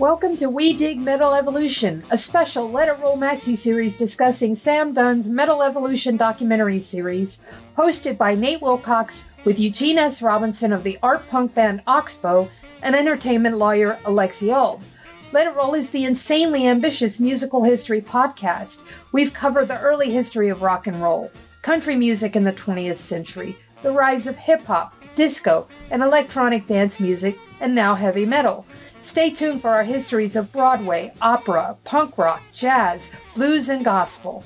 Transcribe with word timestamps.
Welcome 0.00 0.36
to 0.38 0.50
We 0.50 0.76
Dig 0.76 1.00
Metal 1.00 1.34
Evolution, 1.34 2.02
a 2.10 2.18
special 2.18 2.68
Let 2.68 2.88
It 2.88 3.00
Roll 3.00 3.16
Maxi 3.16 3.56
series 3.56 3.96
discussing 3.96 4.56
Sam 4.56 4.92
Dunn's 4.92 5.30
Metal 5.30 5.62
Evolution 5.62 6.16
documentary 6.16 6.80
series, 6.80 7.44
hosted 7.78 8.18
by 8.18 8.34
Nate 8.34 8.60
Wilcox 8.60 9.30
with 9.44 9.60
Eugene 9.60 9.98
S. 9.98 10.20
Robinson 10.20 10.72
of 10.72 10.82
the 10.82 10.98
art 11.00 11.28
punk 11.28 11.54
band 11.54 11.80
Oxbow 11.86 12.48
and 12.82 12.96
entertainment 12.96 13.56
lawyer 13.56 13.96
Alexi 14.02 14.52
Auld. 14.52 14.82
Let 15.30 15.46
It 15.46 15.54
Roll 15.54 15.74
is 15.74 15.90
the 15.90 16.04
insanely 16.04 16.66
ambitious 16.66 17.20
musical 17.20 17.62
history 17.62 18.02
podcast. 18.02 18.82
We've 19.12 19.32
covered 19.32 19.68
the 19.68 19.80
early 19.80 20.10
history 20.10 20.48
of 20.48 20.62
rock 20.62 20.88
and 20.88 21.00
roll, 21.00 21.30
country 21.62 21.94
music 21.94 22.34
in 22.34 22.42
the 22.42 22.52
20th 22.52 22.96
century, 22.96 23.56
the 23.82 23.92
rise 23.92 24.26
of 24.26 24.34
hip 24.34 24.64
hop, 24.64 24.96
disco, 25.14 25.68
and 25.92 26.02
electronic 26.02 26.66
dance 26.66 26.98
music, 26.98 27.38
and 27.60 27.72
now 27.72 27.94
heavy 27.94 28.26
metal. 28.26 28.66
Stay 29.04 29.28
tuned 29.28 29.60
for 29.60 29.68
our 29.68 29.84
histories 29.84 30.34
of 30.34 30.50
Broadway, 30.50 31.12
opera, 31.20 31.76
punk 31.84 32.16
rock, 32.16 32.42
jazz, 32.54 33.10
blues, 33.34 33.68
and 33.68 33.84
gospel. 33.84 34.42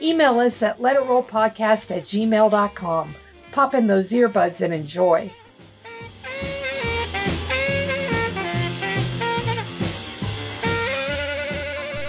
Email 0.01 0.39
us 0.39 0.61
at 0.61 0.79
letitrollpodcast 0.79 1.95
at 1.95 2.03
gmail.com. 2.03 3.15
Pop 3.51 3.73
in 3.73 3.87
those 3.87 4.11
earbuds 4.11 4.61
and 4.61 4.73
enjoy. 4.73 5.31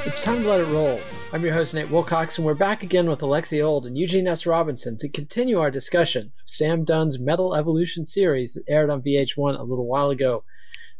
It's 0.04 0.22
time 0.22 0.42
to 0.42 0.48
let 0.48 0.60
it 0.60 0.64
roll. 0.64 1.00
I'm 1.32 1.44
your 1.44 1.54
host, 1.54 1.74
Nate 1.74 1.90
Wilcox, 1.90 2.36
and 2.36 2.46
we're 2.46 2.54
back 2.54 2.82
again 2.82 3.08
with 3.08 3.20
Alexi 3.20 3.62
Auld 3.62 3.86
and 3.86 3.96
Eugene 3.96 4.28
S. 4.28 4.46
Robinson 4.46 4.98
to 4.98 5.08
continue 5.08 5.58
our 5.58 5.70
discussion 5.70 6.32
of 6.42 6.48
Sam 6.48 6.84
Dunn's 6.84 7.18
Metal 7.18 7.54
Evolution 7.54 8.04
series 8.04 8.54
that 8.54 8.64
aired 8.68 8.90
on 8.90 9.02
VH1 9.02 9.58
a 9.58 9.62
little 9.62 9.86
while 9.86 10.10
ago. 10.10 10.44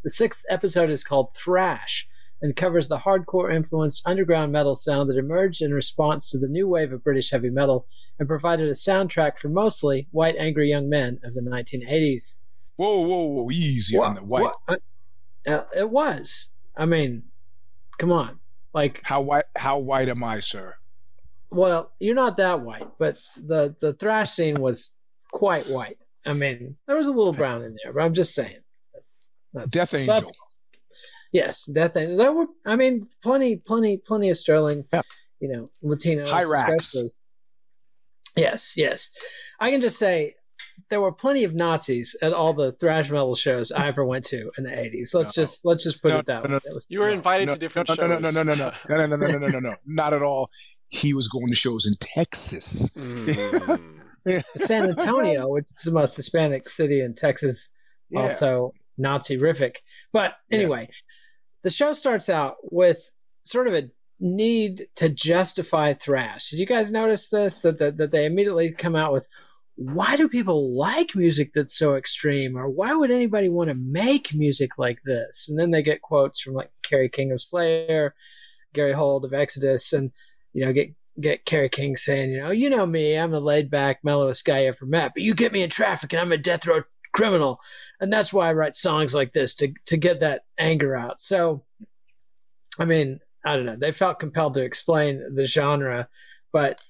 The 0.05 0.11
sixth 0.11 0.45
episode 0.49 0.89
is 0.89 1.05
called 1.05 1.35
Thrash 1.35 2.08
and 2.41 2.55
covers 2.57 2.89
the 2.89 2.99
hardcore 2.99 3.55
influenced 3.55 4.07
underground 4.07 4.53
metal 4.53 4.77
sound 4.77 5.11
that 5.11 5.19
emerged 5.19 5.63
in 5.63 5.73
response 5.73 6.31
to 6.31 6.39
the 6.39 6.49
new 6.49 6.69
wave 6.69 6.93
of 6.93 7.03
British 7.03 7.31
heavy 7.31 7.51
metal 7.51 7.87
and 8.19 8.29
provided 8.29 8.69
a 8.69 8.73
soundtrack 8.73 9.39
for 9.39 9.49
mostly 9.49 10.09
white 10.11 10.37
angry 10.39 10.69
young 10.69 10.89
men 10.89 11.19
of 11.25 11.35
the 11.35 11.41
1980s. 11.41 12.37
Whoa, 12.77 13.01
whoa, 13.01 13.27
whoa, 13.27 13.51
easy 13.51 13.99
what, 13.99 14.09
on 14.09 14.15
the 14.15 14.25
white. 14.25 14.49
What? 14.67 14.83
Uh, 15.47 15.65
it 15.77 15.91
was. 15.91 16.51
I 16.77 16.87
mean, 16.87 17.25
come 17.99 18.13
on. 18.13 18.39
Like 18.73 19.01
how 19.05 19.23
white? 19.23 19.45
How 19.57 19.79
white 19.79 20.09
am 20.09 20.23
I, 20.23 20.41
sir? 20.41 20.77
Well, 21.51 21.91
you're 21.99 22.15
not 22.15 22.37
that 22.37 22.61
white, 22.61 22.87
but 22.99 23.19
the 23.37 23.75
the 23.81 23.95
thrash 23.95 24.31
scene 24.31 24.57
was 24.57 24.95
quite 25.33 25.65
white. 25.67 25.99
I 26.27 26.35
mean, 26.35 26.77
there 26.87 26.97
was 26.97 27.07
a 27.07 27.13
little 27.13 27.33
brown 27.33 27.63
in 27.65 27.75
there, 27.83 27.93
but 27.93 28.03
I'm 28.03 28.15
just 28.15 28.35
saying. 28.35 28.59
That's, 29.55 29.73
Death 29.73 29.95
Angel. 29.95 30.31
That's, 31.33 31.65
yes, 31.69 31.73
Death 31.73 31.97
Angel. 31.97 32.17
There 32.17 32.33
were, 32.33 32.47
I 32.67 32.77
mean, 32.77 33.07
plenty, 33.23 33.57
plenty, 33.57 33.97
plenty 33.97 34.31
of 34.31 34.37
Sterling. 34.37 34.85
Yeah. 34.93 35.03
You 35.41 35.49
know, 35.49 35.65
Latino. 35.83 36.25
Hyrax. 36.25 36.97
Yes, 38.37 38.75
yes. 38.77 39.11
I 39.61 39.71
can 39.71 39.81
just 39.81 39.99
say 39.99 40.35
there 40.91 41.01
were 41.01 41.13
plenty 41.13 41.45
of 41.45 41.55
Nazis 41.55 42.17
at 42.23 42.33
all 42.33 42.55
the 42.55 42.73
thrash 42.73 43.11
metal 43.11 43.35
shows 43.35 43.71
I 43.73 43.89
ever 43.89 44.05
went 44.05 44.25
to 44.27 44.51
in 44.57 44.65
the 44.65 44.71
'80s. 44.71 45.15
Let's 45.15 45.37
no. 45.37 45.43
just 45.43 45.65
let's 45.65 45.85
just 45.85 46.03
put 46.03 46.13
no, 46.13 46.19
it 46.19 46.27
that 46.27 46.49
no, 46.49 46.57
way. 46.57 46.61
No, 46.67 46.79
you 46.89 47.01
were 47.01 47.11
invited 47.11 47.49
to 47.49 47.59
different 47.59 47.89
no, 47.89 47.95
shows. 47.95 48.21
No, 48.21 48.31
no, 48.31 48.31
no, 48.31 48.43
no, 48.43 48.55
no, 48.55 48.73
no, 48.89 48.97
no, 48.97 49.07
no, 49.07 49.17
no, 49.17 49.27
no, 49.27 49.39
no, 49.39 49.49
no, 49.49 49.59
no, 49.59 49.75
not 49.87 50.13
at 50.13 50.23
all. 50.23 50.51
He 50.89 51.13
was 51.13 51.29
going 51.29 51.49
to 51.49 51.55
shows 51.55 51.87
in 51.87 51.95
Texas, 52.01 52.89
mm. 52.97 53.83
San 54.57 54.89
Antonio, 54.89 55.49
which 55.49 55.67
is 55.77 55.85
the 55.85 55.93
most 55.93 56.17
Hispanic 56.17 56.69
city 56.71 57.03
in 57.03 57.15
Texas, 57.15 57.71
yeah. 58.09 58.23
also 58.23 58.73
Nazi-rific. 58.97 59.77
But 60.13 60.33
anyway, 60.51 60.89
yeah. 60.89 60.97
The 61.63 61.71
show 61.71 61.93
starts 61.93 62.29
out 62.29 62.57
with 62.63 63.11
sort 63.43 63.69
of 63.69 63.75
a 63.75 63.91
need 64.21 64.87
to 64.97 65.09
justify 65.09 65.95
thrash. 65.95 66.51
Did 66.51 66.59
you 66.59 66.67
guys 66.67 66.91
notice 66.91 67.29
this? 67.29 67.61
That 67.61 67.79
that, 67.79 67.97
that 67.99 68.11
they 68.11 68.27
immediately 68.27 68.73
come 68.73 68.97
out 68.97 69.13
with 69.13 69.29
why 69.79 70.17
do 70.17 70.29
people 70.29 70.77
like 70.77 71.15
music 71.15 71.53
that's 71.55 71.79
so 71.79 71.95
extreme 71.95 72.59
or 72.59 72.69
why 72.69 72.93
would 72.93 73.13
anybody 73.13 73.49
want 73.49 73.69
to 73.69 73.77
make 73.77 74.35
music 74.35 74.77
like 74.77 74.99
this 75.05 75.49
and 75.49 75.57
then 75.57 75.71
they 75.71 75.85
get 75.85 76.03
quotes 76.03 76.41
from 76.41 76.53
like 76.53 76.73
kerry 76.83 77.09
king 77.09 77.31
of 77.31 77.41
slayer 77.41 78.13
gary 78.75 78.93
holt 78.93 79.25
of 79.25 79.33
exodus 79.33 79.93
and 79.93 80.11
you 80.53 80.67
know 80.67 80.73
get 80.73 80.93
get 81.21 81.45
kerry 81.45 81.69
king 81.69 81.97
saying 81.97 82.29
you 82.33 82.41
know 82.41 82.51
you 82.51 82.69
know 82.69 82.85
me 82.85 83.17
i'm 83.17 83.31
the 83.31 83.41
laid 83.41 83.71
back 83.71 84.01
mellowest 84.03 84.45
guy 84.45 84.63
you 84.63 84.69
ever 84.69 84.85
met 84.85 85.13
but 85.15 85.23
you 85.23 85.33
get 85.33 85.53
me 85.53 85.63
in 85.63 85.71
traffic 85.71 86.13
and 86.13 86.21
i'm 86.21 86.33
a 86.33 86.37
death 86.37 86.67
row 86.67 86.83
criminal 87.13 87.61
and 88.01 88.13
that's 88.13 88.33
why 88.33 88.49
i 88.49 88.53
write 88.53 88.75
songs 88.75 89.15
like 89.15 89.33
this 89.33 89.55
to 89.55 89.73
to 89.87 89.97
get 89.97 90.21
that 90.21 90.43
anger 90.59 90.97
out 90.97 91.19
so 91.19 91.63
i 92.79 92.85
mean 92.85 93.21
i 93.45 93.57
don't 93.57 93.67
know 93.67 93.77
they 93.77 93.93
felt 93.93 94.21
compelled 94.21 94.55
to 94.55 94.63
explain 94.63 95.35
the 95.35 95.47
genre 95.47 96.09
but 96.53 96.81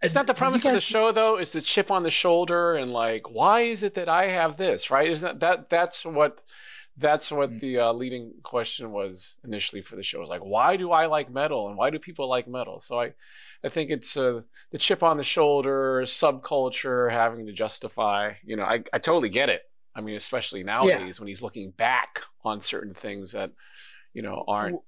it's 0.00 0.14
not 0.14 0.26
the 0.26 0.34
premise 0.34 0.62
guys... 0.62 0.70
of 0.70 0.74
the 0.76 0.80
show 0.80 1.12
though. 1.12 1.36
It's 1.36 1.52
the 1.52 1.60
chip 1.60 1.90
on 1.90 2.02
the 2.02 2.10
shoulder 2.10 2.74
and 2.74 2.92
like, 2.92 3.30
why 3.30 3.62
is 3.62 3.82
it 3.82 3.94
that 3.94 4.08
I 4.08 4.28
have 4.28 4.56
this? 4.56 4.90
Right? 4.90 5.10
Isn't 5.10 5.40
that, 5.40 5.40
that 5.40 5.68
that's 5.68 6.04
what 6.04 6.40
that's 6.96 7.30
what 7.30 7.50
the 7.60 7.78
uh, 7.78 7.92
leading 7.92 8.34
question 8.42 8.90
was 8.90 9.36
initially 9.44 9.82
for 9.82 9.96
the 9.96 10.02
show. 10.02 10.20
Is 10.22 10.28
like, 10.28 10.44
why 10.44 10.76
do 10.76 10.90
I 10.90 11.06
like 11.06 11.30
metal 11.30 11.68
and 11.68 11.76
why 11.76 11.90
do 11.90 11.98
people 11.98 12.28
like 12.28 12.48
metal? 12.48 12.80
So 12.80 13.00
I, 13.00 13.12
I 13.62 13.68
think 13.68 13.90
it's 13.90 14.16
uh, 14.16 14.42
the 14.70 14.78
chip 14.78 15.02
on 15.02 15.16
the 15.16 15.24
shoulder, 15.24 16.02
subculture 16.04 17.10
having 17.10 17.46
to 17.46 17.52
justify. 17.52 18.34
You 18.44 18.56
know, 18.56 18.64
I 18.64 18.82
I 18.92 18.98
totally 18.98 19.28
get 19.30 19.48
it. 19.48 19.62
I 19.94 20.00
mean, 20.00 20.16
especially 20.16 20.62
nowadays 20.62 21.16
yeah. 21.16 21.20
when 21.20 21.28
he's 21.28 21.42
looking 21.42 21.70
back 21.72 22.20
on 22.44 22.60
certain 22.60 22.94
things 22.94 23.32
that, 23.32 23.52
you 24.14 24.22
know, 24.22 24.44
aren't 24.46 24.80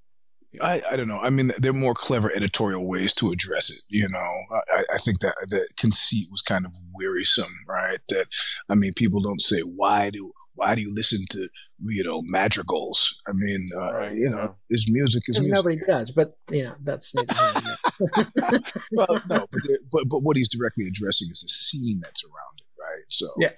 I, 0.60 0.80
I 0.90 0.96
don't 0.96 1.06
know. 1.06 1.20
I 1.20 1.30
mean, 1.30 1.50
there 1.58 1.70
are 1.70 1.74
more 1.74 1.94
clever 1.94 2.30
editorial 2.34 2.88
ways 2.88 3.14
to 3.14 3.28
address 3.28 3.70
it. 3.70 3.82
You 3.88 4.08
know, 4.08 4.56
I, 4.72 4.82
I 4.94 4.98
think 4.98 5.20
that 5.20 5.34
that 5.50 5.68
conceit 5.76 6.26
was 6.30 6.42
kind 6.42 6.66
of 6.66 6.74
wearisome, 6.96 7.54
right? 7.68 7.98
That 8.08 8.26
I 8.68 8.74
mean, 8.74 8.92
people 8.96 9.20
don't 9.20 9.40
say 9.40 9.60
why 9.60 10.10
do 10.10 10.32
why 10.54 10.74
do 10.74 10.80
you 10.80 10.92
listen 10.92 11.20
to 11.30 11.48
you 11.84 12.02
know 12.02 12.22
madrigals? 12.24 13.16
I 13.28 13.32
mean, 13.32 13.68
uh, 13.76 13.92
right. 13.92 14.12
you 14.12 14.28
know, 14.28 14.56
his 14.68 14.86
music 14.90 15.22
is 15.28 15.38
music. 15.38 15.52
nobody 15.52 15.78
does, 15.86 16.10
but 16.10 16.36
you 16.50 16.64
know 16.64 16.74
that's. 16.82 17.14
well, 18.92 19.22
no, 19.28 19.46
but 19.52 19.60
but 19.92 20.02
but 20.10 20.20
what 20.22 20.36
he's 20.36 20.48
directly 20.48 20.86
addressing 20.88 21.28
is 21.30 21.42
the 21.42 21.48
scene 21.48 22.00
that's 22.02 22.24
around 22.24 22.58
it, 22.58 22.66
right? 22.80 23.04
So 23.08 23.28
yeah, 23.38 23.50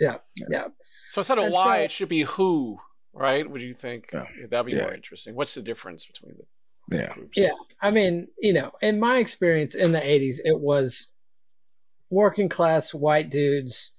yeah, 0.00 0.16
yeah. 0.36 0.46
yeah. 0.50 0.66
So 1.10 1.22
instead 1.22 1.38
of 1.38 1.44
and 1.46 1.52
why, 1.52 1.78
so, 1.78 1.82
it 1.82 1.90
should 1.90 2.08
be 2.08 2.22
who, 2.22 2.78
right? 3.12 3.48
Would 3.48 3.62
you 3.62 3.74
think 3.74 4.10
yeah. 4.12 4.22
that'd 4.48 4.66
be 4.66 4.76
yeah. 4.76 4.82
more 4.82 4.94
interesting? 4.94 5.34
What's 5.34 5.56
the 5.56 5.60
difference 5.60 6.06
between 6.06 6.36
the 6.36 6.96
yeah. 6.96 7.14
Groups? 7.14 7.36
Yeah. 7.36 7.50
I 7.82 7.90
mean, 7.90 8.28
you 8.38 8.52
know, 8.52 8.70
in 8.80 9.00
my 9.00 9.18
experience 9.18 9.74
in 9.74 9.90
the 9.90 9.98
80s, 9.98 10.36
it 10.44 10.60
was 10.60 11.08
working 12.10 12.48
class 12.48 12.94
white 12.94 13.28
dudes 13.28 13.90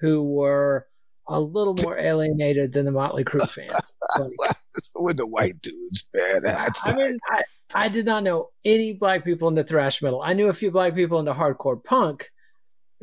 who 0.00 0.22
were 0.22 0.86
a 1.26 1.40
little 1.40 1.74
more 1.84 1.98
alienated 1.98 2.72
than 2.72 2.84
the 2.84 2.92
Motley 2.92 3.24
Crue 3.24 3.50
fans. 3.50 3.94
Like, 4.16 4.56
with 4.94 5.16
the 5.16 5.26
white 5.26 5.58
dudes, 5.64 6.08
man. 6.14 6.42
I 6.84 6.94
mean, 6.94 7.18
I, 7.32 7.40
I 7.74 7.88
did 7.88 8.06
not 8.06 8.22
know 8.22 8.50
any 8.64 8.92
black 8.92 9.24
people 9.24 9.48
in 9.48 9.56
the 9.56 9.64
thrash 9.64 10.02
metal. 10.02 10.22
I 10.22 10.34
knew 10.34 10.46
a 10.46 10.52
few 10.52 10.70
black 10.70 10.94
people 10.94 11.18
in 11.18 11.24
the 11.24 11.34
hardcore 11.34 11.82
punk, 11.82 12.30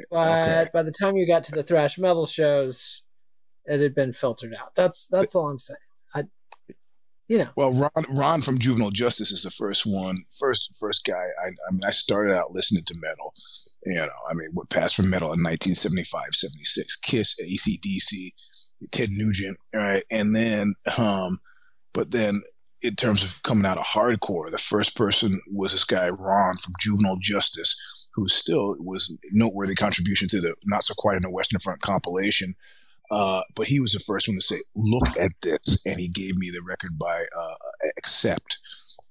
but 0.10 0.46
okay. 0.46 0.68
by 0.72 0.84
the 0.84 0.92
time 0.92 1.18
you 1.18 1.28
got 1.28 1.44
to 1.46 1.52
the 1.52 1.64
thrash 1.64 1.98
metal 1.98 2.26
shows, 2.26 3.04
it 3.68 3.82
had 3.82 3.94
been 3.94 4.14
filtered 4.14 4.54
out. 4.54 4.74
That's 4.76 5.08
that's 5.08 5.36
all 5.36 5.50
I'm 5.50 5.60
saying. 5.60 5.78
I, 6.16 6.24
you 7.28 7.40
know. 7.40 7.50
Well, 7.56 7.74
Ron 7.74 8.18
Ron 8.18 8.42
from 8.42 8.60
Juvenile 8.60 8.92
Justice 8.92 9.32
is 9.32 9.44
the 9.44 9.52
first 9.52 9.86
one, 9.86 10.18
first 10.40 10.76
first 10.80 11.06
guy. 11.06 11.26
I, 11.42 11.48
I 11.48 11.72
mean, 11.72 11.82
I 11.86 11.92
started 11.92 12.36
out 12.36 12.52
listening 12.52 12.84
to 12.86 12.96
metal. 13.00 13.34
You 13.86 13.96
know, 13.96 14.08
I 14.30 14.34
mean, 14.34 14.50
what 14.54 14.70
passed 14.70 14.96
from 14.96 15.10
metal 15.10 15.28
in 15.28 15.44
1975, 15.44 16.22
76, 16.32 16.96
Kiss, 16.98 17.36
ACDC, 17.40 18.32
Ted 18.92 19.10
Nugent, 19.12 19.58
right, 19.74 20.04
and 20.12 20.36
then, 20.36 20.74
um, 20.98 21.40
but 21.94 22.12
then 22.12 22.42
in 22.84 22.96
terms 22.96 23.24
of 23.24 23.42
coming 23.44 23.66
out 23.66 23.78
of 23.78 23.86
hardcore, 23.86 24.52
the 24.52 24.58
first 24.58 24.96
person 24.96 25.40
was 25.54 25.72
this 25.72 25.84
guy 25.84 26.10
Ron 26.10 26.58
from 26.58 26.74
Juvenile 26.80 27.18
Justice, 27.22 28.08
who 28.14 28.28
still 28.28 28.76
was 28.80 29.12
noteworthy 29.32 29.76
contribution 29.76 30.28
to 30.30 30.42
the 30.42 30.56
Not 30.66 30.84
So 30.84 30.94
Quiet 30.98 31.18
in 31.18 31.24
the 31.24 31.32
Western 31.32 31.60
Front 31.60 31.82
compilation. 31.82 32.56
Uh, 33.10 33.42
but 33.56 33.68
he 33.68 33.80
was 33.80 33.94
the 33.94 34.00
first 34.00 34.28
one 34.28 34.38
to 34.38 34.42
say, 34.42 34.58
"Look 34.76 35.08
at 35.20 35.32
this," 35.42 35.80
and 35.86 36.00
he 36.00 36.10
gave 36.10 36.36
me 36.38 36.50
the 36.50 36.64
record 36.68 36.98
by 37.00 37.24
uh, 37.38 37.56
Accept. 37.98 38.60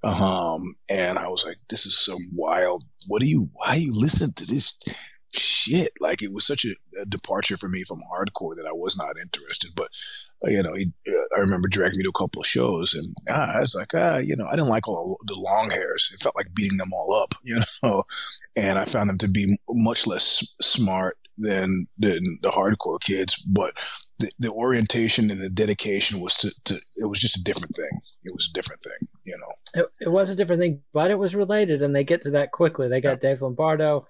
Um, 0.03 0.75
and 0.91 1.19
I 1.19 1.29
was 1.29 1.45
like, 1.45 1.57
"This 1.69 1.87
is 1.87 1.99
some 1.99 2.29
wild. 2.33 2.85
What 3.09 3.21
do 3.21 3.27
you? 3.27 3.49
Why 3.55 3.75
you 3.75 3.93
listen 3.95 4.33
to 4.35 4.47
this 4.47 4.75
shit?" 5.33 5.91
Like 6.01 6.23
it 6.23 6.33
was 6.33 6.47
such 6.47 6.65
a, 6.65 6.75
a 7.03 7.07
departure 7.07 7.57
for 7.57 7.69
me 7.69 7.85
from 7.85 8.03
hardcore 8.13 8.55
that 8.57 8.67
I 8.69 8.73
was 8.73 8.97
not 8.99 9.17
interested. 9.23 9.71
But 9.75 9.89
you 10.45 10.63
know, 10.63 10.75
he, 10.75 10.93
uh, 11.09 11.39
I 11.39 11.41
remember 11.41 11.69
dragging 11.69 11.99
me 11.99 12.05
to 12.05 12.11
a 12.11 12.21
couple 12.21 12.43
of 12.43 12.47
shows, 12.47 12.95
and 12.95 13.15
ah, 13.31 13.57
I 13.57 13.61
was 13.61 13.75
like, 13.75 13.93
ah, 13.95 14.19
you 14.19 14.37
know, 14.37 14.47
I 14.47 14.53
didn't 14.53 14.69
like 14.69 14.87
all 14.87 15.19
the 15.25 15.41
long 15.43 15.71
hairs. 15.71 16.11
It 16.13 16.23
felt 16.23 16.37
like 16.37 16.55
beating 16.55 16.79
them 16.79 16.93
all 16.93 17.15
up, 17.15 17.35
you 17.43 17.59
know. 17.83 18.03
And 18.57 18.79
I 18.79 18.85
found 18.85 19.09
them 19.09 19.19
to 19.19 19.29
be 19.29 19.59
much 19.69 20.07
less 20.07 20.47
smart 20.61 21.17
than, 21.39 21.87
than 21.99 22.25
the 22.43 22.51
hardcore 22.51 23.01
kids, 23.01 23.37
but 23.41 23.73
the, 24.19 24.31
the 24.39 24.51
orientation 24.51 25.31
and 25.31 25.41
the 25.41 25.51
dedication 25.51 26.21
was 26.21 26.37
to, 26.37 26.51
to, 26.65 26.75
it 26.75 27.09
was 27.11 27.21
just 27.21 27.39
a 27.39 27.45
different 27.45 27.75
thing. 27.75 28.01
It 28.25 28.35
was 28.35 28.49
a 28.51 28.55
different 28.55 28.83
thing, 28.83 29.09
you 29.25 29.37
know. 29.39 29.83
It, 29.83 30.07
it 30.07 30.09
was 30.09 30.31
a 30.31 30.35
different 30.35 30.63
thing, 30.63 30.83
but 30.93 31.11
it 31.11 31.19
was 31.19 31.35
related, 31.35 31.83
and 31.83 31.95
they 31.95 32.05
get 32.05 32.23
to 32.23 32.31
that 32.33 32.53
quickly. 32.53 32.89
They 32.89 33.01
got 33.01 33.23
yeah. 33.23 33.31
Dave 33.31 33.43
Lombardo 33.43 34.07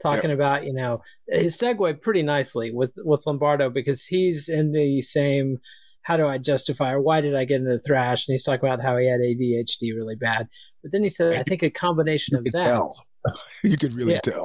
talking 0.00 0.30
about 0.30 0.64
you 0.64 0.72
know 0.72 1.02
his 1.28 1.58
segue 1.58 2.00
pretty 2.00 2.22
nicely 2.22 2.70
with 2.72 2.94
with 2.98 3.26
Lombardo 3.26 3.70
because 3.70 4.04
he's 4.04 4.48
in 4.48 4.72
the 4.72 5.00
same 5.02 5.58
how 6.02 6.16
do 6.16 6.26
I 6.26 6.38
justify 6.38 6.92
or 6.92 7.00
why 7.00 7.20
did 7.20 7.36
I 7.36 7.44
get 7.44 7.60
into 7.60 7.78
thrash 7.78 8.26
and 8.26 8.32
he's 8.32 8.42
talking 8.42 8.66
about 8.66 8.82
how 8.82 8.96
he 8.96 9.06
had 9.06 9.20
ADHD 9.20 9.94
really 9.94 10.16
bad 10.16 10.48
but 10.82 10.92
then 10.92 11.02
he 11.02 11.08
said 11.08 11.34
I 11.34 11.42
think 11.42 11.62
a 11.62 11.70
combination 11.70 12.36
of 12.36 12.44
that 12.46 12.64
tell. 12.64 12.96
you 13.64 13.76
could 13.76 13.92
really 13.92 14.14
yeah, 14.14 14.20
tell 14.20 14.44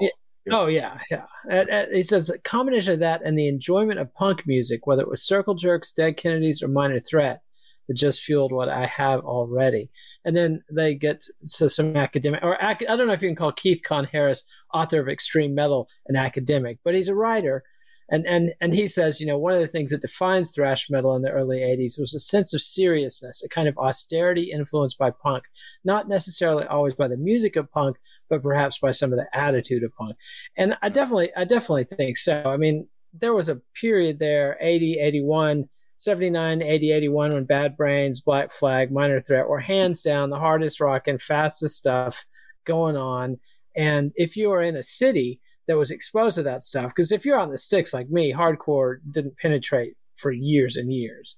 Oh 0.51 0.68
yeah, 0.68 1.00
yeah. 1.09 1.86
he 1.92 2.03
says 2.03 2.30
a 2.30 2.38
combination 2.39 2.94
of 2.94 3.00
that 3.00 3.21
and 3.25 3.38
the 3.38 3.47
enjoyment 3.47 4.00
of 4.00 4.13
punk 4.13 4.45
music, 4.45 4.86
whether 4.86 5.01
it 5.01 5.09
was 5.09 5.24
Circle 5.25 5.56
Jerks, 5.56 5.92
Dead 5.92 6.18
Kennedys, 6.18 6.62
or 6.62 6.68
Minor 6.68 7.00
Threat, 7.00 7.42
that 7.88 7.95
just 7.95 8.21
fueled 8.21 8.51
what 8.51 8.69
I 8.69 8.86
have 8.86 9.21
already. 9.21 9.89
And 10.24 10.36
then 10.36 10.62
they 10.71 10.94
get 10.94 11.24
to 11.57 11.69
some 11.69 11.95
academic, 11.95 12.44
or 12.44 12.63
I 12.63 12.74
don't 12.75 13.07
know 13.07 13.13
if 13.13 13.21
you 13.21 13.30
can 13.30 13.36
call 13.36 13.51
Keith 13.51 13.81
Kahn-Harris, 13.83 14.44
author 14.74 15.00
of 15.00 15.09
Extreme 15.09 15.56
Metal, 15.56 15.88
an 16.07 16.15
academic, 16.15 16.80
but 16.83 16.94
he's 16.94 17.09
a 17.09 17.15
writer. 17.15 17.63
And, 18.10 18.25
and, 18.28 18.54
and 18.62 18.74
he 18.74 18.88
says, 18.88 19.19
you 19.19 19.25
know, 19.25 19.38
one 19.38 19.54
of 19.54 19.62
the 19.62 19.68
things 19.68 19.90
that 19.90 20.02
defines 20.02 20.52
thrash 20.52 20.90
metal 20.90 21.16
in 21.16 21.24
the 21.24 21.31
early 21.31 21.60
80s 21.60 22.00
was 22.00 22.13
a 22.13 22.19
sense 22.19 22.54
of 22.54 22.62
seriousness, 22.62 23.44
a 23.44 23.50
kind 23.50 23.68
of 23.68 23.78
austerity 23.78 24.52
influenced 24.52 24.98
by 24.98 25.10
punk, 25.10 25.46
not 25.84 26.07
necessarily 26.07 26.66
always 26.66 26.94
by 26.94 27.07
the 27.07 27.18
music 27.18 27.56
of 27.56 27.72
punk, 27.72 27.98
but 28.30 28.44
perhaps 28.44 28.78
by 28.78 28.92
some 28.92 29.12
of 29.12 29.18
the 29.18 29.28
attitude 29.34 29.84
of 29.84 29.96
punk. 29.96 30.16
And 30.56 30.78
I 30.84 30.90
definitely, 30.90 31.31
I 31.36 31.46
definitely 31.46 31.86
think 31.86 32.18
so. 32.18 32.44
I 32.46 32.57
mean, 32.57 32.88
there 33.13 33.34
was 33.34 33.50
a 33.50 33.62
period 33.80 34.19
there, 34.19 34.57
80, 34.62 35.00
81, 35.00 35.68
79, 35.98 36.62
80, 36.62 36.92
81, 36.92 37.34
when 37.34 37.46
Bad 37.46 37.78
Brains, 37.78 38.22
Black 38.22 38.52
Flag, 38.52 38.92
Minor 38.92 39.22
Threat 39.22 39.48
were 39.48 39.60
hands 39.60 40.02
down 40.04 40.30
the 40.30 40.40
hardest 40.40 40.80
rock 40.80 41.07
and 41.07 41.22
fastest 41.22 41.78
stuff 41.78 42.25
going 42.66 42.98
on. 42.98 43.40
And 43.75 44.12
if 44.16 44.38
you 44.38 44.50
were 44.50 44.62
in 44.62 44.75
a 44.75 44.84
city 44.84 45.40
that 45.67 45.77
was 45.77 45.91
exposed 45.91 46.35
to 46.35 46.44
that 46.44 46.63
stuff, 46.63 46.89
because 46.89 47.12
if 47.12 47.25
you're 47.25 47.39
on 47.39 47.51
the 47.51 47.57
sticks 47.57 47.94
like 47.94 48.09
me, 48.09 48.33
hardcore 48.33 48.97
didn't 49.09 49.38
penetrate 49.38 49.95
for 50.15 50.31
years 50.31 50.75
and 50.75 50.91
years. 50.91 51.35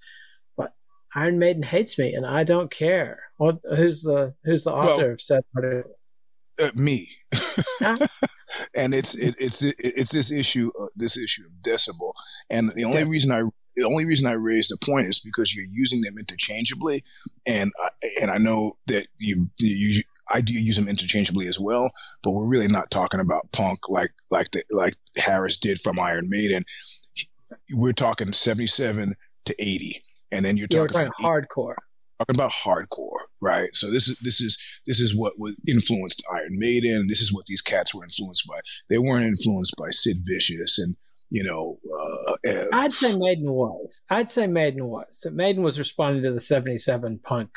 But 0.55 0.73
Iron 1.15 1.39
Maiden 1.39 1.63
hates 1.63 1.97
me, 1.97 2.13
and 2.13 2.25
I 2.25 2.43
don't 2.43 2.71
care. 2.71 3.19
What, 3.37 3.59
who's 3.75 4.01
the 4.01 4.33
who's 4.43 4.63
the 4.63 4.73
author 4.73 5.03
well, 5.03 5.11
of 5.13 5.21
said 5.21 5.43
article? 5.55 5.91
Uh, 6.61 6.71
me. 6.75 7.07
and 8.75 8.93
it's 8.93 9.15
it, 9.15 9.35
it's 9.39 9.61
it, 9.61 9.75
it's 9.79 10.11
this 10.11 10.31
issue 10.31 10.69
uh, 10.79 10.87
this 10.95 11.17
issue 11.17 11.43
of 11.43 11.51
decibel, 11.61 12.11
and 12.49 12.71
the 12.71 12.83
only 12.83 12.99
yeah. 12.99 13.09
reason 13.09 13.31
I 13.31 13.43
the 13.75 13.85
only 13.85 14.05
reason 14.05 14.27
I 14.27 14.33
raise 14.33 14.69
the 14.69 14.77
point 14.83 15.07
is 15.07 15.19
because 15.19 15.53
you're 15.53 15.63
using 15.73 16.01
them 16.01 16.15
interchangeably, 16.17 17.03
and 17.45 17.71
I, 17.83 17.89
and 18.21 18.31
I 18.31 18.37
know 18.37 18.73
that 18.87 19.07
you 19.19 19.49
you 19.59 20.01
I 20.33 20.41
do 20.41 20.53
use 20.53 20.75
them 20.75 20.87
interchangeably 20.87 21.47
as 21.47 21.59
well, 21.59 21.91
but 22.23 22.31
we're 22.31 22.47
really 22.47 22.67
not 22.67 22.91
talking 22.91 23.19
about 23.19 23.51
punk 23.51 23.89
like 23.89 24.11
like 24.31 24.51
the 24.51 24.63
like 24.71 24.93
Harris 25.15 25.57
did 25.57 25.79
from 25.79 25.99
Iron 25.99 26.25
Maiden. 26.29 26.63
We're 27.73 27.93
talking 27.93 28.31
seventy 28.33 28.67
seven 28.67 29.15
to 29.45 29.55
eighty, 29.59 30.01
and 30.31 30.43
then 30.43 30.57
you're 30.57 30.67
talking, 30.67 30.93
talking 30.93 31.11
hardcore. 31.25 31.75
Talking 32.19 32.35
about 32.35 32.51
hardcore, 32.51 33.19
right? 33.41 33.69
So 33.73 33.91
this 33.91 34.07
is 34.07 34.17
this 34.19 34.41
is 34.41 34.57
this 34.85 34.99
is 34.99 35.15
what 35.15 35.33
was 35.37 35.59
influenced 35.67 36.23
Iron 36.33 36.57
Maiden. 36.57 37.05
This 37.07 37.21
is 37.21 37.33
what 37.33 37.45
these 37.45 37.61
cats 37.61 37.93
were 37.93 38.03
influenced 38.03 38.47
by. 38.47 38.57
They 38.89 38.97
weren't 38.97 39.25
influenced 39.25 39.75
by 39.77 39.89
Sid 39.91 40.17
Vicious 40.25 40.79
and 40.79 40.95
you 41.29 41.43
know. 41.43 41.77
Uh, 41.85 42.33
uh, 42.49 42.65
I'd 42.73 42.93
say 42.93 43.17
Maiden 43.17 43.51
was. 43.51 44.01
I'd 44.09 44.29
say 44.29 44.47
Maiden 44.47 44.85
was. 44.85 45.25
Maiden 45.31 45.63
was 45.63 45.77
responding 45.77 46.23
to 46.23 46.31
the 46.31 46.39
'77 46.39 47.19
punk 47.23 47.49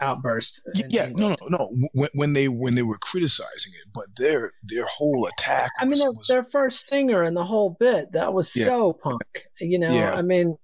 outburst. 0.00 0.62
Yeah, 0.88 1.08
no, 1.14 1.30
no, 1.30 1.36
no. 1.50 1.70
When, 1.92 2.08
when, 2.14 2.32
they 2.32 2.48
when 2.48 2.74
they 2.74 2.82
were 2.82 2.98
criticizing 3.00 3.72
it, 3.80 3.88
but 3.94 4.06
their 4.16 4.52
their 4.62 4.86
whole 4.86 5.26
attack. 5.26 5.70
I 5.78 5.84
mean, 5.84 5.98
their, 5.98 6.10
was, 6.10 6.26
their 6.28 6.44
first 6.44 6.86
singer 6.86 7.22
and 7.22 7.36
the 7.36 7.44
whole 7.44 7.76
bit 7.78 8.12
that 8.12 8.32
was 8.32 8.54
yeah. 8.54 8.66
so 8.66 8.92
punk. 8.92 9.46
You 9.60 9.78
know, 9.78 9.92
yeah. 9.92 10.14
I 10.14 10.22
mean. 10.22 10.56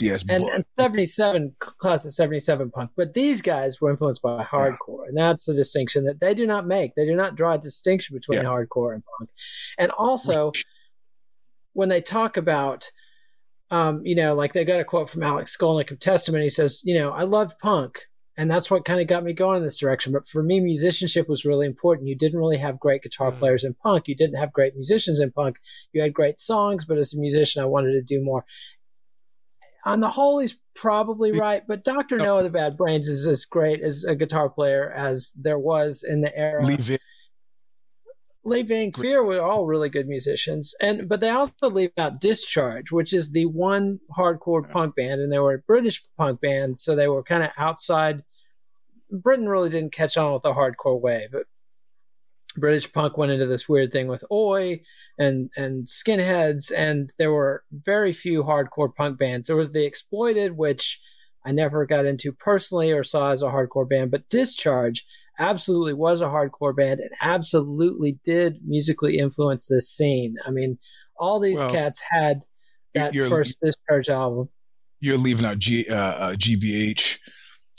Yes, 0.00 0.24
and, 0.28 0.42
and, 0.42 0.64
77 0.76 1.54
class 1.60 2.04
of 2.04 2.12
77 2.12 2.68
punk 2.72 2.90
but 2.96 3.14
these 3.14 3.40
guys 3.40 3.80
were 3.80 3.90
influenced 3.90 4.22
by 4.22 4.42
hardcore 4.42 5.04
yeah. 5.04 5.06
and 5.06 5.16
that's 5.16 5.44
the 5.44 5.54
distinction 5.54 6.04
that 6.06 6.18
they 6.18 6.34
do 6.34 6.48
not 6.48 6.66
make 6.66 6.96
they 6.96 7.06
do 7.06 7.14
not 7.14 7.36
draw 7.36 7.52
a 7.52 7.58
distinction 7.58 8.16
between 8.16 8.42
hardcore 8.42 8.92
and 8.92 9.04
punk 9.06 9.30
and 9.78 9.92
also 9.92 10.50
when 11.74 11.88
they 11.88 12.00
talk 12.00 12.36
about, 12.36 12.90
um, 13.70 14.00
you 14.04 14.14
know, 14.14 14.34
like 14.34 14.52
they 14.52 14.64
got 14.64 14.80
a 14.80 14.84
quote 14.84 15.10
from 15.10 15.22
Alex 15.22 15.54
Skolnick 15.54 15.90
of 15.90 16.00
Testament. 16.00 16.42
He 16.42 16.48
says, 16.48 16.80
you 16.84 16.98
know, 16.98 17.10
I 17.10 17.24
loved 17.24 17.58
punk, 17.58 18.06
and 18.36 18.50
that's 18.50 18.70
what 18.70 18.84
kind 18.84 19.00
of 19.00 19.06
got 19.06 19.24
me 19.24 19.32
going 19.32 19.58
in 19.58 19.62
this 19.62 19.78
direction. 19.78 20.12
But 20.12 20.26
for 20.26 20.42
me, 20.42 20.60
musicianship 20.60 21.28
was 21.28 21.44
really 21.44 21.66
important. 21.66 22.08
You 22.08 22.16
didn't 22.16 22.38
really 22.38 22.58
have 22.58 22.80
great 22.80 23.02
guitar 23.02 23.30
mm. 23.30 23.38
players 23.38 23.64
in 23.64 23.74
punk. 23.74 24.08
You 24.08 24.16
didn't 24.16 24.38
have 24.38 24.52
great 24.52 24.74
musicians 24.74 25.20
in 25.20 25.30
punk. 25.30 25.58
You 25.92 26.02
had 26.02 26.14
great 26.14 26.38
songs, 26.38 26.84
but 26.84 26.98
as 26.98 27.14
a 27.14 27.18
musician, 27.18 27.62
I 27.62 27.66
wanted 27.66 27.92
to 27.92 28.02
do 28.02 28.22
more. 28.22 28.44
On 29.86 30.00
the 30.00 30.08
whole, 30.08 30.38
he's 30.38 30.56
probably 30.74 31.30
right, 31.32 31.62
but 31.68 31.84
Dr. 31.84 32.16
Know 32.16 32.42
the 32.42 32.50
Bad 32.50 32.76
Brains 32.76 33.06
is 33.06 33.26
as 33.26 33.44
great 33.44 33.82
as 33.82 34.02
a 34.02 34.14
guitar 34.14 34.48
player 34.48 34.90
as 34.90 35.30
there 35.36 35.58
was 35.58 36.02
in 36.02 36.22
the 36.22 36.36
era. 36.36 36.64
Leave 36.64 36.90
it 36.90 37.00
leaving 38.44 38.92
Fear 38.92 39.24
were 39.24 39.42
all 39.42 39.66
really 39.66 39.88
good 39.88 40.06
musicians, 40.06 40.74
and 40.80 41.08
but 41.08 41.20
they 41.20 41.30
also 41.30 41.70
leave 41.70 41.92
out 41.98 42.20
Discharge, 42.20 42.92
which 42.92 43.12
is 43.12 43.30
the 43.30 43.46
one 43.46 44.00
hardcore 44.16 44.70
punk 44.70 44.96
band, 44.96 45.20
and 45.20 45.32
they 45.32 45.38
were 45.38 45.54
a 45.54 45.58
British 45.58 46.02
punk 46.16 46.40
band, 46.40 46.78
so 46.78 46.94
they 46.94 47.08
were 47.08 47.22
kind 47.22 47.42
of 47.42 47.50
outside. 47.56 48.22
Britain 49.10 49.48
really 49.48 49.70
didn't 49.70 49.92
catch 49.92 50.16
on 50.16 50.32
with 50.32 50.42
the 50.42 50.52
hardcore 50.52 51.00
wave, 51.00 51.30
but 51.32 51.46
British 52.56 52.92
punk 52.92 53.16
went 53.16 53.32
into 53.32 53.46
this 53.46 53.68
weird 53.68 53.92
thing 53.92 54.08
with 54.08 54.24
Oi 54.30 54.80
and 55.18 55.50
and 55.56 55.86
skinheads, 55.86 56.72
and 56.76 57.10
there 57.18 57.32
were 57.32 57.64
very 57.72 58.12
few 58.12 58.42
hardcore 58.42 58.94
punk 58.94 59.18
bands. 59.18 59.46
There 59.46 59.56
was 59.56 59.72
the 59.72 59.84
Exploited, 59.84 60.56
which 60.56 61.00
I 61.44 61.52
never 61.52 61.84
got 61.86 62.06
into 62.06 62.32
personally 62.32 62.92
or 62.92 63.04
saw 63.04 63.32
as 63.32 63.42
a 63.42 63.46
hardcore 63.46 63.88
band, 63.88 64.10
but 64.10 64.28
Discharge 64.28 65.04
absolutely 65.38 65.94
was 65.94 66.20
a 66.20 66.26
hardcore 66.26 66.76
band 66.76 67.00
and 67.00 67.10
absolutely 67.20 68.18
did 68.24 68.58
musically 68.64 69.18
influence 69.18 69.66
this 69.66 69.90
scene. 69.90 70.36
I 70.46 70.50
mean, 70.50 70.78
all 71.16 71.40
these 71.40 71.58
well, 71.58 71.70
cats 71.70 72.02
had 72.08 72.42
that 72.94 73.14
first 73.14 73.58
Discharge 73.62 74.08
album. 74.08 74.48
You're 75.00 75.18
leaving 75.18 75.44
out 75.44 75.58
G, 75.58 75.84
uh, 75.90 75.94
uh, 75.94 76.34
GBH, 76.34 77.18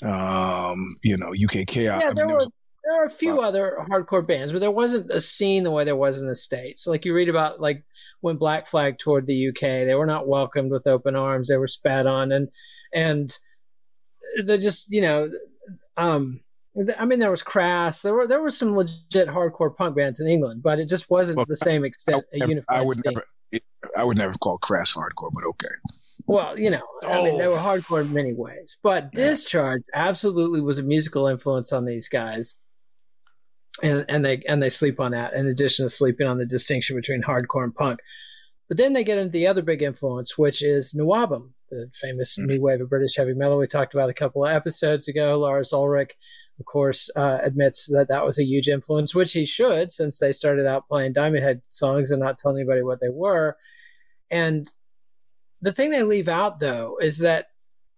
um, 0.03 0.95
you 1.03 1.17
know, 1.17 1.31
UKK. 1.31 1.85
Yeah, 1.85 1.99
I 1.99 2.05
mean, 2.07 2.15
there, 2.15 2.27
were, 2.27 2.35
was, 2.35 2.49
there 2.83 3.01
are 3.01 3.05
a 3.05 3.09
few 3.09 3.41
other 3.41 3.77
hardcore 3.89 4.25
bands, 4.25 4.51
but 4.51 4.59
there 4.59 4.71
wasn't 4.71 5.09
a 5.11 5.21
scene 5.21 5.63
the 5.63 5.71
way 5.71 5.85
there 5.85 5.95
was 5.95 6.19
in 6.19 6.27
the 6.27 6.35
States. 6.35 6.85
Like 6.85 7.05
you 7.05 7.13
read 7.13 7.29
about, 7.29 7.59
like 7.59 7.83
when 8.21 8.37
Black 8.37 8.67
Flag 8.67 8.99
toured 8.99 9.25
the 9.25 9.49
UK, 9.49 9.61
they 9.61 9.95
were 9.95 10.05
not 10.05 10.27
welcomed 10.27 10.71
with 10.71 10.85
open 10.85 11.15
arms. 11.15 11.47
They 11.47 11.57
were 11.57 11.67
spat 11.67 12.05
on, 12.05 12.31
and 12.31 12.49
and 12.93 13.35
they 14.43 14.57
just, 14.57 14.91
you 14.91 15.01
know, 15.01 15.31
um, 15.97 16.41
I 16.97 17.05
mean, 17.05 17.19
there 17.19 17.31
was 17.31 17.41
Crass. 17.41 18.01
There 18.01 18.13
were 18.13 18.27
there 18.27 18.41
were 18.41 18.51
some 18.51 18.75
legit 18.75 19.29
hardcore 19.29 19.75
punk 19.75 19.95
bands 19.95 20.19
in 20.19 20.27
England, 20.27 20.61
but 20.61 20.79
it 20.79 20.89
just 20.89 21.09
wasn't 21.09 21.37
well, 21.37 21.45
the 21.47 21.55
same 21.55 21.85
extent. 21.85 22.25
I, 22.33 22.43
a 22.43 22.47
unified 22.47 22.77
I 22.77 22.81
would 22.81 22.97
never, 23.05 23.23
I 23.97 24.03
would 24.03 24.17
never 24.17 24.33
call 24.33 24.57
Crass 24.57 24.93
hardcore, 24.93 25.31
but 25.33 25.45
okay. 25.45 25.73
Well, 26.27 26.59
you 26.59 26.69
know, 26.69 26.81
oh. 27.03 27.09
I 27.09 27.23
mean, 27.23 27.37
they 27.37 27.47
were 27.47 27.55
hardcore 27.55 28.01
in 28.01 28.13
many 28.13 28.33
ways, 28.33 28.77
but 28.83 29.09
yeah. 29.13 29.27
Discharge 29.27 29.83
absolutely 29.93 30.59
was 30.59 30.79
a 30.79 30.83
musical 30.83 31.27
influence 31.27 31.71
on 31.71 31.85
these 31.85 32.09
guys, 32.09 32.55
and 33.81 34.05
and 34.09 34.25
they 34.25 34.41
and 34.47 34.61
they 34.61 34.69
sleep 34.69 34.99
on 34.99 35.11
that. 35.11 35.33
In 35.33 35.47
addition 35.47 35.85
to 35.85 35.89
sleeping 35.89 36.27
on 36.27 36.37
the 36.37 36.45
distinction 36.45 36.97
between 36.97 37.21
hardcore 37.21 37.63
and 37.63 37.73
punk, 37.73 37.99
but 38.67 38.77
then 38.77 38.93
they 38.93 39.03
get 39.03 39.17
into 39.17 39.31
the 39.31 39.47
other 39.47 39.61
big 39.61 39.81
influence, 39.81 40.37
which 40.37 40.61
is 40.61 40.93
NWOBHM, 40.93 41.51
the 41.69 41.89
famous 41.93 42.37
mm-hmm. 42.37 42.47
new 42.47 42.61
wave 42.61 42.81
of 42.81 42.89
British 42.89 43.15
heavy 43.15 43.33
metal 43.33 43.57
we 43.57 43.67
talked 43.67 43.93
about 43.93 44.09
a 44.09 44.13
couple 44.13 44.43
of 44.43 44.51
episodes 44.51 45.07
ago. 45.07 45.39
Lars 45.39 45.71
Ulrich 45.71 46.15
of 46.59 46.65
course, 46.65 47.09
uh, 47.15 47.39
admits 47.43 47.87
that 47.87 48.07
that 48.09 48.25
was 48.25 48.39
a 48.39 48.45
huge 48.45 48.67
influence, 48.67 49.13
which 49.13 49.33
he 49.33 49.45
should, 49.45 49.91
since 49.91 50.19
they 50.19 50.31
started 50.31 50.65
out 50.65 50.87
playing 50.87 51.13
Diamond 51.13 51.43
Head 51.43 51.61
songs 51.69 52.11
and 52.11 52.21
not 52.21 52.37
telling 52.37 52.57
anybody 52.57 52.81
what 52.81 52.99
they 53.01 53.09
were. 53.09 53.57
And 54.31 54.65
the 55.61 55.73
thing 55.73 55.91
they 55.91 56.03
leave 56.03 56.29
out, 56.29 56.59
though, 56.59 56.97
is 57.01 57.19
that 57.19 57.47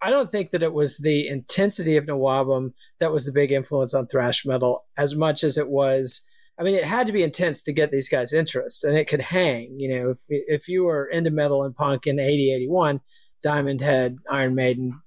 I 0.02 0.10
don't 0.10 0.30
think 0.30 0.52
that 0.52 0.64
it 0.64 0.74
was 0.74 0.98
the 0.98 1.28
intensity 1.28 1.98
of 1.98 2.06
NWOBHM 2.06 2.74
that 3.00 3.12
was 3.12 3.26
the 3.26 3.32
big 3.32 3.52
influence 3.52 3.94
on 3.94 4.08
thrash 4.08 4.46
metal 4.46 4.86
as 4.98 5.16
much 5.16 5.44
as 5.44 5.58
it 5.58 5.70
was. 5.70 6.22
I 6.60 6.64
mean, 6.64 6.76
it 6.76 6.84
had 6.84 7.08
to 7.08 7.14
be 7.14 7.24
intense 7.24 7.62
to 7.64 7.74
get 7.74 7.92
these 7.92 8.10
guys' 8.10 8.34
interest, 8.34 8.84
and 8.84 8.98
it 8.98 9.08
could 9.08 9.22
hang. 9.22 9.76
You 9.80 9.90
know, 9.96 10.10
if, 10.12 10.18
if 10.28 10.68
you 10.68 10.84
were 10.84 11.06
into 11.06 11.30
metal 11.30 11.64
and 11.64 11.76
punk 11.76 12.08
in 12.08 12.20
80, 12.20 12.54
81, 12.56 13.02
Diamond 13.44 13.82
Head, 13.82 14.18
Iron 14.30 14.56
Maiden, 14.56 15.00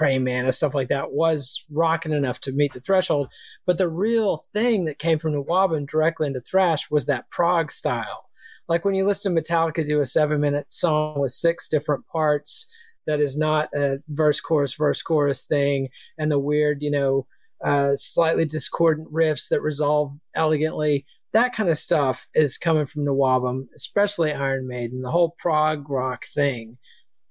praying 0.00 0.24
mantis, 0.24 0.56
stuff 0.56 0.74
like 0.74 0.88
that, 0.88 1.12
was 1.12 1.62
rocking 1.70 2.12
enough 2.12 2.40
to 2.40 2.52
meet 2.52 2.72
the 2.72 2.80
threshold. 2.80 3.30
But 3.66 3.76
the 3.76 3.90
real 3.90 4.38
thing 4.54 4.86
that 4.86 4.98
came 4.98 5.18
from 5.18 5.34
NWOBHM 5.34 5.86
directly 5.90 6.26
into 6.26 6.40
thrash 6.40 6.90
was 6.90 7.04
that 7.04 7.28
prog 7.28 7.70
style. 7.70 8.30
Like 8.66 8.86
when 8.86 8.94
you 8.94 9.06
listen 9.06 9.34
to 9.34 9.42
Metallica 9.42 9.86
do 9.86 10.00
a 10.00 10.06
seven 10.06 10.40
minute 10.40 10.72
song 10.72 11.20
with 11.20 11.32
six 11.32 11.68
different 11.68 12.06
parts 12.06 12.74
that 13.06 13.20
is 13.20 13.36
not 13.36 13.68
a 13.74 13.98
verse, 14.08 14.40
chorus, 14.40 14.72
verse, 14.72 15.02
chorus 15.02 15.42
thing, 15.42 15.90
and 16.16 16.32
the 16.32 16.38
weird, 16.38 16.82
you 16.82 16.90
know, 16.90 17.26
uh, 17.62 17.90
slightly 17.94 18.46
discordant 18.46 19.12
riffs 19.12 19.50
that 19.50 19.60
resolve 19.60 20.16
elegantly. 20.34 21.04
That 21.34 21.54
kind 21.54 21.68
of 21.68 21.76
stuff 21.76 22.26
is 22.34 22.56
coming 22.56 22.86
from 22.86 23.04
NWOBHM, 23.04 23.66
especially 23.76 24.32
Iron 24.32 24.66
Maiden. 24.66 25.02
The 25.02 25.10
whole 25.10 25.34
prog 25.36 25.90
rock 25.90 26.24
thing 26.24 26.78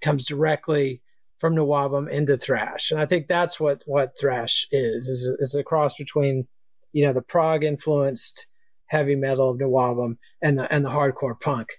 comes 0.01 0.27
directly 0.27 1.01
from 1.39 1.55
NWOBHM 1.55 2.10
into 2.12 2.38
thrash, 2.38 2.91
and 2.91 3.00
I 3.00 3.05
think 3.05 3.27
that's 3.27 3.60
what 3.60 3.81
what 3.86 4.17
thrash 4.19 4.67
is 4.72 5.08
is 5.08 5.25
is 5.39 5.55
a 5.55 5.63
cross 5.63 5.96
between 5.96 6.48
you 6.91 7.05
know 7.05 7.13
the 7.13 7.22
prog 7.22 7.63
influenced 7.63 8.48
heavy 8.88 9.15
metal 9.15 9.50
of 9.50 9.58
NWOBHM 9.58 10.17
and 10.41 10.60
the 10.60 10.72
and 10.74 10.86
the 10.86 10.89
hardcore 10.89 11.39
punk 11.39 11.69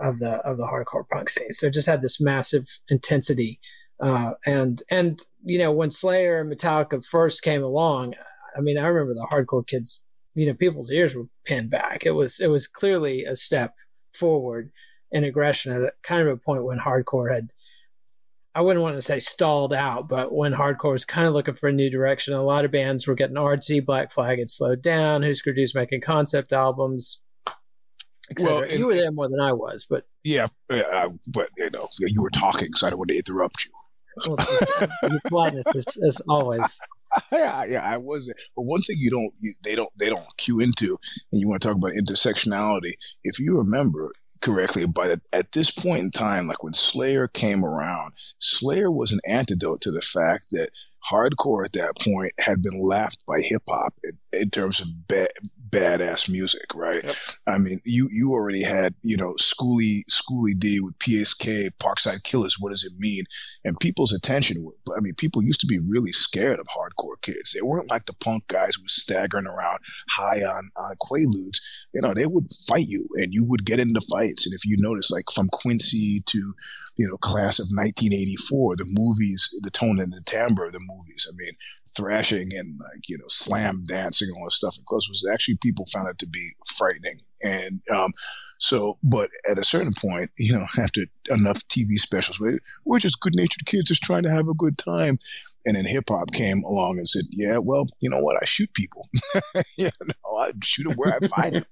of 0.00 0.18
the 0.18 0.36
of 0.38 0.56
the 0.56 0.66
hardcore 0.66 1.08
punk 1.08 1.28
scene. 1.28 1.52
So 1.52 1.66
it 1.66 1.74
just 1.74 1.88
had 1.88 2.02
this 2.02 2.20
massive 2.20 2.66
intensity, 2.88 3.60
uh, 4.00 4.32
and 4.46 4.82
and 4.90 5.20
you 5.44 5.58
know 5.58 5.72
when 5.72 5.90
Slayer 5.90 6.40
and 6.40 6.50
Metallica 6.50 7.04
first 7.04 7.42
came 7.42 7.62
along, 7.62 8.14
I 8.56 8.60
mean 8.60 8.78
I 8.78 8.86
remember 8.86 9.14
the 9.14 9.28
hardcore 9.30 9.66
kids, 9.66 10.04
you 10.34 10.46
know 10.46 10.54
people's 10.54 10.90
ears 10.90 11.14
were 11.14 11.26
pinned 11.44 11.70
back. 11.70 12.06
It 12.06 12.12
was 12.12 12.40
it 12.40 12.48
was 12.48 12.66
clearly 12.66 13.24
a 13.24 13.36
step 13.36 13.74
forward 14.12 14.70
in 15.12 15.24
aggression 15.24 15.72
at 15.72 15.82
a, 15.82 15.92
kind 16.02 16.22
of 16.22 16.28
a 16.28 16.36
point 16.36 16.64
when 16.64 16.78
hardcore 16.78 17.32
had 17.32 17.50
I 18.54 18.62
wouldn't 18.62 18.82
want 18.82 18.96
to 18.96 19.02
say 19.02 19.20
stalled 19.20 19.72
out, 19.72 20.08
but 20.08 20.32
when 20.32 20.52
hardcore 20.52 20.92
was 20.92 21.04
kind 21.04 21.26
of 21.26 21.34
looking 21.34 21.54
for 21.54 21.68
a 21.68 21.72
new 21.72 21.88
direction, 21.88 22.34
a 22.34 22.42
lot 22.42 22.64
of 22.64 22.72
bands 22.72 23.06
were 23.06 23.14
getting 23.14 23.36
artsy. 23.36 23.84
Black 23.84 24.10
Flag 24.10 24.40
had 24.40 24.50
slowed 24.50 24.82
down. 24.82 25.22
Husker 25.22 25.52
Du's 25.52 25.74
making 25.74 26.00
concept 26.00 26.52
albums. 26.52 27.20
Well, 28.40 28.62
and, 28.62 28.72
you 28.72 28.86
were 28.86 28.94
there 28.94 29.12
more 29.12 29.28
than 29.28 29.40
I 29.40 29.52
was, 29.52 29.86
but 29.88 30.04
yeah, 30.24 30.46
uh, 30.68 31.10
but 31.28 31.48
you 31.58 31.70
know, 31.70 31.88
you 31.98 32.22
were 32.22 32.30
talking, 32.30 32.72
so 32.74 32.86
I 32.86 32.90
don't 32.90 32.98
want 32.98 33.10
to 33.10 33.16
interrupt 33.16 33.64
you. 33.64 33.72
Well, 34.26 34.36
politeness 35.26 35.66
as, 35.74 35.96
as 36.06 36.20
always. 36.28 36.78
yeah, 37.32 37.64
yeah, 37.68 37.82
I 37.84 37.98
wasn't. 37.98 38.38
But 38.56 38.62
one 38.62 38.82
thing 38.82 38.96
you 38.98 39.10
don't, 39.10 39.32
you, 39.38 39.52
they 39.64 39.74
don't, 39.74 39.90
they 39.98 40.08
don't 40.08 40.26
cue 40.38 40.60
into, 40.60 40.96
and 41.32 41.40
you 41.40 41.48
want 41.48 41.62
to 41.62 41.68
talk 41.68 41.76
about 41.76 41.92
intersectionality. 41.92 42.92
If 43.24 43.38
you 43.38 43.56
remember 43.58 44.10
correctly, 44.40 44.84
but 44.92 45.20
at 45.32 45.52
this 45.52 45.70
point 45.70 46.00
in 46.00 46.10
time, 46.10 46.46
like 46.46 46.62
when 46.62 46.74
Slayer 46.74 47.28
came 47.28 47.64
around, 47.64 48.12
Slayer 48.38 48.90
was 48.90 49.12
an 49.12 49.20
antidote 49.28 49.80
to 49.82 49.90
the 49.90 50.02
fact 50.02 50.46
that 50.50 50.70
hardcore 51.10 51.64
at 51.64 51.72
that 51.72 51.94
point 52.02 52.32
had 52.38 52.62
been 52.62 52.80
laughed 52.80 53.24
by 53.26 53.40
hip 53.40 53.62
hop 53.68 53.94
in, 54.04 54.42
in, 54.42 54.50
terms 54.50 54.80
of 54.80 55.08
bad, 55.08 55.28
badass 55.70 56.30
music, 56.30 56.74
right? 56.74 57.02
Yep. 57.02 57.14
I 57.46 57.58
mean, 57.58 57.78
you 57.84 58.08
you 58.10 58.32
already 58.32 58.62
had 58.62 58.94
you 59.02 59.16
know 59.16 59.34
Schoolly 59.38 60.04
Schoolly 60.08 60.52
D 60.58 60.80
with 60.82 60.98
PSK 60.98 61.70
Parkside 61.80 62.22
Killers. 62.22 62.56
What 62.58 62.70
does 62.70 62.84
it 62.84 62.92
mean? 62.98 63.24
And 63.64 63.78
people's 63.78 64.12
attention. 64.12 64.70
I 64.96 65.00
mean, 65.00 65.14
people 65.14 65.42
used 65.42 65.60
to 65.60 65.66
be 65.66 65.78
really 65.86 66.12
scared 66.12 66.58
of 66.58 66.66
hardcore 66.66 67.20
kids. 67.22 67.52
They 67.52 67.66
weren't 67.66 67.90
like 67.90 68.06
the 68.06 68.14
punk 68.14 68.48
guys 68.48 68.74
who 68.74 68.82
were 68.82 68.88
staggering 68.88 69.46
around 69.46 69.78
high 70.10 70.38
on 70.38 70.70
on 70.76 70.96
quaaludes. 70.96 71.60
You 71.92 72.02
know, 72.02 72.14
they 72.14 72.26
would 72.26 72.48
fight 72.68 72.86
you, 72.86 73.06
and 73.14 73.32
you 73.32 73.44
would 73.46 73.64
get 73.64 73.80
into 73.80 74.00
fights. 74.00 74.46
And 74.46 74.54
if 74.54 74.64
you 74.64 74.76
notice, 74.78 75.10
like 75.10 75.24
from 75.32 75.48
Quincy 75.48 76.18
to 76.26 76.54
you 77.00 77.08
know, 77.08 77.16
class 77.16 77.58
of 77.58 77.68
1984, 77.72 78.76
the 78.76 78.84
movies, 78.86 79.48
the 79.62 79.70
tone 79.70 79.98
and 79.98 80.12
the 80.12 80.20
timbre 80.26 80.66
of 80.66 80.72
the 80.72 80.84
movies. 80.86 81.26
I 81.26 81.32
mean, 81.34 81.52
thrashing 81.96 82.48
and 82.52 82.78
like 82.78 83.08
you 83.08 83.18
know 83.18 83.26
slam 83.28 83.84
dancing 83.86 84.28
and 84.28 84.36
all 84.38 84.44
this 84.46 84.56
stuff 84.56 84.76
in 84.78 84.84
clubs 84.86 85.08
was 85.08 85.26
actually 85.32 85.56
people 85.56 85.86
found 85.86 86.08
it 86.08 86.18
to 86.18 86.26
be 86.26 86.50
frightening. 86.66 87.20
And 87.42 87.80
um, 87.94 88.12
so 88.58 88.98
but 89.02 89.28
at 89.50 89.58
a 89.58 89.64
certain 89.64 89.92
point 89.96 90.30
you 90.38 90.52
know 90.52 90.66
after 90.78 91.02
enough 91.30 91.66
tv 91.68 91.92
specials 91.94 92.40
we're 92.84 92.98
just 92.98 93.20
good 93.20 93.34
natured 93.34 93.66
kids 93.66 93.88
just 93.88 94.02
trying 94.02 94.22
to 94.24 94.30
have 94.30 94.48
a 94.48 94.54
good 94.54 94.78
time. 94.78 95.18
And 95.66 95.76
then 95.76 95.84
hip 95.84 96.04
hop 96.08 96.32
came 96.32 96.62
along 96.64 96.96
and 96.98 97.08
said 97.08 97.24
yeah 97.30 97.58
well 97.58 97.86
you 98.00 98.08
know 98.10 98.20
what? 98.20 98.36
I 98.40 98.44
shoot 98.44 98.72
people. 98.74 99.08
You 99.76 99.86
know 99.86 100.36
i 100.38 100.50
shoot 100.62 100.84
them 100.84 100.96
where 100.96 101.14
i 101.14 101.26
find 101.26 101.54
them 101.54 101.64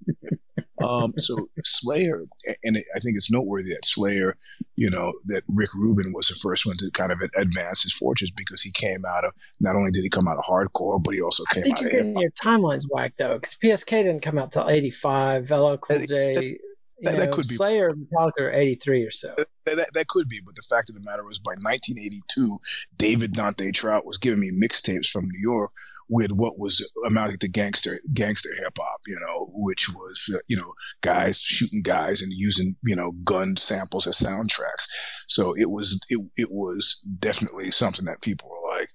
um, 0.83 1.13
so 1.17 1.49
Slayer, 1.65 2.25
and 2.63 2.77
I 2.77 2.99
think 3.01 3.17
it's 3.17 3.31
noteworthy 3.31 3.71
that 3.71 3.85
Slayer, 3.85 4.37
you 4.77 4.91
know, 4.91 5.13
that 5.27 5.43
Rick 5.49 5.75
Rubin 5.75 6.13
was 6.13 6.29
the 6.29 6.35
first 6.35 6.67
one 6.67 6.77
to 6.79 6.91
kind 6.93 7.13
of 7.13 7.21
advance 7.37 7.83
his 7.83 7.93
fortunes 7.93 8.31
because 8.31 8.63
he 8.63 8.71
came 8.71 9.05
out 9.05 9.25
of 9.25 9.33
not 9.61 9.77
only 9.77 9.91
did 9.91 10.03
he 10.03 10.11
come 10.11 10.29
out 10.29 10.39
of 10.39 10.45
hardcore, 10.45 11.03
but 11.03 11.15
he 11.15 11.21
also 11.21 11.43
came 11.53 11.65
I 11.75 11.83
think 11.83 11.95
out 11.95 12.07
of 12.07 12.23
your 12.23 12.31
timelines 12.31 12.85
whack 12.91 13.15
though, 13.17 13.35
because 13.35 13.55
PSK 13.55 13.91
didn't 13.91 14.21
come 14.21 14.39
out 14.39 14.53
till 14.53 14.69
'85. 14.69 15.51
LL 15.51 15.77
Cool 15.77 16.07
J. 16.09 16.59
That, 17.03 17.19
that, 17.19 17.31
could 17.31 17.47
be 17.47 17.55
Slayer, 17.55 17.91
Metallica, 17.91 18.53
'83 18.53 19.05
or 19.05 19.11
so. 19.11 19.29
That, 19.37 19.47
that, 19.67 19.91
that, 19.95 20.09
could 20.09 20.29
be, 20.29 20.39
but 20.45 20.57
the 20.57 20.67
fact 20.69 20.89
of 20.89 20.97
the 20.97 21.03
matter 21.03 21.23
is, 21.31 21.39
by 21.39 21.53
1982, 21.61 22.59
David 22.97 23.33
Dante 23.33 23.71
Trout 23.71 24.05
was 24.05 24.19
giving 24.19 24.41
me 24.41 24.51
mixtapes 24.61 25.09
from 25.09 25.27
New 25.27 25.41
York 25.41 25.71
with 26.09 26.31
what 26.33 26.59
was 26.59 26.91
amounting 27.07 27.39
to 27.39 27.49
gangster 27.49 27.99
gangster 28.13 28.49
hip 28.63 28.77
hop, 28.79 29.01
you 29.07 29.19
know, 29.21 29.51
which 29.53 29.89
was 29.91 30.35
uh, 30.35 30.39
you 30.49 30.57
know 30.57 30.73
guys 31.03 31.41
shooting 31.41 31.83
guys 31.83 32.23
and 32.23 32.33
using 32.35 32.75
you 32.85 32.97
know 32.97 33.13
gun 33.25 33.57
samples 33.57 34.07
as 34.07 34.19
soundtracks. 34.19 34.87
So 35.27 35.53
it 35.57 35.69
was 35.69 36.01
it 36.09 36.21
it 36.37 36.49
was 36.51 37.01
definitely 37.19 37.67
something 37.67 38.07
that 38.07 38.23
people 38.23 38.49
were 38.49 38.79
like, 38.79 38.89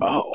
oh, 0.00 0.32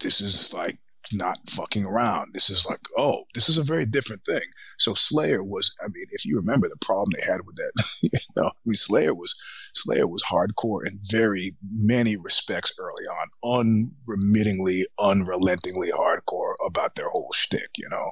this 0.00 0.20
is 0.20 0.52
like 0.54 0.78
not 1.14 1.38
fucking 1.48 1.84
around. 1.84 2.34
This 2.34 2.50
is 2.50 2.66
like, 2.68 2.80
oh, 2.96 3.24
this 3.34 3.48
is 3.48 3.58
a 3.58 3.62
very 3.62 3.86
different 3.86 4.22
thing. 4.26 4.42
So 4.78 4.94
Slayer 4.94 5.44
was, 5.44 5.74
I 5.80 5.86
mean, 5.86 6.06
if 6.10 6.24
you 6.24 6.36
remember 6.36 6.68
the 6.68 6.84
problem 6.84 7.10
they 7.12 7.30
had 7.30 7.40
with 7.46 7.56
that, 7.56 7.84
you 8.02 8.10
know, 8.36 8.46
I 8.46 8.50
mean, 8.64 8.74
Slayer 8.74 9.14
was 9.14 9.36
Slayer 9.74 10.06
was 10.06 10.22
hardcore 10.22 10.86
in 10.86 10.98
very 11.02 11.52
many 11.70 12.16
respects 12.16 12.74
early 12.78 13.04
on, 13.04 13.66
unremittingly, 14.06 14.82
unrelentingly 14.98 15.90
hardcore 15.90 16.54
about 16.66 16.94
their 16.94 17.08
whole 17.08 17.30
shtick, 17.32 17.70
you 17.76 17.88
know. 17.90 18.10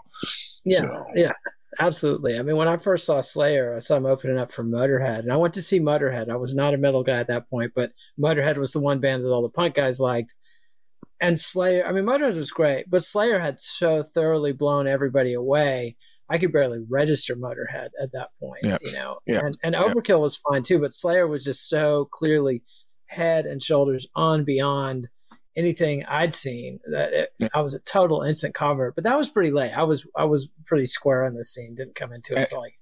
Yeah, 0.65 0.83
so. 0.83 1.07
yeah, 1.15 1.33
absolutely. 1.79 2.39
I 2.39 2.43
mean, 2.43 2.57
when 2.57 2.69
I 2.69 2.77
first 2.79 3.05
saw 3.07 3.21
Slayer, 3.21 3.77
I 3.77 3.81
saw 3.81 3.97
them 3.97 4.07
opening 4.07 4.39
up 4.39 4.53
for 4.53 4.65
Motorhead, 4.65 5.21
and 5.21 5.33
I 5.33 5.37
went 5.37 5.55
to 5.55 5.63
see 5.63 5.81
Motorhead. 5.81 6.31
I 6.31 6.37
was 6.37 6.55
not 6.55 6.75
a 6.75 6.79
metal 6.79 7.03
guy 7.03 7.21
at 7.21 7.29
that 7.29 7.51
point, 7.51 7.73
but 7.75 7.93
Motorhead 8.19 8.57
was 8.57 8.73
the 8.73 8.81
one 8.81 9.01
band 9.01 9.25
that 9.25 9.31
all 9.31 9.43
the 9.43 9.49
punk 9.49 9.75
guys 9.75 10.01
liked. 10.01 10.35
And 11.21 11.39
Slayer, 11.39 11.87
I 11.87 11.93
mean, 11.93 12.05
Motorhead 12.05 12.35
was 12.35 12.51
great, 12.51 12.89
but 12.89 13.05
Slayer 13.05 13.39
had 13.39 13.61
so 13.61 14.03
thoroughly 14.03 14.53
blown 14.53 14.87
everybody 14.87 15.35
away 15.35 15.95
I 16.31 16.39
could 16.39 16.53
barely 16.53 16.79
register 16.89 17.35
Motorhead 17.35 17.89
at 18.01 18.13
that 18.13 18.29
point, 18.39 18.61
yeah. 18.63 18.79
you 18.81 18.93
know. 18.93 19.19
Yeah. 19.27 19.41
And, 19.45 19.59
and 19.65 19.75
Overkill 19.75 20.09
yeah. 20.09 20.15
was 20.17 20.37
fine 20.37 20.63
too, 20.63 20.79
but 20.79 20.93
Slayer 20.93 21.27
was 21.27 21.45
just 21.45 21.69
so 21.69 22.09
clearly 22.13 22.63
head 23.07 23.47
and 23.47 23.61
shoulders 23.61 24.07
on 24.15 24.45
beyond 24.45 25.09
anything 25.57 26.05
I'd 26.05 26.33
seen 26.33 26.79
that 26.93 27.13
it, 27.13 27.33
yeah. 27.41 27.49
I 27.53 27.61
was 27.63 27.75
a 27.75 27.81
total 27.81 28.23
instant 28.23 28.55
convert. 28.55 28.95
But 28.95 29.03
that 29.05 29.19
was 29.19 29.29
pretty 29.29 29.51
late. 29.51 29.73
I 29.73 29.83
was 29.83 30.07
I 30.17 30.25
was 30.25 30.49
pretty 30.67 30.87
square 30.87 31.27
on 31.27 31.35
the 31.35 31.43
scene. 31.43 31.75
Didn't 31.75 31.97
come 31.97 32.13
into 32.13 32.35
it 32.35 32.39
until 32.39 32.61
like 32.61 32.75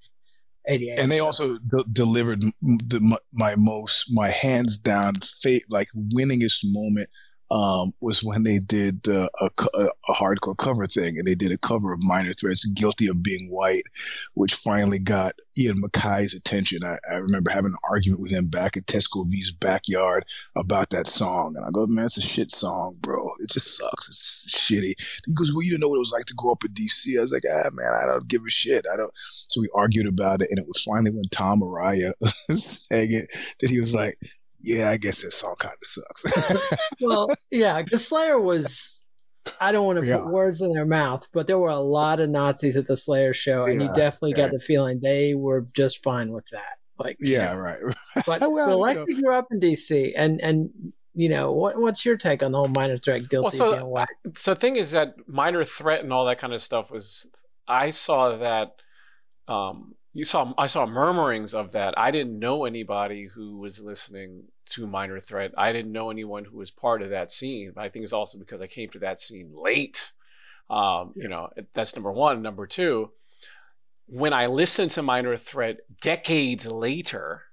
88. 0.66 1.00
And 1.00 1.11
they 1.11 1.18
so. 1.18 1.25
also 1.25 1.57
delivered 1.90 2.42
the, 2.42 3.00
my, 3.00 3.16
my, 3.33 3.54
most 3.57 4.09
my 4.12 4.28
hands 4.28 4.76
down 4.76 5.14
fate 5.40 5.64
like 5.71 5.88
winningest 5.97 6.61
moment 6.64 7.09
um, 7.50 7.93
was 8.00 8.23
when 8.23 8.43
they 8.43 8.59
did 8.59 9.09
uh, 9.09 9.28
a, 9.40 9.50
a, 9.75 10.12
hardcore 10.12 10.57
cover 10.57 10.87
thing, 10.87 11.14
and 11.17 11.26
they 11.26 11.35
did 11.35 11.50
a 11.50 11.57
cover 11.57 11.95
of 11.95 12.02
Minor 12.02 12.33
Threat's 12.33 12.67
"Guilty 12.67 13.09
of 13.09 13.23
Being 13.23 13.49
White," 13.50 13.85
which 14.35 14.55
finally 14.55 14.99
got 14.99 15.33
Ian 15.59 15.81
MacKaye's 15.81 16.35
attention. 16.35 16.85
I, 16.85 16.99
I 17.11 17.17
remember 17.17 17.50
having 17.50 17.73
an 17.73 17.78
argument 17.90 18.21
with 18.21 18.33
him 18.33 18.49
back 18.49 18.76
at 18.76 18.87
Tesco 18.87 19.25
Vee's 19.31 19.50
backyard 19.50 20.26
about 20.57 20.90
that 20.90 21.07
song, 21.07 21.57
and 21.57 21.64
I 21.64 21.71
go, 21.71 21.87
"Man, 21.87 22.05
it's 22.05 22.19
a 22.19 22.23
shit 22.23 22.50
song, 22.50 22.97
bro. 23.00 23.33
It 23.38 23.50
just 23.50 23.78
sucks. 23.78 24.09
It's 24.09 24.55
shitty." 24.55 25.21
He 25.26 25.35
goes, 25.35 25.50
"Well, 25.55 25.62
you 25.62 25.71
didn't 25.71 25.81
know 25.81 25.88
what 25.88 25.97
it 25.97 26.00
was 26.00 26.12
like 26.12 26.26
to 26.26 26.35
grow 26.35 26.52
up 26.52 26.64
in 26.64 26.73
D.C." 26.73 27.17
I 27.17 27.23
was 27.23 27.33
like, 27.33 27.45
"Ah, 27.50 27.71
man, 27.73 27.93
I 28.02 28.07
don't 28.07 28.28
give 28.28 28.43
a 28.47 28.50
shit. 28.50 28.85
I 28.93 28.97
don't." 28.97 29.12
So 29.49 29.62
we 29.62 29.71
argued 29.75 30.07
about 30.07 30.43
it, 30.43 30.49
and 30.50 30.59
it 30.59 30.69
was 30.69 30.83
finally 30.83 31.12
when 31.12 31.25
Tom 31.31 31.61
Araya 31.61 32.12
sang 32.50 33.09
it 33.11 33.33
that 33.61 33.71
he 33.71 33.81
was 33.81 33.95
like, 33.95 34.17
yeah, 34.61 34.91
I 34.91 34.97
guess 34.97 35.23
that 35.23 35.31
song 35.31 35.55
kind 35.59 35.75
of 35.75 35.87
sucks. 35.87 36.97
well, 37.00 37.31
yeah, 37.50 37.81
because 37.83 38.07
Slayer 38.07 38.38
was. 38.38 39.03
I 39.62 39.73
don't 39.73 39.87
want 39.87 39.99
to 39.99 40.05
yeah. 40.05 40.19
put 40.19 40.35
words 40.35 40.61
in 40.61 40.73
their 40.73 40.85
mouth, 40.85 41.27
but 41.33 41.47
there 41.47 41.59
were 41.59 41.71
a 41.71 41.79
lot 41.79 42.21
of 42.21 42.29
Nazis 42.29 42.77
at 42.77 42.87
the 42.87 42.97
Slayer 42.97 43.33
show, 43.33 43.62
and 43.62 43.81
yeah, 43.81 43.88
you 43.88 43.95
definitely 43.97 44.33
yeah. 44.33 44.45
got 44.45 44.50
the 44.50 44.59
feeling 44.59 45.00
they 45.03 45.35
were 45.35 45.65
just 45.75 46.03
fine 46.03 46.33
with 46.33 46.47
that. 46.53 46.77
Like, 46.99 47.17
yeah, 47.19 47.57
right. 47.57 47.79
but 48.27 48.41
well, 48.43 48.81
Lexi 48.81 49.07
you 49.07 49.15
know. 49.15 49.21
grew 49.23 49.35
up 49.35 49.47
in 49.50 49.59
D.C. 49.59 50.15
and 50.15 50.41
and 50.43 50.93
you 51.15 51.31
know 51.31 51.53
what 51.53 51.81
what's 51.81 52.05
your 52.05 52.17
take 52.17 52.43
on 52.43 52.53
the 52.53 52.59
whole 52.59 52.69
minor 52.69 52.99
threat 52.99 53.29
guilty? 53.29 53.59
Well, 53.59 54.07
so, 54.07 54.07
so 54.35 54.55
the 54.55 54.61
thing 54.61 54.77
is 54.77 54.91
that 54.91 55.15
minor 55.27 55.65
threat 55.65 56.03
and 56.03 56.12
all 56.12 56.27
that 56.27 56.38
kind 56.38 56.53
of 56.53 56.61
stuff 56.61 56.91
was. 56.91 57.27
I 57.71 57.91
saw 57.91 58.38
that 58.38 58.77
um, 59.47 59.95
you 60.18 60.25
saw 60.25 60.52
I 60.58 60.66
saw 60.66 60.84
murmurings 60.84 61.54
of 61.54 61.72
that. 61.72 61.96
I 61.96 62.10
didn't 62.10 62.40
know 62.40 62.64
anybody 62.64 63.26
who 63.26 63.58
was 63.58 63.78
listening 63.78 64.48
to 64.70 64.84
Minor 64.84 65.20
Threat. 65.20 65.52
I 65.56 65.70
didn't 65.70 65.92
know 65.92 66.10
anyone 66.10 66.44
who 66.44 66.56
was 66.56 66.72
part 66.72 67.02
of 67.02 67.10
that 67.10 67.30
scene. 67.30 67.70
But 67.72 67.84
I 67.84 67.88
think 67.88 68.02
it's 68.02 68.12
also 68.12 68.37
because 68.37 68.60
I 68.60 68.66
came 68.66 68.88
to 68.90 68.98
that 68.98 69.20
scene 69.20 69.46
late. 69.54 70.10
Um, 70.68 71.12
yeah. 71.14 71.22
You 71.22 71.28
know, 71.28 71.50
that's 71.72 71.94
number 71.94 72.10
one. 72.10 72.42
Number 72.42 72.66
two, 72.66 73.12
when 74.06 74.32
I 74.32 74.46
listened 74.46 74.90
to 74.92 75.04
Minor 75.04 75.37
Threat 75.37 75.76
decades 76.00 76.66
later, 76.66 77.44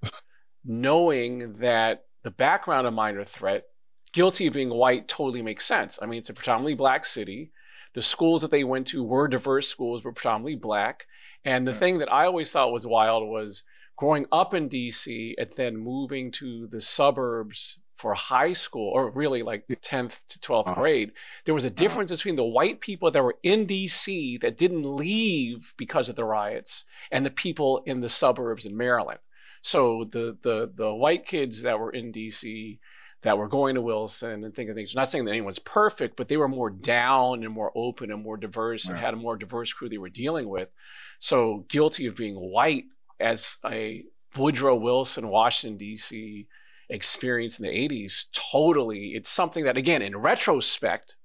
knowing 0.66 1.58
that 1.60 2.06
the 2.24 2.32
background 2.32 2.88
of 2.88 2.96
Minor 2.96 3.26
Threat, 3.26 3.66
guilty 4.12 4.48
of 4.48 4.54
being 4.54 4.72
white, 4.72 5.08
totally 5.08 5.44
makes 5.44 5.66
sense. 5.66 6.00
I 6.02 6.08
mean, 6.08 6.18
it's 6.18 6.30
a 6.30 6.34
predominantly 6.34 6.74
black 6.74 7.06
city. 7.06 7.52
The 7.94 8.02
schools 8.02 8.42
that 8.42 8.50
they 8.50 8.64
went 8.64 8.88
to 8.88 9.04
were 9.04 9.28
diverse 9.28 9.68
schools, 9.68 10.02
but 10.02 10.16
predominantly 10.16 10.56
black. 10.56 11.06
And 11.46 11.68
the 11.68 11.74
thing 11.74 12.00
that 12.00 12.12
I 12.12 12.26
always 12.26 12.52
thought 12.52 12.74
was 12.74 12.88
wild 12.88 13.28
was 13.28 13.64
growing 13.96 14.26
up 14.32 14.54
in 14.54 14.68
DC 14.68 15.36
and 15.38 15.52
then 15.54 15.78
moving 15.78 16.32
to 16.32 16.68
the 16.68 16.82
suburbs 16.82 17.80
for 17.96 18.14
high 18.14 18.54
school, 18.54 18.92
or 18.94 19.10
really 19.12 19.42
like 19.42 19.66
10th 19.68 20.26
to 20.28 20.40
12th 20.40 20.68
uh-huh. 20.68 20.82
grade, 20.82 21.12
there 21.46 21.54
was 21.54 21.64
a 21.64 21.70
uh-huh. 21.70 21.76
difference 21.76 22.12
uh-huh. 22.12 22.18
between 22.18 22.36
the 22.36 22.44
white 22.44 22.82
people 22.82 23.12
that 23.12 23.24
were 23.24 23.38
in 23.42 23.68
DC 23.68 24.42
that 24.42 24.58
didn't 24.58 24.84
leave 24.84 25.74
because 25.78 26.10
of 26.10 26.16
the 26.16 26.26
riots 26.26 26.84
and 27.12 27.26
the 27.26 27.32
people 27.32 27.84
in 27.86 28.02
the 28.02 28.10
suburbs 28.10 28.66
in 28.66 28.76
Maryland. 28.76 29.20
So 29.62 30.04
the 30.04 30.38
the 30.42 30.72
the 30.76 30.94
white 30.94 31.26
kids 31.26 31.64
that 31.64 31.80
were 31.80 31.92
in 31.92 32.12
DC 32.12 32.80
that 33.22 33.38
were 33.38 33.48
going 33.48 33.76
to 33.76 33.82
Wilson 33.82 34.44
and 34.44 34.54
thinking 34.54 34.76
things. 34.76 34.94
I'm 34.94 35.00
not 35.00 35.08
saying 35.08 35.26
that 35.26 35.32
anyone's 35.32 35.58
perfect, 35.58 36.16
but 36.16 36.28
they 36.28 36.38
were 36.38 36.48
more 36.48 36.70
down 36.70 37.44
and 37.44 37.52
more 37.52 37.72
open 37.74 38.12
and 38.12 38.22
more 38.22 38.38
diverse 38.38 38.88
and 38.88 38.98
had 38.98 39.16
a 39.16 39.18
more 39.18 39.36
diverse 39.36 39.74
crew 39.74 39.90
they 39.90 39.98
were 39.98 40.10
dealing 40.10 40.48
with. 40.48 40.72
So 41.20 41.66
guilty 41.68 42.08
of 42.08 42.16
being 42.16 42.36
white 42.36 42.86
as 43.20 43.58
a 43.66 44.04
Woodrow 44.36 44.76
Wilson, 44.76 45.28
Washington, 45.28 45.78
D.C. 45.78 46.48
experience 46.90 47.60
in 47.60 47.66
the 47.66 47.88
80s, 47.88 48.26
totally, 48.52 49.14
it's 49.16 49.30
something 49.30 49.66
that, 49.66 49.78
again, 49.78 50.02
in 50.02 50.18
retrospect, 50.18 51.16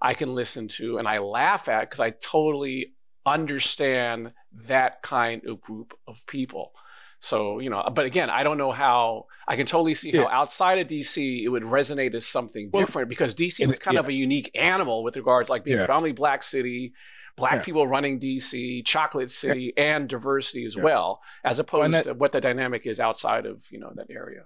I 0.00 0.14
can 0.14 0.34
listen 0.34 0.68
to 0.68 0.98
and 0.98 1.06
I 1.08 1.18
laugh 1.18 1.68
at 1.68 1.80
because 1.80 2.00
I 2.00 2.10
totally 2.10 2.94
understand 3.26 4.32
that 4.66 5.02
kind 5.02 5.46
of 5.46 5.60
group 5.60 5.94
of 6.06 6.26
people. 6.26 6.72
So, 7.20 7.58
you 7.58 7.70
know, 7.70 7.90
but 7.90 8.04
again, 8.04 8.28
I 8.28 8.42
don't 8.42 8.58
know 8.58 8.70
how 8.70 9.26
I 9.48 9.56
can 9.56 9.64
totally 9.64 9.94
see 9.94 10.10
yeah. 10.10 10.24
how 10.24 10.42
outside 10.42 10.78
of 10.78 10.88
DC 10.88 11.42
it 11.42 11.48
would 11.48 11.62
resonate 11.62 12.14
as 12.14 12.26
something 12.26 12.68
well, 12.70 12.84
different 12.84 13.08
because 13.08 13.34
DC 13.34 13.66
was 13.66 13.78
kind 13.78 13.94
yeah. 13.94 14.00
of 14.00 14.08
a 14.08 14.12
unique 14.12 14.50
animal 14.54 15.02
with 15.02 15.16
regards 15.16 15.48
like 15.48 15.64
being 15.64 15.78
yeah. 15.78 15.86
predominantly 15.86 16.12
black 16.12 16.42
city, 16.42 16.92
black 17.36 17.54
yeah. 17.56 17.62
people 17.62 17.86
running 17.86 18.18
DC, 18.18 18.84
chocolate 18.84 19.30
city, 19.30 19.72
yeah. 19.76 19.96
and 19.96 20.08
diversity 20.08 20.64
as 20.64 20.76
yeah. 20.76 20.84
well, 20.84 21.20
as 21.44 21.58
opposed 21.58 21.92
well, 21.92 22.02
that, 22.02 22.04
to 22.04 22.14
what 22.14 22.32
the 22.32 22.40
dynamic 22.40 22.86
is 22.86 23.00
outside 23.00 23.46
of 23.46 23.64
you 23.70 23.80
know 23.80 23.92
that 23.94 24.10
area. 24.10 24.42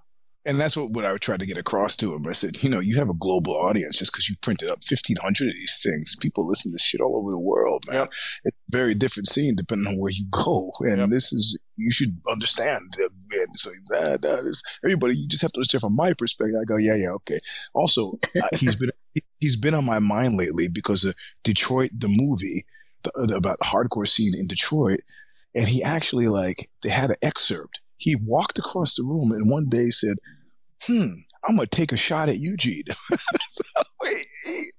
And 0.46 0.58
that's 0.58 0.76
what, 0.76 0.92
what 0.92 1.04
I 1.04 1.14
tried 1.18 1.40
to 1.40 1.46
get 1.46 1.58
across 1.58 1.94
to 1.96 2.14
him. 2.14 2.26
I 2.26 2.32
said, 2.32 2.62
you 2.62 2.70
know, 2.70 2.80
you 2.80 2.96
have 2.96 3.10
a 3.10 3.14
global 3.14 3.54
audience 3.54 3.98
just 3.98 4.12
because 4.12 4.30
you 4.30 4.36
printed 4.40 4.70
up 4.70 4.78
1,500 4.88 5.48
of 5.48 5.52
these 5.52 5.80
things. 5.84 6.16
People 6.16 6.46
listen 6.46 6.72
to 6.72 6.78
shit 6.78 7.02
all 7.02 7.16
over 7.16 7.30
the 7.30 7.38
world, 7.38 7.84
man. 7.86 8.06
It's 8.44 8.56
a 8.56 8.70
very 8.70 8.94
different 8.94 9.28
scene 9.28 9.56
depending 9.56 9.86
on 9.86 9.98
where 9.98 10.12
you 10.12 10.26
go. 10.30 10.72
And 10.80 10.98
yep. 10.98 11.10
this 11.10 11.34
is, 11.34 11.58
you 11.76 11.90
should 11.90 12.18
understand. 12.30 12.96
And 12.98 13.58
so 13.58 13.68
that, 13.90 14.22
that 14.22 14.44
is, 14.46 14.62
everybody, 14.82 15.16
you 15.16 15.28
just 15.28 15.42
have 15.42 15.52
to 15.52 15.58
understand 15.58 15.82
from 15.82 15.96
my 15.96 16.14
perspective. 16.16 16.56
I 16.58 16.64
go, 16.64 16.78
yeah, 16.78 16.96
yeah, 16.96 17.10
okay. 17.16 17.40
Also, 17.74 18.18
uh, 18.34 18.48
he's 18.52 18.76
been, 18.76 18.90
he's 19.40 19.56
been 19.56 19.74
on 19.74 19.84
my 19.84 19.98
mind 19.98 20.34
lately 20.34 20.68
because 20.72 21.04
of 21.04 21.14
Detroit, 21.44 21.90
the 21.92 22.08
movie 22.08 22.64
the, 23.02 23.34
about 23.36 23.58
the 23.58 23.64
hardcore 23.64 24.08
scene 24.08 24.32
in 24.38 24.46
Detroit, 24.46 25.00
and 25.54 25.68
he 25.68 25.82
actually 25.82 26.28
like 26.28 26.70
they 26.82 26.90
had 26.90 27.10
an 27.10 27.16
excerpt. 27.22 27.80
He 27.96 28.16
walked 28.24 28.58
across 28.58 28.94
the 28.94 29.04
room 29.04 29.32
and 29.32 29.50
one 29.50 29.66
day 29.68 29.90
said, 29.90 30.16
"Hmm, 30.84 31.12
I'm 31.46 31.56
gonna 31.56 31.66
take 31.66 31.92
a 31.92 31.96
shot 31.96 32.28
at 32.28 32.38
Eugene." 32.38 32.84
so 33.50 33.64
he, 34.04 34.70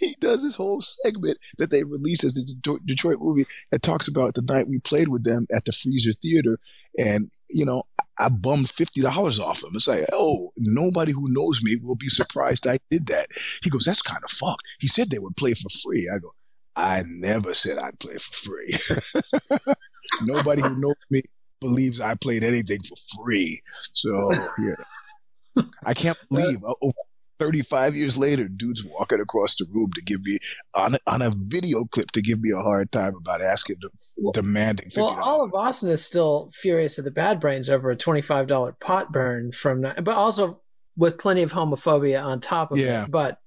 he 0.00 0.16
does 0.20 0.42
this 0.42 0.56
whole 0.56 0.80
segment 0.80 1.38
that 1.58 1.70
they 1.70 1.84
released 1.84 2.24
as 2.24 2.34
the 2.34 2.78
Detroit 2.84 3.18
movie 3.20 3.44
that 3.70 3.82
talks 3.82 4.08
about 4.08 4.34
the 4.34 4.42
night 4.42 4.68
we 4.68 4.78
played 4.78 5.08
with 5.08 5.24
them 5.24 5.46
at 5.54 5.64
the 5.64 5.72
Freezer 5.72 6.12
Theater, 6.12 6.58
and 6.98 7.30
you 7.50 7.64
know 7.64 7.84
I 8.18 8.28
bummed 8.30 8.70
fifty 8.70 9.00
dollars 9.02 9.38
off 9.38 9.62
him. 9.62 9.70
It's 9.74 9.88
like, 9.88 10.04
oh, 10.12 10.50
nobody 10.56 11.12
who 11.12 11.26
knows 11.28 11.60
me 11.62 11.76
will 11.82 11.96
be 11.96 12.06
surprised 12.06 12.66
I 12.66 12.78
did 12.90 13.06
that. 13.08 13.26
He 13.62 13.70
goes, 13.70 13.84
that's 13.84 14.02
kind 14.02 14.22
of 14.24 14.30
fucked. 14.30 14.62
He 14.80 14.88
said 14.88 15.10
they 15.10 15.18
would 15.18 15.36
play 15.36 15.52
for 15.52 15.68
free. 15.82 16.08
I 16.12 16.18
go, 16.18 16.32
I 16.76 17.02
never 17.08 17.54
said 17.54 17.78
I'd 17.78 17.98
play 17.98 18.14
for 18.14 18.50
free. 18.50 19.74
Nobody 20.22 20.62
who 20.62 20.76
knows 20.78 20.94
me 21.10 21.22
believes 21.60 22.00
I 22.00 22.14
played 22.14 22.44
anything 22.44 22.78
for 22.82 22.96
free. 23.24 23.60
So 23.92 24.32
yeah, 24.58 25.64
I 25.84 25.94
can't 25.94 26.18
believe 26.30 26.62
uh, 26.62 26.74
over 26.82 26.94
35 27.38 27.94
years 27.94 28.16
later, 28.16 28.48
dudes 28.48 28.84
walking 28.84 29.20
across 29.20 29.56
the 29.56 29.66
room 29.74 29.90
to 29.94 30.04
give 30.04 30.20
me 30.22 30.38
on 30.74 30.94
a, 30.94 30.98
on 31.06 31.22
a 31.22 31.30
video 31.36 31.84
clip 31.84 32.10
to 32.12 32.22
give 32.22 32.40
me 32.40 32.50
a 32.50 32.62
hard 32.62 32.90
time 32.92 33.12
about 33.18 33.42
asking, 33.42 33.76
well, 34.18 34.32
demanding. 34.32 34.88
$50. 34.90 34.96
Well, 34.96 35.18
all 35.22 35.44
of 35.44 35.50
Boston 35.50 35.90
is 35.90 36.04
still 36.04 36.50
furious 36.54 36.98
at 36.98 37.04
the 37.04 37.10
Bad 37.10 37.40
Brains 37.40 37.68
over 37.68 37.90
a 37.90 37.96
$25 37.96 38.80
pot 38.80 39.12
burn 39.12 39.52
from, 39.52 39.82
but 39.82 40.08
also 40.08 40.60
with 40.96 41.18
plenty 41.18 41.42
of 41.42 41.52
homophobia 41.52 42.24
on 42.24 42.40
top 42.40 42.72
of 42.72 42.78
yeah. 42.78 43.04
it. 43.04 43.10
But 43.10 43.38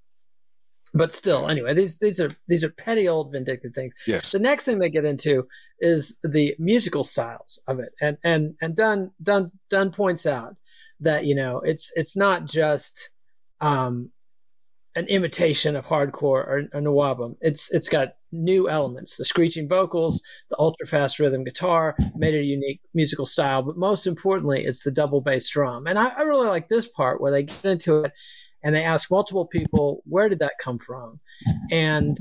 but 0.93 1.11
still 1.11 1.47
anyway 1.49 1.73
these 1.73 1.97
these 1.99 2.19
are 2.19 2.35
these 2.47 2.63
are 2.63 2.69
petty 2.69 3.07
old 3.07 3.31
vindictive 3.31 3.73
things 3.73 3.93
yes 4.07 4.31
the 4.31 4.39
next 4.39 4.65
thing 4.65 4.79
they 4.79 4.89
get 4.89 5.05
into 5.05 5.47
is 5.79 6.17
the 6.23 6.55
musical 6.59 7.03
styles 7.03 7.59
of 7.67 7.79
it 7.79 7.93
and 8.01 8.17
and 8.23 8.55
and 8.61 8.75
dunn 8.75 9.11
dunn 9.21 9.51
dunn 9.69 9.91
points 9.91 10.25
out 10.25 10.55
that 10.99 11.25
you 11.25 11.35
know 11.35 11.59
it's 11.59 11.91
it's 11.95 12.15
not 12.15 12.45
just 12.45 13.09
um 13.61 14.09
an 14.95 15.05
imitation 15.07 15.75
of 15.75 15.85
hardcore 15.85 16.45
or, 16.45 16.67
or 16.73 16.81
NWOBHM. 16.81 17.35
It's 17.41 17.71
it's 17.71 17.87
got 17.87 18.15
new 18.31 18.69
elements, 18.69 19.17
the 19.17 19.25
screeching 19.25 19.67
vocals, 19.67 20.21
the 20.49 20.57
ultra 20.59 20.85
fast 20.87 21.19
rhythm 21.19 21.43
guitar, 21.43 21.95
made 22.15 22.33
it 22.33 22.41
a 22.41 22.43
unique 22.43 22.81
musical 22.93 23.25
style. 23.25 23.61
But 23.61 23.77
most 23.77 24.07
importantly, 24.07 24.65
it's 24.65 24.83
the 24.83 24.91
double 24.91 25.21
bass 25.21 25.47
drum. 25.49 25.87
And 25.87 25.97
I, 25.97 26.07
I 26.07 26.21
really 26.21 26.47
like 26.47 26.67
this 26.67 26.87
part 26.87 27.21
where 27.21 27.31
they 27.31 27.43
get 27.43 27.63
into 27.63 28.03
it 28.03 28.13
and 28.63 28.75
they 28.75 28.83
ask 28.83 29.09
multiple 29.09 29.45
people, 29.45 30.03
where 30.05 30.29
did 30.29 30.39
that 30.39 30.53
come 30.61 30.79
from? 30.79 31.19
And 31.71 32.17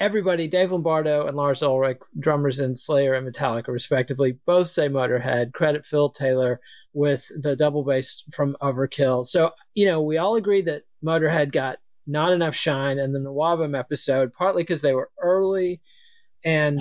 everybody, 0.00 0.48
Dave 0.48 0.72
Lombardo 0.72 1.26
and 1.26 1.36
Lars 1.36 1.62
Ulrich, 1.62 2.00
drummers 2.18 2.60
in 2.60 2.76
Slayer 2.76 3.14
and 3.14 3.26
Metallica, 3.26 3.68
respectively, 3.68 4.38
both 4.46 4.68
say 4.68 4.88
Motorhead. 4.88 5.52
Credit 5.52 5.84
Phil 5.84 6.10
Taylor 6.10 6.60
with 6.92 7.30
the 7.40 7.56
double 7.56 7.84
bass 7.84 8.24
from 8.32 8.56
Overkill. 8.60 9.26
So, 9.26 9.52
you 9.74 9.86
know, 9.86 10.02
we 10.02 10.18
all 10.18 10.36
agree 10.36 10.62
that 10.62 10.82
Motorhead 11.04 11.52
got 11.52 11.78
not 12.06 12.32
enough 12.32 12.54
shine 12.54 12.98
in 12.98 13.12
the 13.12 13.20
NWOBHM 13.20 13.78
episode, 13.78 14.32
partly 14.32 14.62
because 14.62 14.82
they 14.82 14.94
were 14.94 15.10
early 15.22 15.80
and 16.44 16.80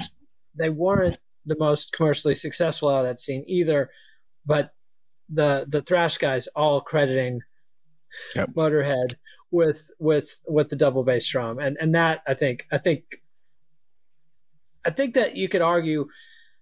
they 0.56 0.70
weren't 0.70 1.18
the 1.46 1.58
most 1.58 1.94
commercially 1.94 2.36
successful 2.36 2.90
out 2.90 3.06
of 3.06 3.12
that 3.12 3.20
scene 3.20 3.44
either. 3.48 3.90
But 4.46 4.74
the 5.30 5.66
the 5.70 5.82
thrash 5.82 6.18
guys 6.18 6.48
all 6.48 6.82
crediting 6.82 7.42
yep. 8.36 8.50
Motorhead 8.50 9.16
with 9.52 9.90
with 10.00 10.44
with 10.48 10.70
the 10.70 10.76
double 10.76 11.04
bass 11.04 11.28
drum, 11.28 11.60
and 11.60 11.78
and 11.80 11.96
that 11.96 12.22
I 12.28 12.34
think 12.34 12.68
I 12.72 12.78
think 12.78 13.04
I 14.86 14.92
think 14.92 15.14
that 15.14 15.36
you 15.36 15.48
could 15.48 15.62
argue, 15.62 16.08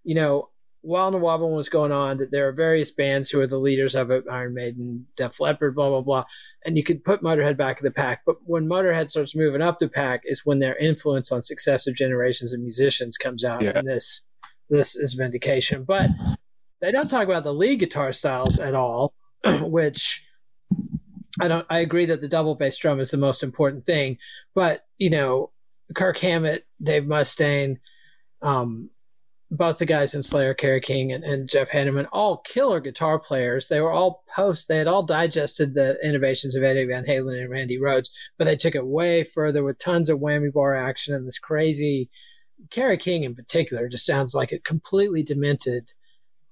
you 0.04 0.16
know, 0.16 0.50
while 0.82 1.12
Wobble 1.12 1.56
was 1.56 1.70
going 1.70 1.92
on, 1.92 2.18
that 2.18 2.32
there 2.32 2.48
are 2.48 2.54
various 2.54 2.92
bands 2.92 3.30
who 3.30 3.40
are 3.40 3.48
the 3.48 3.60
leaders 3.60 3.96
of 3.96 4.10
it, 4.12 4.26
Iron 4.30 4.54
Maiden, 4.54 5.06
Def 5.16 5.40
Leppard, 5.40 5.76
blah 5.76 5.90
blah 5.90 6.02
blah, 6.02 6.26
and 6.66 6.76
you 6.76 6.84
could 6.84 7.04
put 7.04 7.22
Motorhead 7.22 7.58
back 7.58 7.80
in 7.80 7.86
the 7.86 7.92
pack. 7.92 8.22
But 8.26 8.38
when 8.44 8.68
Motorhead 8.68 9.10
starts 9.10 9.36
moving 9.36 9.62
up 9.62 9.80
the 9.80 9.88
pack, 9.88 10.22
is 10.26 10.46
when 10.46 10.60
their 10.60 10.78
influence 10.78 11.32
on 11.32 11.44
successive 11.44 11.96
generations 11.96 12.54
of 12.54 12.62
musicians 12.62 13.18
comes 13.18 13.44
out, 13.44 13.64
yeah. 13.64 13.74
and 13.76 13.88
this 13.88 14.24
this 14.70 14.96
is 14.96 15.14
vindication. 15.14 15.84
But 15.84 16.10
they 16.82 16.92
don't 16.92 17.10
talk 17.10 17.26
about 17.26 17.44
the 17.44 17.54
lead 17.54 17.80
guitar 17.80 18.12
styles 18.12 18.60
at 18.60 18.74
all, 18.74 19.14
which 19.62 20.24
I 21.42 21.48
don't. 21.48 21.66
I 21.70 21.80
agree 21.80 22.06
that 22.06 22.22
the 22.22 22.28
double 22.28 22.56
bass 22.56 22.78
drum 22.78 23.00
is 23.00 23.12
the 23.12 23.18
most 23.18 23.44
important 23.44 23.86
thing, 23.86 24.18
but 24.54 24.86
you 24.98 25.10
know, 25.10 25.52
Kirk 25.96 26.20
Hammett, 26.20 26.66
Dave 26.82 27.04
Mustaine, 27.04 27.78
um, 28.42 28.90
both 29.50 29.80
the 29.80 29.86
guys 29.86 30.16
in 30.16 30.24
Slayer, 30.24 30.54
Kerry 30.54 30.80
King 30.80 31.12
and, 31.12 31.24
and 31.24 31.50
Jeff 31.50 31.70
Hanneman, 31.70 32.08
all 32.14 32.38
killer 32.38 32.80
guitar 32.80 33.20
players. 33.20 33.68
They 33.68 33.82
were 33.82 33.92
all 33.92 34.24
post. 34.34 34.68
They 34.68 34.78
had 34.78 34.88
all 34.88 35.04
digested 35.04 35.74
the 35.74 35.98
innovations 36.04 36.56
of 36.56 36.64
Eddie 36.64 36.86
Van 36.86 37.06
Halen 37.06 37.42
and 37.42 37.52
Randy 37.52 37.78
Rhoads, 37.78 38.10
but 38.38 38.46
they 38.46 38.56
took 38.56 38.76
it 38.76 38.88
way 38.88 39.24
further 39.24 39.64
with 39.64 39.78
tons 39.78 40.10
of 40.10 40.20
whammy 40.20 40.54
bar 40.54 40.76
action 40.76 41.14
and 41.14 41.28
this 41.28 41.40
crazy. 41.40 42.10
Kerry 42.70 42.98
King 42.98 43.24
in 43.24 43.36
particular 43.36 43.90
just 43.90 44.06
sounds 44.06 44.34
like 44.34 44.52
a 44.52 44.60
completely 44.60 45.24
demented 45.24 45.92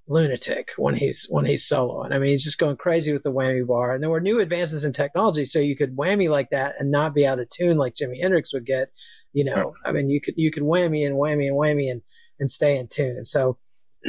lunatic 0.09 0.71
when 0.77 0.95
he's 0.95 1.27
when 1.29 1.45
he's 1.45 1.67
soloing. 1.67 2.11
I 2.11 2.17
mean, 2.17 2.31
he's 2.31 2.43
just 2.43 2.57
going 2.57 2.75
crazy 2.75 3.13
with 3.13 3.23
the 3.23 3.31
whammy 3.31 3.65
bar. 3.65 3.93
And 3.93 4.03
there 4.03 4.09
were 4.09 4.19
new 4.19 4.39
advances 4.39 4.83
in 4.83 4.91
technology, 4.91 5.45
so 5.45 5.59
you 5.59 5.77
could 5.77 5.95
whammy 5.95 6.29
like 6.29 6.49
that 6.49 6.75
and 6.79 6.91
not 6.91 7.13
be 7.13 7.25
out 7.25 7.39
of 7.39 7.49
tune 7.49 7.77
like 7.77 7.93
Jimi 7.93 8.21
Hendrix 8.21 8.53
would 8.53 8.65
get. 8.65 8.89
You 9.31 9.45
know, 9.45 9.73
I 9.85 9.91
mean, 9.91 10.09
you 10.09 10.19
could 10.19 10.33
you 10.37 10.51
could 10.51 10.63
whammy 10.63 11.05
and 11.05 11.15
whammy 11.15 11.47
and 11.47 11.55
whammy 11.55 11.91
and 11.91 12.01
and 12.39 12.49
stay 12.49 12.77
in 12.77 12.87
tune. 12.87 13.23
So, 13.25 13.57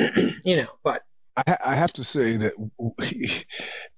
you 0.45 0.57
know, 0.57 0.69
but 0.83 1.03
I, 1.37 1.57
I 1.67 1.75
have 1.75 1.93
to 1.95 2.05
say 2.05 2.37
that 2.39 2.71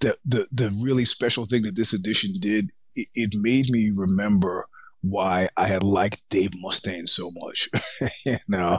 the 0.01 0.17
the 0.25 0.47
the 0.53 0.79
really 0.83 1.05
special 1.05 1.45
thing 1.45 1.63
that 1.63 1.77
this 1.77 1.93
edition 1.93 2.33
did 2.41 2.71
it, 2.97 3.09
it 3.15 3.31
made 3.35 3.67
me 3.71 3.91
remember 3.95 4.67
why 5.03 5.49
I 5.57 5.67
had 5.67 5.83
liked 5.83 6.29
Dave 6.29 6.53
Mustaine 6.65 7.09
so 7.09 7.31
much. 7.35 7.69
you 8.27 8.37
know, 8.49 8.79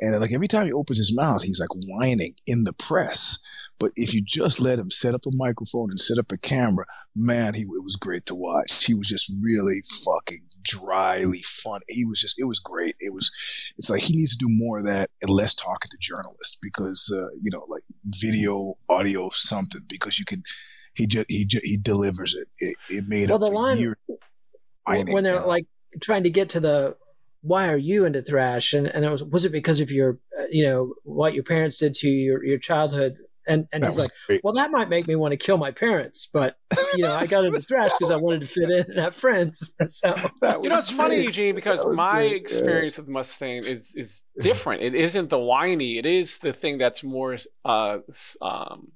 and 0.00 0.18
like 0.20 0.32
every 0.32 0.48
time 0.48 0.66
he 0.66 0.72
opens 0.72 0.98
his 0.98 1.14
mouth, 1.14 1.42
he's 1.42 1.60
like 1.60 1.74
whining 1.86 2.34
in 2.46 2.64
the 2.64 2.72
press. 2.78 3.38
But 3.78 3.92
if 3.96 4.12
you 4.12 4.22
just 4.22 4.60
let 4.60 4.78
him 4.78 4.90
set 4.90 5.14
up 5.14 5.22
a 5.26 5.30
microphone 5.32 5.88
and 5.90 5.98
set 5.98 6.18
up 6.18 6.30
a 6.32 6.36
camera, 6.38 6.84
man, 7.16 7.54
he 7.54 7.62
it 7.62 7.84
was 7.84 7.96
great 7.96 8.26
to 8.26 8.34
watch. 8.34 8.84
He 8.84 8.94
was 8.94 9.06
just 9.06 9.32
really 9.42 9.80
fucking 10.04 10.40
dryly 10.62 11.40
fun. 11.44 11.80
He 11.88 12.04
was 12.04 12.20
just 12.20 12.38
it 12.38 12.44
was 12.44 12.58
great. 12.58 12.94
It 13.00 13.14
was 13.14 13.30
it's 13.78 13.88
like 13.88 14.02
he 14.02 14.16
needs 14.16 14.36
to 14.36 14.46
do 14.46 14.52
more 14.52 14.78
of 14.78 14.84
that 14.84 15.08
and 15.22 15.30
less 15.30 15.54
talking 15.54 15.88
to 15.90 15.96
journalists 16.00 16.58
because 16.62 17.12
uh, 17.14 17.30
you 17.40 17.50
know 17.50 17.64
like 17.68 17.82
video, 18.04 18.74
audio, 18.88 19.30
something 19.32 19.82
because 19.88 20.18
you 20.18 20.24
can 20.24 20.42
he 20.94 21.06
just 21.06 21.30
he 21.30 21.46
just, 21.46 21.64
he 21.64 21.76
delivers 21.80 22.34
it. 22.34 22.48
It, 22.58 22.76
it 22.90 23.04
made 23.08 23.28
well, 23.28 23.42
up 23.42 23.50
the 23.50 23.56
line, 23.56 23.78
years. 23.78 23.96
When 24.86 25.24
they're 25.24 25.40
like 25.40 25.66
trying 26.02 26.24
to 26.24 26.30
get 26.30 26.50
to 26.50 26.60
the 26.60 26.96
why 27.42 27.68
are 27.68 27.76
you 27.76 28.04
into 28.04 28.22
thrash? 28.22 28.72
And, 28.72 28.86
and 28.86 29.04
it 29.04 29.10
was, 29.10 29.24
was 29.24 29.44
it 29.44 29.52
because 29.52 29.80
of 29.80 29.90
your, 29.90 30.18
uh, 30.38 30.44
you 30.50 30.64
know, 30.64 30.94
what 31.04 31.34
your 31.34 31.44
parents 31.44 31.78
did 31.78 31.94
to 31.94 32.08
your, 32.08 32.44
your 32.44 32.58
childhood? 32.58 33.16
And, 33.46 33.66
and 33.72 33.84
he's 33.84 33.98
like, 33.98 34.10
great. 34.26 34.40
well, 34.44 34.52
that 34.54 34.70
might 34.70 34.88
make 34.88 35.08
me 35.08 35.16
want 35.16 35.32
to 35.32 35.36
kill 35.36 35.56
my 35.56 35.72
parents, 35.72 36.28
but 36.32 36.56
you 36.94 37.02
know, 37.02 37.12
I 37.12 37.26
got 37.26 37.44
into 37.44 37.60
thrash 37.60 37.90
because 37.98 38.10
I 38.10 38.16
wanted 38.16 38.42
to 38.42 38.46
fit 38.46 38.70
in 38.70 38.84
and 38.90 38.98
have 38.98 39.16
friends. 39.16 39.74
So 39.88 40.14
you 40.62 40.68
know, 40.68 40.78
it's 40.78 40.90
great. 40.90 40.96
funny, 40.96 41.22
Eugene, 41.24 41.54
because 41.54 41.84
my 41.84 42.28
great. 42.28 42.36
experience 42.36 42.96
yeah. 42.96 43.04
with 43.04 43.10
Mustaine 43.10 43.66
is 43.66 43.96
is 43.96 44.22
different. 44.38 44.82
It 44.82 44.94
isn't 44.94 45.30
the 45.30 45.38
whiny; 45.38 45.98
it 45.98 46.06
is 46.06 46.38
the 46.38 46.52
thing 46.52 46.78
that's 46.78 47.02
more 47.02 47.38
uh, 47.64 47.98
um, 48.40 48.92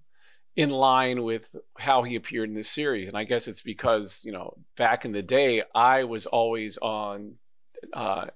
in 0.55 0.71
line 0.71 1.23
with 1.23 1.55
how 1.77 2.03
he 2.03 2.15
appeared 2.15 2.49
in 2.49 2.55
this 2.55 2.71
series. 2.71 3.09
And 3.09 3.17
I 3.17 3.25
guess 3.25 3.49
it's 3.49 3.63
because 3.63 4.23
you 4.25 4.33
know, 4.33 4.55
back 4.77 5.05
in 5.05 5.13
the 5.13 5.23
day, 5.23 5.63
I 5.75 6.05
was 6.05 6.27
always 6.27 6.79
on 6.79 7.35
uh, 7.93 8.27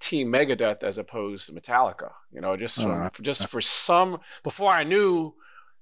Team 0.00 0.32
Megadeth 0.32 0.82
as 0.82 0.98
opposed 0.98 1.46
to 1.46 1.52
Metallica. 1.52 2.12
You 2.32 2.40
know, 2.40 2.56
just 2.56 2.80
uh, 2.80 3.10
for, 3.10 3.22
just 3.22 3.48
for 3.48 3.60
some 3.60 4.20
before 4.42 4.70
I 4.70 4.82
knew 4.82 5.34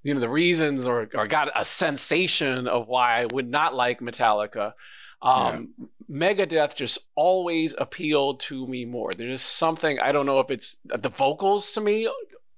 you 0.03 0.15
know 0.15 0.21
the 0.21 0.29
reasons 0.29 0.87
or, 0.87 1.09
or 1.15 1.27
got 1.27 1.51
a 1.55 1.65
sensation 1.65 2.69
of 2.69 2.89
why 2.89 3.23
I 3.23 3.27
would 3.33 3.49
not 3.49 3.75
like 3.75 4.01
Metallica. 4.01 4.75
Um, 5.21 5.75
yeah. 5.79 5.87
Megadeth 6.11 6.75
just 6.75 6.99
always 7.15 7.75
appealed 7.79 8.41
to 8.41 8.67
me 8.67 8.85
more. 8.85 9.13
There's 9.13 9.41
just 9.41 9.57
something 9.57 9.99
I 10.01 10.13
don't 10.13 10.27
know 10.27 10.41
if 10.41 10.51
it's 10.51 10.77
the 10.85 11.09
vocals 11.09 11.73
to 11.73 11.81
me 11.81 12.09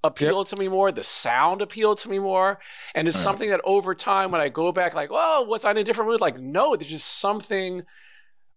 appeal 0.05 0.39
yep. 0.39 0.49
to 0.49 0.57
me 0.57 0.69
more, 0.69 0.93
the 0.93 1.03
sound 1.03 1.63
appealed 1.63 1.99
to 1.99 2.11
me 2.11 2.19
more, 2.19 2.61
and 2.95 3.09
it's 3.09 3.19
something 3.19 3.49
that 3.51 3.63
over 3.65 3.95
time 3.95 4.31
when 4.31 4.41
I 4.41 4.51
go 4.51 4.71
back 4.71 4.95
like, 4.95 5.09
oh, 5.11 5.47
was 5.49 5.65
I 5.65 5.71
in 5.71 5.79
a 5.79 5.85
different 5.85 6.11
mood? 6.11 6.21
Like, 6.21 6.39
no, 6.39 6.77
there's 6.77 6.91
just 6.91 7.19
something 7.19 7.83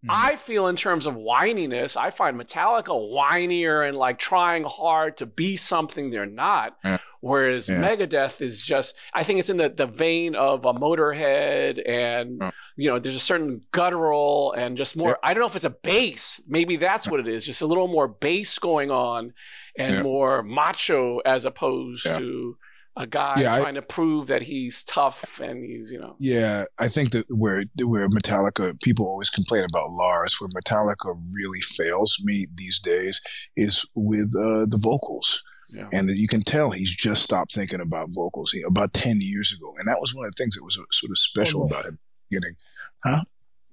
Mm-hmm. 0.06 0.12
I 0.12 0.36
feel 0.36 0.68
in 0.68 0.76
terms 0.76 1.08
of 1.08 1.16
whininess, 1.16 1.98
I 1.98 2.12
find 2.12 2.40
Metallica 2.40 2.90
whinier 2.90 3.88
and 3.88 3.98
like 3.98 4.20
trying 4.20 4.64
hard 4.64 5.18
to 5.18 5.26
be 5.26 5.56
something 5.56 6.12
they're 6.12 6.28
not. 6.28 6.78
Yeah. 6.86 7.00
Whereas 7.20 7.68
yeah. 7.68 7.82
Megadeth 7.82 8.42
is 8.42 8.62
just, 8.62 8.96
I 9.12 9.24
think 9.24 9.40
it's 9.40 9.50
in 9.50 9.58
the, 9.58 9.70
the 9.70 9.88
vein 9.88 10.36
of 10.36 10.66
a 10.66 10.74
Motorhead 10.74 11.82
and, 11.84 12.44
oh. 12.44 12.52
you 12.76 12.92
know, 12.92 13.00
there's 13.00 13.16
a 13.16 13.20
certain 13.20 13.62
guttural 13.72 14.54
and 14.54 14.78
just 14.78 14.96
more. 14.96 15.18
I 15.24 15.34
don't 15.34 15.42
know 15.42 15.48
if 15.48 15.56
it's 15.56 15.66
a 15.66 15.72
bass. 15.72 16.42
Maybe 16.48 16.78
that's 16.78 17.10
what 17.10 17.20
it 17.20 17.28
is. 17.28 17.44
Just 17.44 17.64
a 17.64 17.66
little 17.66 17.88
more 17.88 18.08
bass 18.08 18.60
going 18.60 18.92
on 18.92 19.34
and 19.76 20.04
more 20.04 20.44
macho 20.44 21.20
as 21.20 21.46
opposed 21.46 22.06
to 22.06 22.58
a 22.98 23.08
guy 23.08 23.36
yeah, 23.38 23.60
trying 23.60 23.78
I, 23.78 23.80
to 23.80 23.82
prove 23.82 24.28
that 24.28 24.42
he's 24.42 24.84
tough 24.84 25.40
and 25.40 25.64
he's 25.64 25.92
you 25.92 26.00
know. 26.00 26.16
Yeah 26.20 26.64
i 26.80 26.88
think 26.88 27.12
that 27.12 27.26
where 27.38 27.64
where 27.86 28.10
metallica 28.10 28.80
people 28.82 29.08
always 29.08 29.30
complain 29.30 29.64
about 29.64 29.92
lars 29.92 30.38
where 30.40 30.50
metallica 30.50 31.16
really 31.34 31.62
fails 31.62 32.20
me 32.24 32.48
these 32.56 32.80
days 32.80 33.22
is 33.56 33.86
with 33.96 34.34
uh, 34.38 34.66
the 34.70 34.80
vocals. 34.80 35.44
Yeah. 35.76 35.90
and 35.92 36.10
you 36.10 36.30
can 36.30 36.44
tell 36.44 36.72
he's 36.72 36.96
just 36.96 37.24
stopped 37.24 37.54
thinking 37.54 37.82
about 37.82 38.14
vocals 38.14 38.52
he, 38.52 38.64
about 38.66 38.94
10 38.94 39.18
years 39.20 39.52
ago. 39.52 39.74
And 39.78 39.86
that 39.90 40.00
was 40.00 40.16
one 40.16 40.24
of 40.24 40.32
the 40.34 40.42
things 40.42 40.56
that 40.56 40.64
was 40.64 40.80
sort 40.94 41.12
of 41.12 41.18
special 41.18 41.64
oh, 41.64 41.66
about 41.66 41.84
him 41.86 42.00
getting 42.32 42.56
huh? 43.04 43.24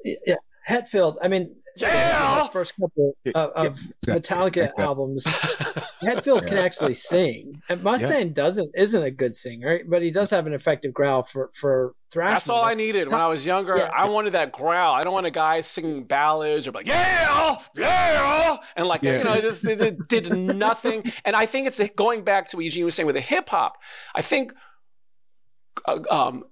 Yeah. 0.04 0.34
Hetfield 0.68 1.16
i 1.22 1.28
mean 1.28 1.54
yeah, 1.76 2.42
his 2.42 2.48
first 2.50 2.74
couple 2.76 3.16
of, 3.34 3.50
of 3.50 3.80
yeah, 4.06 4.14
Metallica 4.14 4.68
albums, 4.78 5.24
Hetfield 6.02 6.42
yeah. 6.42 6.48
can 6.48 6.58
actually 6.58 6.94
sing. 6.94 7.62
And 7.68 7.80
Mustaine 7.82 8.26
yeah. 8.26 8.32
doesn't 8.32 8.70
isn't 8.76 9.02
a 9.02 9.10
good 9.10 9.34
singer, 9.34 9.80
but 9.86 10.02
he 10.02 10.10
does 10.10 10.30
have 10.30 10.46
an 10.46 10.52
effective 10.52 10.92
growl 10.92 11.22
for 11.22 11.50
for 11.52 11.94
thrash. 12.10 12.30
That's 12.30 12.48
all 12.48 12.64
I 12.64 12.74
needed 12.74 13.10
when 13.10 13.20
I 13.20 13.26
was 13.26 13.44
younger. 13.44 13.74
I 13.92 14.08
wanted 14.08 14.34
that 14.34 14.52
growl. 14.52 14.94
I 14.94 15.02
don't 15.02 15.12
want 15.12 15.26
a 15.26 15.32
guy 15.32 15.60
singing 15.62 16.04
ballads 16.04 16.68
or 16.68 16.72
like 16.72 16.86
yeah, 16.86 17.56
yeah, 17.76 18.56
and 18.76 18.86
like 18.86 19.02
you 19.02 19.24
know, 19.24 19.36
just 19.36 19.66
it, 19.66 20.08
did 20.08 20.32
nothing. 20.32 21.10
and 21.24 21.34
I 21.34 21.46
think 21.46 21.66
it's 21.66 21.80
going 21.96 22.24
back 22.24 22.48
to 22.48 22.56
what 22.56 22.64
Eugene 22.64 22.84
was 22.84 22.94
saying 22.94 23.06
with 23.06 23.16
the 23.16 23.22
hip 23.22 23.48
hop. 23.48 23.78
I 24.14 24.22
think. 24.22 24.52
Uh, 25.86 25.98
um, 26.08 26.44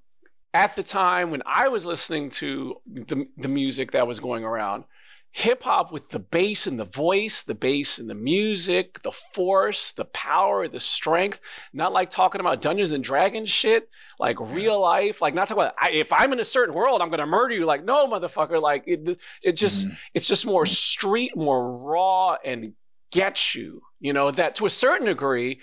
at 0.55 0.75
the 0.77 0.83
time 0.83 1.31
when 1.31 1.43
I 1.47 1.69
was 1.69 1.87
listening 1.87 2.31
to 2.31 2.77
the 2.87 3.27
the 3.37 3.49
music 3.49 3.93
that 3.93 4.07
was 4.07 4.21
going 4.21 4.45
around, 4.45 4.85
hip 5.33 5.63
hop 5.63 5.91
with 5.91 6.11
the 6.11 6.19
bass 6.19 6.67
and 6.67 6.79
the 6.79 6.85
voice, 6.85 7.43
the 7.45 7.55
bass 7.55 7.99
and 7.99 8.09
the 8.09 8.15
music, 8.15 9.03
the 9.03 9.11
force, 9.11 9.93
the 9.93 10.05
power, 10.05 10.69
the 10.69 10.79
strength. 10.79 11.41
Not 11.73 11.93
like 11.93 12.11
talking 12.11 12.41
about 12.41 12.61
Dungeons 12.61 12.93
and 12.93 13.03
Dragons 13.03 13.49
shit, 13.49 13.89
like 14.21 14.39
real 14.41 14.79
life. 14.81 15.23
Like 15.23 15.35
not 15.35 15.49
talking 15.49 15.63
about 15.63 15.75
if 15.93 16.13
I'm 16.13 16.33
in 16.35 16.41
a 16.41 16.45
certain 16.45 16.75
world, 16.75 17.01
I'm 17.01 17.11
gonna 17.11 17.27
murder 17.27 17.55
you. 17.55 17.65
Like 17.65 17.85
no, 17.85 18.07
motherfucker. 18.09 18.61
Like 18.61 18.85
it, 18.87 19.19
it 19.43 19.53
just 19.53 19.87
mm-hmm. 19.87 19.95
it's 20.15 20.29
just 20.29 20.47
more 20.47 20.67
street, 20.67 21.35
more 21.35 21.79
raw, 21.79 22.37
and 22.45 22.75
gets 23.11 23.55
you. 23.55 23.83
You 24.01 24.13
know 24.13 24.31
that 24.31 24.57
to 24.57 24.67
a 24.67 24.71
certain 24.71 25.07
degree. 25.07 25.61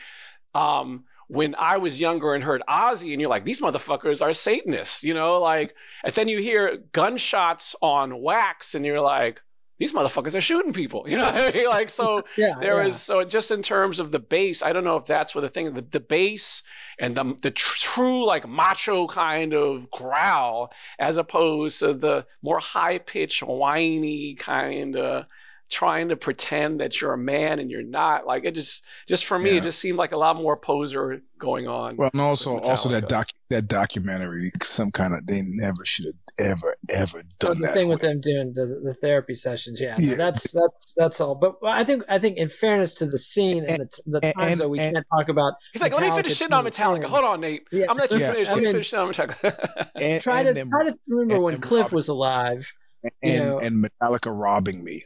Um, 0.55 1.05
when 1.27 1.53
I 1.53 1.77
was 1.77 2.01
younger 2.01 2.33
and 2.33 2.43
heard 2.43 2.63
Ozzy, 2.67 3.11
and 3.11 3.21
you're 3.21 3.29
like, 3.29 3.45
these 3.45 3.61
motherfuckers 3.61 4.23
are 4.23 4.33
Satanists, 4.33 5.03
you 5.03 5.13
know, 5.13 5.39
like, 5.39 5.75
and 6.03 6.11
then 6.11 6.27
you 6.27 6.39
hear 6.39 6.77
gunshots 6.91 7.75
on 7.83 8.19
wax, 8.19 8.73
and 8.73 8.83
you're 8.83 8.99
like, 8.99 9.39
these 9.79 9.93
motherfuckers 9.93 10.35
are 10.35 10.41
shooting 10.41 10.73
people. 10.73 11.05
You 11.07 11.17
know 11.17 11.25
I 11.25 11.51
mean? 11.51 11.65
Like, 11.69 11.89
so 11.89 12.23
yeah, 12.37 12.55
there 12.59 12.81
yeah. 12.81 12.87
is, 12.87 13.01
so 13.01 13.23
just 13.23 13.51
in 13.51 13.61
terms 13.61 13.99
of 13.99 14.11
the 14.11 14.19
bass, 14.19 14.61
I 14.61 14.73
don't 14.73 14.83
know 14.83 14.97
if 14.97 15.05
that's 15.05 15.33
what 15.33 15.41
the 15.41 15.49
thing, 15.49 15.73
the, 15.73 15.81
the 15.81 15.99
bass 15.99 16.63
and 16.99 17.15
the, 17.15 17.35
the 17.41 17.51
tr- 17.51 17.77
true 17.77 18.25
like 18.25 18.47
macho 18.47 19.07
kind 19.07 19.53
of 19.53 19.89
growl 19.89 20.73
as 20.99 21.17
opposed 21.17 21.79
to 21.79 21.93
the 21.93 22.25
more 22.41 22.59
high 22.59 22.97
pitched, 22.97 23.41
whiny 23.41 24.35
kind 24.35 24.95
of 24.97 25.25
trying 25.69 26.09
to 26.09 26.15
pretend 26.15 26.81
that 26.81 26.99
you're 26.99 27.13
a 27.13 27.17
man 27.17 27.59
and 27.59 27.69
you're 27.69 27.83
not. 27.83 28.25
Like 28.25 28.45
it 28.45 28.55
just 28.55 28.83
just 29.07 29.25
for 29.25 29.37
me, 29.37 29.51
yeah. 29.51 29.57
it 29.57 29.63
just 29.63 29.79
seemed 29.79 29.97
like 29.97 30.11
a 30.11 30.17
lot 30.17 30.35
more 30.35 30.57
poser 30.57 31.21
going 31.37 31.67
on. 31.67 31.95
Well, 31.95 32.09
and 32.11 32.21
also 32.21 32.59
also 32.59 32.89
that 32.89 33.07
doc 33.07 33.27
that 33.49 33.67
documentary, 33.67 34.49
some 34.61 34.91
kind 34.91 35.13
of 35.13 35.25
they 35.27 35.41
never 35.43 35.85
should 35.85 36.05
have 36.05 36.15
ever 36.39 36.75
ever 36.89 37.21
done 37.39 37.59
the 37.59 37.67
that. 37.67 37.73
thing 37.73 37.87
with 37.87 38.01
them 38.01 38.19
doing 38.21 38.53
the, 38.53 38.81
the 38.83 38.93
therapy 38.93 39.35
sessions, 39.35 39.79
yeah, 39.79 39.95
yeah, 39.99 40.15
that's 40.15 40.51
that's 40.51 40.93
that's 40.97 41.21
all. 41.21 41.35
But 41.35 41.55
I 41.63 41.83
think 41.83 42.03
I 42.09 42.19
think 42.19 42.37
in 42.37 42.49
fairness 42.49 42.95
to 42.95 43.05
the 43.05 43.19
scene 43.19 43.59
and, 43.59 43.69
and 43.69 43.79
the, 44.05 44.19
the 44.19 44.25
and, 44.25 44.35
times 44.35 44.51
and, 44.51 44.61
that 44.61 44.69
we 44.69 44.77
can't 44.77 45.05
talk 45.11 45.29
about. 45.29 45.53
He's 45.73 45.81
like, 45.81 45.93
let 45.93 46.03
me 46.03 46.15
finish 46.15 46.39
shitting 46.39 46.53
on 46.53 46.65
Metallica. 46.65 47.05
Hold 47.05 47.25
on, 47.25 47.41
Nate. 47.41 47.67
Yeah. 47.71 47.85
I'm 47.89 47.97
gonna 47.97 48.01
let 48.01 48.11
you 48.11 48.19
yeah. 48.19 48.31
finish. 48.31 48.47
Let 48.47 48.57
I 48.57 48.59
mean, 48.59 48.65
me 48.65 48.71
finish 48.71 48.93
on 48.93 49.09
Metallica. 49.09 50.21
try 50.21 50.43
to 50.43 50.65
try 50.65 50.83
to 50.85 50.97
remember 51.07 51.41
when 51.41 51.61
Cliff 51.61 51.91
was 51.91 52.07
alive 52.07 52.73
and 53.03 53.13
you 53.23 53.39
know, 53.39 53.57
and 53.57 53.83
Metallica 53.83 54.35
robbing 54.37 54.83
me. 54.83 55.01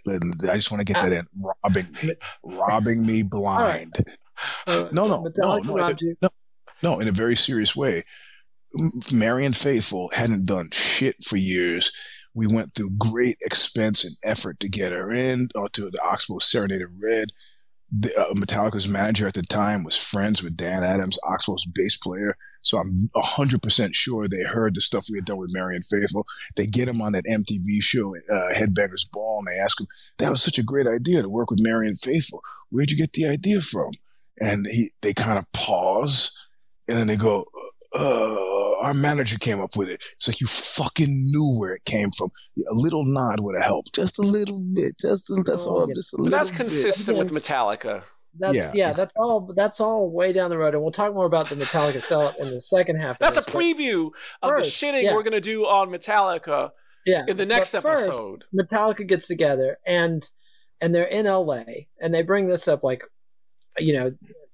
I 0.52 0.56
just 0.56 0.72
want 0.72 0.86
to 0.86 0.94
get 0.94 1.02
that 1.02 1.12
in. 1.12 1.26
Robbing 1.40 1.86
me, 2.02 2.14
robbing 2.44 3.06
me 3.06 3.24
blind. 3.30 3.94
Right. 3.98 4.18
Uh, 4.68 4.90
no, 4.92 5.08
no, 5.08 5.24
no, 5.38 5.60
no, 5.60 5.86
in, 5.88 6.18
no, 6.22 6.30
no, 6.82 7.00
in 7.00 7.08
a 7.08 7.12
very 7.12 7.36
serious 7.36 7.76
way. 7.76 8.02
Marianne 9.12 9.54
Faithfull 9.54 10.10
hadn't 10.14 10.48
done 10.48 10.70
shit 10.72 11.24
for 11.24 11.38
years. 11.38 11.92
We 12.34 12.48
went 12.48 12.74
through 12.74 12.90
great 12.98 13.36
expense 13.42 14.04
and 14.04 14.18
effort 14.24 14.60
to 14.62 14.70
get 14.70 14.92
her 14.92 15.12
in, 15.12 15.50
or 15.54 15.70
to 15.70 15.90
the 15.90 16.02
Oxbow 16.04 16.40
Serenade 16.40 16.82
of 16.82 16.90
Red. 17.02 17.30
The, 17.96 18.10
uh, 18.18 18.34
Metallica's 18.34 18.88
manager 18.88 19.28
at 19.28 19.36
the 19.36 19.44
time 19.44 19.84
was 19.84 19.96
friends 19.96 20.42
with 20.42 20.58
Dan 20.58 20.84
Adams, 20.84 21.20
Oxbow's 21.28 21.66
bass 21.66 21.98
player. 21.98 22.36
So 22.62 22.78
I'm 22.78 23.10
100% 23.16 23.94
sure 23.94 24.28
they 24.28 24.44
heard 24.44 24.74
the 24.74 24.82
stuff 24.82 25.08
we 25.12 25.18
had 25.18 25.26
done 25.26 25.38
with 25.38 25.52
Marianne 25.52 25.84
Faithfull. 25.84 26.26
They 26.56 26.66
get 26.66 26.88
him 26.88 27.02
on 27.02 27.12
that 27.12 27.26
MTV 27.26 27.82
show, 27.82 28.16
uh, 28.16 28.54
Headbangers 28.56 29.12
Ball, 29.12 29.40
and 29.40 29.48
they 29.48 29.62
ask 29.62 29.80
him, 29.80 29.88
that 30.18 30.30
was 30.30 30.42
such 30.42 30.58
a 30.58 30.64
great 30.64 30.88
idea 30.88 31.22
to 31.22 31.30
work 31.30 31.52
with 31.52 31.60
Marianne 31.62 31.98
Faithfull. 31.98 32.42
Where'd 32.70 32.90
you 32.90 32.98
get 32.98 33.14
the 33.14 33.28
idea 33.28 33.60
from? 33.60 33.92
And 34.40 34.66
he, 34.66 34.88
they 35.02 35.14
kind 35.14 35.38
of 35.38 35.52
pause 35.52 36.32
and 36.88 36.98
then 36.98 37.08
they 37.08 37.16
go, 37.16 37.46
uh, 37.96 38.76
our 38.80 38.94
manager 38.94 39.38
came 39.38 39.60
up 39.60 39.72
with 39.76 39.90
it. 39.90 40.04
It's 40.14 40.28
like 40.28 40.42
you 40.42 40.48
fucking 40.48 41.32
knew 41.32 41.58
where 41.58 41.76
it 41.76 41.86
came 41.86 42.10
from. 42.18 42.30
A 42.58 42.76
little 42.76 43.06
nod 43.06 43.40
would 43.40 43.56
have 43.56 43.66
helped, 43.66 43.94
just 43.94 44.20
a 44.20 44.24
little 44.24 44.60
bit. 44.60 44.94
Just 45.00 45.30
a, 45.30 45.44
that's 45.46 45.66
all. 45.66 45.88
Just 45.88 46.14
a 46.14 46.18
little. 46.18 46.38
That's 46.38 46.52
consistent 46.52 47.18
bit. 47.18 47.32
with 47.32 47.44
Metallica. 47.44 48.04
That's 48.40 48.56
yeah, 48.56 48.72
yeah 48.74 48.94
that's 48.94 49.14
all. 49.16 49.54
That's 49.56 49.80
all 49.80 50.10
way 50.10 50.34
down 50.34 50.50
the 50.50 50.58
road, 50.58 50.74
and 50.74 50.82
we'll 50.82 50.92
talk 50.92 51.14
more 51.14 51.26
about 51.26 51.50
the 51.50 51.56
Metallica 51.56 52.02
sell 52.02 52.34
in 52.40 52.50
the 52.50 52.62
second 52.62 53.00
half. 53.00 53.20
That's 53.20 53.36
this, 53.36 53.48
a 53.48 53.52
preview 53.52 54.10
of 54.42 54.50
first, 54.50 54.80
the 54.80 54.86
shitting 54.86 55.04
yeah. 55.04 55.14
we're 55.14 55.24
gonna 55.24 55.40
do 55.40 55.66
on 55.66 55.90
Metallica. 55.90 56.72
Yeah, 57.06 57.24
in 57.28 57.38
the 57.38 57.46
next 57.46 57.76
episode, 57.76 58.46
Metallica 58.56 59.06
gets 59.06 59.28
together 59.28 59.78
and 59.86 60.24
and 60.82 60.94
they're 60.94 61.06
in 61.06 61.28
LA, 61.28 61.64
and 62.02 62.14
they 62.14 62.24
bring 62.24 62.48
this 62.48 62.68
up 62.68 62.84
like, 62.84 63.04
you 63.78 63.94
know, 63.94 64.12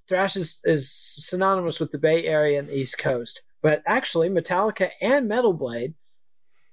thrash 0.09 0.35
is, 0.35 0.61
is 0.65 0.91
synonymous 0.91 1.79
with 1.79 1.91
the 1.91 1.97
Bay 1.97 2.25
Area 2.25 2.59
and 2.59 2.67
the 2.67 2.75
East 2.77 2.97
Coast, 2.97 3.43
but 3.61 3.81
actually 3.85 4.29
Metallica 4.29 4.89
and 5.01 5.27
Metal 5.27 5.53
Blade 5.53 5.93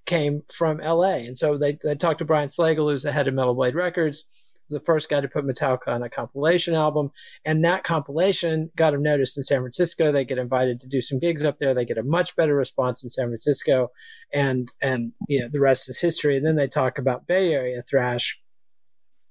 came 0.07 0.43
from 0.53 0.79
LA, 0.79 1.17
and 1.17 1.37
so 1.37 1.59
they 1.59 1.79
they 1.83 1.95
talked 1.95 2.21
to 2.21 2.25
Brian 2.25 2.49
Slagel, 2.49 2.91
who's 2.91 3.03
the 3.03 3.13
head 3.13 3.29
of 3.29 3.35
Metal 3.35 3.55
Blade 3.55 3.75
Records 3.75 4.27
was 4.69 4.81
the 4.81 4.85
first 4.85 5.09
guy 5.09 5.21
to 5.21 5.29
put 5.29 5.47
Metallica 5.47 5.89
on 5.89 6.03
a 6.03 6.11
compilation 6.11 6.75
album. 6.75 7.11
And 7.45 7.65
that 7.65 7.85
compilation 7.85 8.71
got 8.77 8.95
him 8.95 9.03
noticed 9.03 9.37
in 9.37 9.45
San 9.45 9.61
Francisco. 9.61 10.11
They 10.11 10.25
get 10.25 10.39
invited 10.39 10.81
to 10.81 10.87
do 10.87 11.01
some 11.01 11.19
gigs 11.19 11.45
up 11.45 11.59
there. 11.59 11.75
They 11.75 11.85
get 11.85 11.99
a 11.99 12.03
much 12.03 12.37
better 12.37 12.55
response 12.55 13.03
in 13.03 13.11
San 13.11 13.29
Francisco. 13.29 13.91
And, 14.33 14.73
and, 14.83 15.13
you 15.29 15.41
know, 15.41 15.49
the 15.51 15.61
rest 15.61 15.89
is 15.89 16.01
history. 16.01 16.37
And 16.37 16.47
then 16.47 16.57
they 16.57 16.69
talk 16.69 16.99
about 16.99 17.27
Bay 17.27 17.53
Area 17.53 17.83
thrash, 17.83 18.41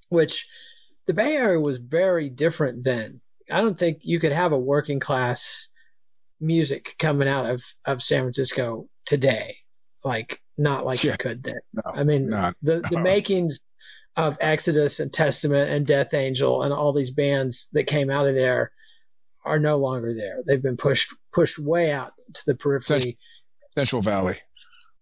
which 0.09 0.47
the 1.05 1.13
Bay 1.13 1.35
Area 1.35 1.59
was 1.59 1.77
very 1.77 2.29
different 2.29 2.83
then. 2.83 3.21
I 3.51 3.61
don't 3.61 3.77
think 3.77 3.99
you 4.01 4.19
could 4.19 4.31
have 4.31 4.51
a 4.51 4.57
working 4.57 4.99
class 4.99 5.69
music 6.39 6.95
coming 6.99 7.27
out 7.27 7.49
of, 7.49 7.63
of 7.85 8.01
San 8.01 8.23
Francisco 8.23 8.87
today. 9.05 9.57
Like, 10.03 10.41
not 10.57 10.85
like 10.85 11.03
yeah. 11.03 11.11
you 11.11 11.17
could 11.17 11.43
then. 11.43 11.59
No, 11.73 11.91
I 11.95 12.03
mean, 12.03 12.29
no, 12.29 12.51
the, 12.61 12.81
the 12.89 12.99
makings 12.99 13.59
of 14.15 14.37
Exodus 14.39 14.99
and 14.99 15.11
Testament 15.11 15.69
and 15.69 15.85
Death 15.85 16.13
Angel 16.13 16.63
and 16.63 16.73
all 16.73 16.93
these 16.93 17.11
bands 17.11 17.67
that 17.73 17.83
came 17.83 18.09
out 18.09 18.27
of 18.27 18.35
there 18.35 18.71
are 19.43 19.59
no 19.59 19.77
longer 19.77 20.13
there. 20.13 20.41
They've 20.45 20.61
been 20.61 20.77
pushed 20.77 21.13
pushed 21.33 21.59
way 21.59 21.91
out 21.91 22.11
to 22.33 22.41
the 22.45 22.55
periphery, 22.55 23.17
Central 23.75 24.01
Valley. 24.01 24.35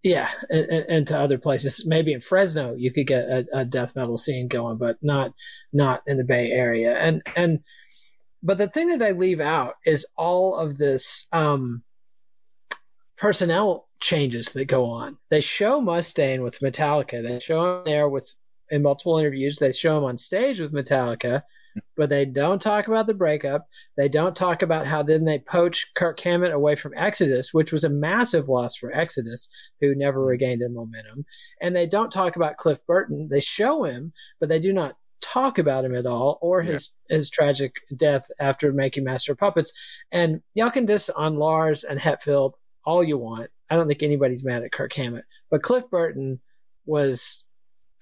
Yeah, 0.02 0.30
and, 0.50 0.70
and, 0.70 1.08
to 1.08 1.18
other 1.18 1.38
places. 1.38 1.86
Maybe 1.86 2.12
in 2.12 2.20
Fresno 2.20 2.76
you 2.78 2.92
could 2.92 3.08
get 3.08 3.24
a, 3.24 3.46
a, 3.54 3.66
death 3.66 3.96
metal 3.96 4.18
scene 4.18 4.50
going, 4.50 4.78
but 4.78 4.98
not 5.02 5.32
not 5.72 6.02
in 6.06 6.18
the 6.18 6.26
Bay 6.26 6.52
Area. 6.52 6.98
And 6.98 7.22
and 7.38 7.60
but 8.44 8.58
the 8.58 8.68
thing 8.68 8.88
that 8.90 9.00
they 9.00 9.14
leave 9.14 9.40
out 9.40 9.76
is 9.86 10.06
all 10.18 10.56
of 10.56 10.78
this 10.78 11.28
um, 11.32 11.82
personnel 13.18 13.88
changes 14.02 14.52
that 14.52 14.66
go 14.66 14.86
on. 14.86 15.18
They 15.30 15.40
show 15.40 15.80
Mustaine 15.80 16.44
with 16.44 16.60
Metallica. 16.60 17.26
They 17.26 17.40
show 17.40 17.78
him 17.78 17.84
there 17.86 18.10
with 18.10 18.36
in 18.70 18.82
multiple 18.82 19.18
interviews. 19.18 19.58
They 19.58 19.72
show 19.72 19.98
him 19.98 20.04
on 20.04 20.18
stage 20.18 20.60
with 20.60 20.74
Metallica, 20.74 21.42
but 21.96 22.10
they 22.10 22.26
don't 22.26 22.62
talk 22.62 22.88
about 22.88 23.08
the 23.08 23.14
breakup. 23.14 23.68
They 23.96 24.10
don't 24.10 24.36
talk 24.36 24.62
about 24.62 24.88
how 24.88 25.04
then 25.04 25.26
they 25.26 25.40
poach 25.40 25.92
Kirk 25.96 26.20
Hammett 26.20 26.52
away 26.52 26.76
from 26.76 26.94
Exodus, 26.98 27.54
which 27.54 27.72
was 27.72 27.84
a 27.84 27.90
massive 27.90 28.50
loss 28.50 28.76
for 28.76 28.92
Exodus, 28.92 29.48
who 29.80 29.96
never 29.96 30.22
regained 30.22 30.62
their 30.62 30.70
momentum. 30.70 31.26
And 31.62 31.76
they 31.76 31.86
don't 31.86 32.12
talk 32.12 32.36
about 32.36 32.58
Cliff 32.58 32.86
Burton. 32.88 33.30
They 33.30 33.40
show 33.40 33.84
him, 33.84 34.12
but 34.40 34.50
they 34.50 34.60
do 34.60 34.74
not 34.74 34.98
talk 35.24 35.58
about 35.58 35.86
him 35.86 35.96
at 35.96 36.06
all 36.06 36.38
or 36.42 36.62
his 36.62 36.92
yeah. 37.10 37.18
his 37.18 37.30
tragic 37.30 37.74
death 37.96 38.30
after 38.40 38.74
making 38.74 39.06
Master 39.06 39.36
Puppets. 39.36 39.72
And 40.12 40.42
y'all 40.54 40.70
can 40.70 40.86
diss 40.86 41.10
on 41.10 41.38
Lars 41.38 41.84
and 41.84 42.00
Hetfield 42.00 42.54
all 42.86 43.04
you 43.04 43.18
want. 43.18 43.50
I 43.70 43.76
don't 43.76 43.88
think 43.88 44.04
anybody's 44.04 44.44
mad 44.44 44.64
at 44.64 44.72
Kirk 44.72 44.94
Hammett, 44.94 45.26
but 45.50 45.64
Cliff 45.64 45.90
Burton 45.90 46.42
was 46.86 47.48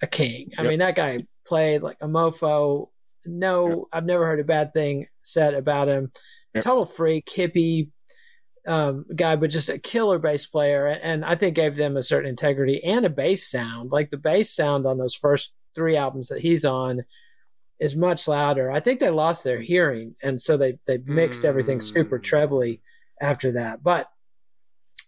a 0.02 0.06
king. 0.06 0.48
I 0.58 0.62
yep. 0.62 0.70
mean, 0.70 0.78
that 0.80 0.96
guy 0.96 1.20
played 1.46 1.82
like 1.82 1.98
a 2.00 2.06
mofo. 2.06 2.88
No, 3.24 3.68
yep. 3.68 3.78
I've 3.92 4.04
never 4.04 4.26
heard 4.26 4.40
a 4.40 4.44
bad 4.44 4.72
thing 4.72 5.06
said 5.22 5.54
about 5.54 5.88
him. 5.88 6.10
Yep. 6.54 6.64
Total 6.64 6.84
freak, 6.84 7.26
hippie 7.26 7.90
um, 8.66 9.06
guy, 9.14 9.36
but 9.36 9.50
just 9.50 9.70
a 9.70 9.78
killer 9.78 10.18
bass 10.18 10.46
player. 10.46 10.88
And 10.88 11.24
I 11.24 11.36
think 11.36 11.54
gave 11.54 11.76
them 11.76 11.96
a 11.96 12.02
certain 12.02 12.28
integrity 12.28 12.82
and 12.84 13.06
a 13.06 13.10
bass 13.10 13.48
sound. 13.48 13.92
Like 13.92 14.10
the 14.10 14.16
bass 14.16 14.50
sound 14.54 14.86
on 14.86 14.98
those 14.98 15.14
first 15.14 15.52
three 15.74 15.96
albums 15.96 16.28
that 16.28 16.40
he's 16.40 16.64
on 16.64 17.04
is 17.80 17.96
much 17.96 18.28
louder. 18.28 18.70
I 18.70 18.80
think 18.80 19.00
they 19.00 19.10
lost 19.10 19.44
their 19.44 19.60
hearing. 19.60 20.14
And 20.22 20.40
so 20.40 20.56
they, 20.56 20.78
they 20.86 20.98
mixed 20.98 21.42
mm. 21.42 21.46
everything 21.46 21.80
super 21.80 22.18
hmm. 22.18 22.22
trebly 22.22 22.80
after 23.20 23.52
that. 23.52 23.82
But 23.82 24.08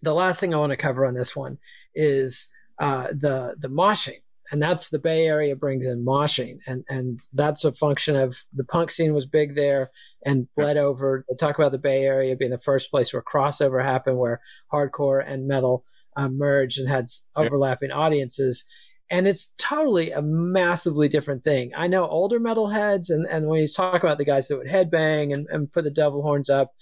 the 0.02 0.14
last 0.14 0.40
thing 0.40 0.54
I 0.54 0.58
want 0.58 0.70
to 0.70 0.76
cover 0.76 1.06
on 1.06 1.14
this 1.14 1.36
one 1.36 1.58
is 1.94 2.48
uh, 2.78 3.08
the 3.12 3.54
the 3.58 3.68
moshing 3.68 4.20
and 4.50 4.62
that's 4.62 4.90
the 4.90 4.98
Bay 4.98 5.26
Area 5.26 5.56
brings 5.56 5.86
in 5.86 6.04
moshing, 6.04 6.58
and 6.66 6.84
and 6.88 7.20
that's 7.32 7.64
a 7.64 7.72
function 7.72 8.14
of 8.14 8.36
the 8.52 8.64
punk 8.64 8.90
scene 8.90 9.14
was 9.14 9.26
big 9.26 9.54
there 9.54 9.90
and 10.24 10.48
bled 10.56 10.76
over. 10.76 11.24
They 11.28 11.36
talk 11.36 11.58
about 11.58 11.72
the 11.72 11.78
Bay 11.78 12.02
Area 12.02 12.36
being 12.36 12.50
the 12.50 12.58
first 12.58 12.90
place 12.90 13.12
where 13.12 13.22
crossover 13.22 13.82
happened, 13.82 14.18
where 14.18 14.40
hardcore 14.72 15.24
and 15.26 15.48
metal 15.48 15.84
um, 16.16 16.36
merged 16.36 16.78
and 16.78 16.88
had 16.88 17.06
overlapping 17.36 17.90
audiences. 17.90 18.64
And 19.10 19.28
it's 19.28 19.54
totally 19.58 20.10
a 20.12 20.22
massively 20.22 21.08
different 21.08 21.44
thing. 21.44 21.72
I 21.76 21.86
know 21.86 22.06
older 22.06 22.40
metalheads, 22.40 23.10
and, 23.10 23.26
and 23.26 23.46
when 23.46 23.60
you 23.60 23.68
talk 23.68 24.02
about 24.02 24.18
the 24.18 24.24
guys 24.24 24.48
that 24.48 24.56
would 24.56 24.66
headbang 24.66 25.34
and, 25.34 25.46
and 25.50 25.70
put 25.70 25.84
the 25.84 25.90
devil 25.90 26.22
horns 26.22 26.48
up, 26.48 26.72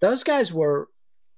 those 0.00 0.24
guys 0.24 0.52
were 0.52 0.88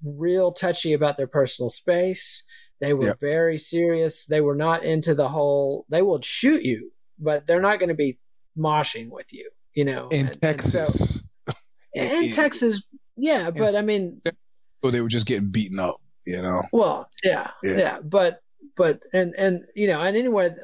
real 0.05 0.53
touchy 0.53 0.93
about 0.93 1.17
their 1.17 1.27
personal 1.27 1.69
space 1.69 2.45
they 2.81 2.93
were 2.93 3.07
yep. 3.07 3.21
very 3.21 3.59
serious. 3.59 4.27
They 4.27 4.41
were 4.41 4.57
not 4.57 4.85
into 4.85 5.15
the 5.15 5.29
whole. 5.29 5.87
They 5.89 6.03
will 6.03 6.21
shoot 6.23 6.63
you, 6.63 6.93
but 7.19 7.47
they're 7.47 7.63
not 7.63 7.79
going 7.79 7.89
to 7.89 7.95
be 7.95 8.19
moshing 8.59 9.09
with 9.11 9.33
you. 9.33 9.51
You 9.75 9.85
know, 9.85 10.09
in 10.13 10.27
and, 10.27 10.41
Texas. 10.43 11.23
And 11.95 12.09
so, 12.11 12.17
in 12.21 12.33
Texas, 12.33 12.83
yeah, 13.17 13.51
but 13.51 13.79
I 13.79 13.83
mean, 13.83 14.21
so 14.85 14.91
they 14.91 15.01
were 15.01 15.09
just 15.09 15.27
getting 15.27 15.51
beaten 15.51 15.79
up. 15.79 16.01
You 16.27 16.43
know. 16.43 16.63
Well, 16.73 17.09
yeah, 17.23 17.51
yeah, 17.63 17.79
yeah 17.79 17.99
but 18.03 18.41
but 18.77 19.01
and 19.13 19.35
and 19.37 19.65
you 19.75 19.87
know, 19.87 20.01
and 20.01 20.17
anyway, 20.17 20.55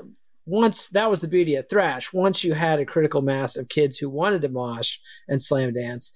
once 0.47 0.89
that 0.89 1.11
was 1.11 1.21
the 1.21 1.29
beauty 1.29 1.55
of 1.57 1.69
thrash. 1.69 2.13
Once 2.13 2.43
you 2.43 2.55
had 2.55 2.81
a 2.81 2.87
critical 2.87 3.23
mass 3.23 3.57
of 3.57 3.69
kids 3.69 3.99
who 3.99 4.09
wanted 4.09 4.43
to 4.43 4.49
mosh 4.49 4.99
and 5.29 5.41
slam 5.41 5.73
dance, 5.73 6.13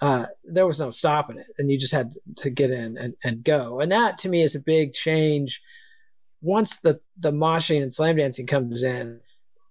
uh, 0.00 0.26
there 0.44 0.66
was 0.66 0.80
no 0.80 0.90
stopping 0.90 1.38
it, 1.38 1.46
and 1.58 1.70
you 1.70 1.78
just 1.78 1.94
had 1.94 2.14
to 2.36 2.50
get 2.50 2.70
in 2.70 2.96
and, 2.98 3.14
and 3.24 3.42
go. 3.42 3.80
And 3.80 3.90
that 3.92 4.18
to 4.18 4.28
me 4.28 4.42
is 4.42 4.54
a 4.54 4.60
big 4.60 4.92
change. 4.92 5.60
Once 6.40 6.80
the 6.80 7.00
the 7.18 7.32
moshing 7.32 7.82
and 7.82 7.92
slam 7.92 8.16
dancing 8.16 8.46
comes 8.46 8.82
in, 8.82 9.20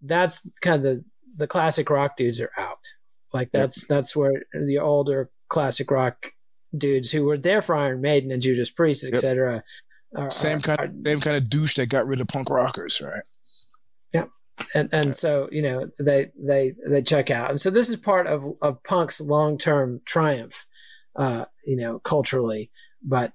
that's 0.01 0.57
kind 0.59 0.77
of 0.77 0.83
the 0.83 1.05
the 1.37 1.47
classic 1.47 1.89
rock 1.89 2.17
dudes 2.17 2.41
are 2.41 2.51
out. 2.57 2.85
Like 3.33 3.51
that's 3.51 3.83
yep. 3.83 3.89
that's 3.89 4.15
where 4.15 4.43
the 4.53 4.79
older 4.79 5.29
classic 5.49 5.91
rock 5.91 6.31
dudes 6.77 7.11
who 7.11 7.23
were 7.23 7.37
there 7.37 7.61
for 7.61 7.75
Iron 7.75 8.01
Maiden 8.01 8.31
and 8.31 8.41
Judas 8.41 8.69
Priest, 8.69 9.05
etc. 9.05 9.63
Yep. 10.17 10.31
same 10.31 10.61
kind, 10.61 10.79
of, 10.79 10.95
same 11.05 11.19
kind 11.19 11.37
of 11.37 11.49
douche 11.49 11.75
that 11.75 11.89
got 11.89 12.07
rid 12.07 12.21
of 12.21 12.27
punk 12.27 12.49
rockers, 12.49 13.01
right? 13.01 13.23
Yeah, 14.13 14.25
and 14.73 14.89
and 14.93 15.15
so 15.15 15.49
you 15.51 15.61
know 15.61 15.89
they 15.99 16.31
they 16.37 16.73
they 16.87 17.01
check 17.01 17.29
out, 17.29 17.49
and 17.49 17.59
so 17.59 17.69
this 17.69 17.89
is 17.89 17.97
part 17.97 18.27
of 18.27 18.45
of 18.61 18.81
punk's 18.83 19.19
long 19.19 19.57
term 19.57 20.01
triumph, 20.05 20.65
uh, 21.15 21.45
you 21.65 21.75
know, 21.75 21.99
culturally. 21.99 22.71
But 23.03 23.33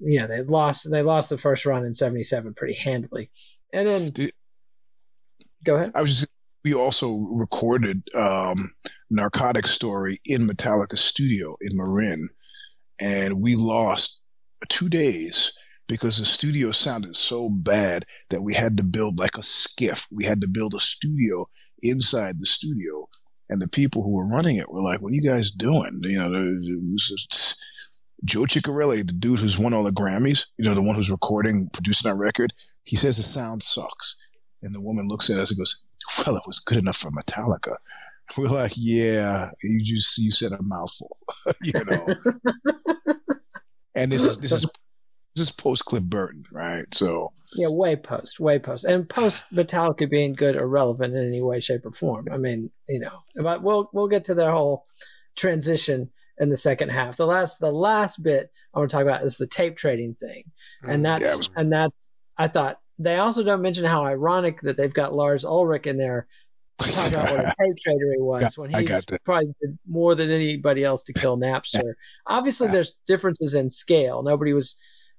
you 0.00 0.20
know 0.20 0.28
they 0.28 0.42
lost 0.42 0.90
they 0.90 1.02
lost 1.02 1.30
the 1.30 1.38
first 1.38 1.66
run 1.66 1.84
in 1.84 1.94
'77 1.94 2.54
pretty 2.54 2.74
handily, 2.74 3.30
and 3.72 3.88
then 3.88 4.10
Did, 4.10 4.32
go 5.64 5.76
ahead. 5.76 5.92
I 5.94 6.00
was 6.00 6.20
just 6.20 6.28
we 6.64 6.74
also 6.74 7.12
recorded 7.38 7.96
um, 8.16 8.72
Narcotic 9.10 9.66
Story 9.66 10.14
in 10.26 10.46
Metallica 10.46 10.96
studio 10.96 11.56
in 11.60 11.76
Marin, 11.76 12.28
and 13.00 13.42
we 13.42 13.56
lost 13.56 14.22
two 14.68 14.88
days 14.88 15.52
because 15.92 16.16
the 16.16 16.24
studio 16.24 16.70
sounded 16.70 17.14
so 17.14 17.50
bad 17.50 18.06
that 18.30 18.40
we 18.40 18.54
had 18.54 18.78
to 18.78 18.82
build 18.82 19.18
like 19.18 19.36
a 19.36 19.42
skiff. 19.42 20.08
We 20.10 20.24
had 20.24 20.40
to 20.40 20.48
build 20.48 20.72
a 20.72 20.80
studio 20.80 21.44
inside 21.82 22.40
the 22.40 22.46
studio. 22.46 23.10
And 23.50 23.60
the 23.60 23.68
people 23.68 24.02
who 24.02 24.14
were 24.14 24.26
running 24.26 24.56
it 24.56 24.72
were 24.72 24.80
like, 24.80 25.02
what 25.02 25.12
are 25.12 25.16
you 25.16 25.22
guys 25.22 25.50
doing? 25.50 26.00
You 26.00 26.18
know, 26.18 26.30
Joe 28.24 28.44
Chiccarelli, 28.44 29.06
the 29.06 29.12
dude 29.12 29.40
who's 29.40 29.58
won 29.58 29.74
all 29.74 29.84
the 29.84 29.90
Grammys, 29.90 30.46
you 30.56 30.64
know, 30.64 30.74
the 30.74 30.80
one 30.80 30.96
who's 30.96 31.10
recording, 31.10 31.68
producing 31.74 32.10
our 32.10 32.16
record, 32.16 32.54
he 32.84 32.96
says 32.96 33.18
the 33.18 33.22
sound 33.22 33.62
sucks. 33.62 34.16
And 34.62 34.74
the 34.74 34.80
woman 34.80 35.08
looks 35.08 35.28
at 35.28 35.36
us 35.36 35.50
and 35.50 35.58
goes, 35.58 35.78
well, 36.24 36.36
it 36.36 36.44
was 36.46 36.58
good 36.58 36.78
enough 36.78 36.96
for 36.96 37.10
Metallica. 37.10 37.74
We're 38.38 38.46
like, 38.46 38.72
yeah, 38.76 39.50
you 39.62 39.84
just 39.84 40.16
you 40.16 40.30
said 40.30 40.52
a 40.52 40.62
mouthful, 40.62 41.18
you 41.64 41.84
know. 41.84 42.06
and 43.94 44.10
this 44.10 44.24
is 44.24 44.40
this 44.40 44.52
is 44.52 44.64
this 45.34 45.48
is 45.48 45.52
post 45.52 45.84
Cliff 45.84 46.04
Burton, 46.04 46.44
right? 46.50 46.84
So 46.92 47.32
yeah, 47.54 47.68
way 47.70 47.96
post, 47.96 48.40
way 48.40 48.58
post, 48.58 48.84
and 48.84 49.08
post 49.08 49.44
Metallica 49.52 50.08
being 50.08 50.34
good 50.34 50.56
or 50.56 50.66
relevant 50.66 51.14
in 51.14 51.26
any 51.26 51.42
way, 51.42 51.60
shape, 51.60 51.86
or 51.86 51.92
form. 51.92 52.26
I 52.32 52.36
mean, 52.36 52.70
you 52.88 53.00
know, 53.00 53.22
but 53.36 53.62
we'll 53.62 53.90
we'll 53.92 54.08
get 54.08 54.24
to 54.24 54.34
their 54.34 54.52
whole 54.52 54.86
transition 55.36 56.10
in 56.38 56.50
the 56.50 56.56
second 56.56 56.90
half. 56.90 57.16
The 57.16 57.26
last 57.26 57.60
the 57.60 57.72
last 57.72 58.22
bit 58.22 58.50
I 58.74 58.78
want 58.78 58.90
to 58.90 58.96
talk 58.96 59.02
about 59.02 59.24
is 59.24 59.36
the 59.36 59.46
tape 59.46 59.76
trading 59.76 60.14
thing, 60.14 60.44
and 60.82 61.00
mm, 61.00 61.04
that's 61.04 61.24
yeah, 61.24 61.36
was- 61.36 61.50
and 61.56 61.72
that's 61.72 62.08
I 62.38 62.48
thought 62.48 62.78
they 62.98 63.16
also 63.16 63.42
don't 63.42 63.62
mention 63.62 63.84
how 63.84 64.04
ironic 64.04 64.60
that 64.62 64.76
they've 64.76 64.92
got 64.92 65.14
Lars 65.14 65.44
Ulrich 65.44 65.86
in 65.86 65.96
there 65.96 66.26
talk 66.78 67.08
about 67.08 67.30
what 67.30 67.40
a 67.40 67.54
tape 67.60 67.76
trader 67.76 68.12
he 68.12 68.20
was 68.20 68.42
yeah, 68.42 68.48
when 68.56 68.70
he's 68.70 69.04
probably 69.24 69.54
did 69.60 69.78
more 69.86 70.14
than 70.14 70.30
anybody 70.30 70.84
else 70.84 71.02
to 71.04 71.12
kill 71.12 71.36
Napster. 71.38 71.94
Obviously, 72.26 72.66
yeah. 72.66 72.72
there's 72.72 72.98
differences 73.06 73.54
in 73.54 73.70
scale. 73.70 74.22
Nobody 74.22 74.52
was 74.52 74.76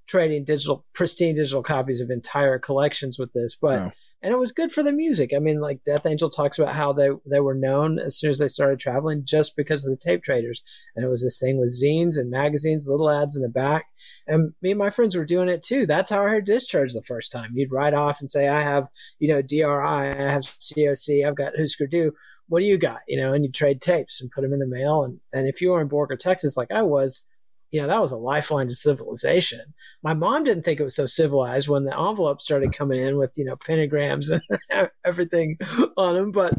trading 0.07 0.43
digital, 0.45 0.85
pristine 0.93 1.35
digital 1.35 1.63
copies 1.63 2.01
of 2.01 2.09
entire 2.09 2.59
collections 2.59 3.17
with 3.17 3.33
this, 3.33 3.55
but. 3.55 3.93
And 4.25 4.31
it 4.31 4.39
was 4.39 4.53
good 4.53 4.71
for 4.71 4.83
the 4.83 4.93
music. 4.93 5.33
I 5.35 5.39
mean, 5.39 5.59
like 5.59 5.83
Death 5.83 6.05
Angel 6.05 6.29
talks 6.29 6.57
about 6.57 6.73
how 6.73 6.93
they 6.93 7.09
they 7.29 7.41
were 7.41 7.53
known 7.53 7.99
as 7.99 8.17
soon 8.17 8.31
as 8.31 8.39
they 8.39 8.47
started 8.47 8.79
traveling 8.79 9.23
just 9.25 9.57
because 9.57 9.85
of 9.85 9.91
the 9.91 9.97
tape 9.97 10.23
traders, 10.23 10.61
and 10.95 11.03
it 11.03 11.09
was 11.09 11.21
this 11.21 11.39
thing 11.39 11.59
with 11.59 11.77
zines 11.77 12.17
and 12.17 12.31
magazines, 12.31 12.87
little 12.87 13.09
ads 13.09 13.35
in 13.35 13.41
the 13.41 13.49
back. 13.49 13.87
And 14.25 14.53
me 14.61 14.71
and 14.71 14.79
my 14.79 14.91
friends 14.91 15.17
were 15.17 15.25
doing 15.25 15.49
it 15.49 15.61
too. 15.61 15.85
That's 15.85 16.09
how 16.09 16.23
I 16.23 16.29
heard 16.29 16.45
Discharge 16.45 16.93
the 16.93 17.01
first 17.01 17.33
time. 17.33 17.51
You'd 17.53 17.73
write 17.73 17.93
off 17.93 18.21
and 18.21 18.31
say, 18.31 18.47
"I 18.47 18.61
have, 18.61 18.87
you 19.19 19.27
know, 19.27 19.41
DRI, 19.41 19.63
I 19.83 20.15
have 20.15 20.43
COC, 20.43 21.27
I've 21.27 21.35
got 21.35 21.57
Husker 21.59 21.87
Du. 21.87 22.13
What 22.47 22.61
do 22.61 22.65
you 22.65 22.77
got?" 22.77 23.01
You 23.09 23.17
know, 23.21 23.33
and 23.33 23.43
you 23.43 23.51
trade 23.51 23.81
tapes 23.81 24.21
and 24.21 24.31
put 24.31 24.43
them 24.43 24.53
in 24.53 24.59
the 24.59 24.65
mail. 24.65 25.03
And 25.03 25.19
and 25.33 25.49
if 25.49 25.59
you 25.59 25.71
were 25.71 25.81
in 25.81 25.89
Borger, 25.89 26.17
Texas, 26.17 26.55
like 26.55 26.71
I 26.71 26.83
was, 26.83 27.25
you 27.73 27.81
know, 27.81 27.87
that 27.87 28.01
was 28.01 28.11
a 28.11 28.17
lifeline 28.17 28.67
to 28.67 28.75
civilization. 28.75 29.73
My 30.03 30.13
mom 30.13 30.43
didn't 30.43 30.61
think 30.61 30.79
it 30.79 30.83
was 30.83 30.95
so 30.95 31.07
civilized 31.07 31.67
when 31.67 31.85
the 31.85 31.99
envelopes 31.99 32.43
started 32.43 32.71
coming 32.71 33.01
in 33.01 33.17
with, 33.17 33.33
you 33.35 33.45
know, 33.45 33.55
pentagrams 33.55 34.29
and 34.29 34.89
everything 35.03 35.57
on 35.97 36.13
them. 36.13 36.31
But, 36.31 36.53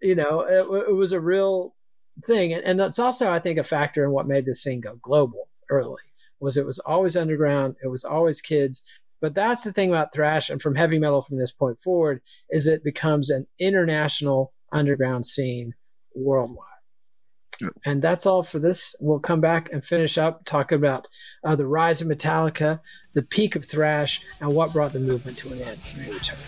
you 0.00 0.14
know, 0.14 0.42
it, 0.42 0.88
it 0.88 0.94
was 0.94 1.10
a 1.10 1.20
real 1.20 1.74
thing. 2.24 2.52
And, 2.52 2.62
and 2.62 2.78
that's 2.78 3.00
also, 3.00 3.32
I 3.32 3.40
think, 3.40 3.58
a 3.58 3.64
factor 3.64 4.04
in 4.04 4.12
what 4.12 4.28
made 4.28 4.46
this 4.46 4.62
scene 4.62 4.80
go 4.80 4.94
global 5.02 5.48
early 5.70 6.02
was 6.38 6.56
it 6.56 6.66
was 6.66 6.78
always 6.78 7.16
underground. 7.16 7.74
It 7.82 7.88
was 7.88 8.04
always 8.04 8.40
kids. 8.40 8.84
But 9.20 9.34
that's 9.34 9.64
the 9.64 9.72
thing 9.72 9.88
about 9.88 10.14
thrash 10.14 10.50
and 10.50 10.62
from 10.62 10.76
heavy 10.76 11.00
metal 11.00 11.20
from 11.20 11.38
this 11.38 11.50
point 11.50 11.80
forward 11.80 12.22
is 12.48 12.68
it 12.68 12.84
becomes 12.84 13.28
an 13.28 13.48
international 13.58 14.54
underground 14.72 15.26
scene 15.26 15.74
worldwide. 16.14 16.69
And 17.84 18.02
that's 18.02 18.26
all 18.26 18.42
for 18.42 18.58
this. 18.58 18.94
We'll 19.00 19.20
come 19.20 19.40
back 19.40 19.68
and 19.72 19.84
finish 19.84 20.18
up 20.18 20.44
talking 20.44 20.76
about 20.76 21.08
uh, 21.44 21.56
the 21.56 21.66
rise 21.66 22.00
of 22.00 22.08
Metallica, 22.08 22.80
the 23.14 23.22
peak 23.22 23.56
of 23.56 23.64
thrash, 23.64 24.22
and 24.40 24.54
what 24.54 24.72
brought 24.72 24.92
the 24.92 25.00
movement 25.00 25.38
to 25.38 25.52
an 25.52 25.60
end. 25.60 25.78
we 25.96 26.12
return. 26.12 26.38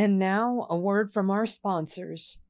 And 0.00 0.18
now, 0.18 0.66
a 0.70 0.78
word 0.78 1.12
from 1.12 1.30
our 1.30 1.44
sponsors. 1.44 2.40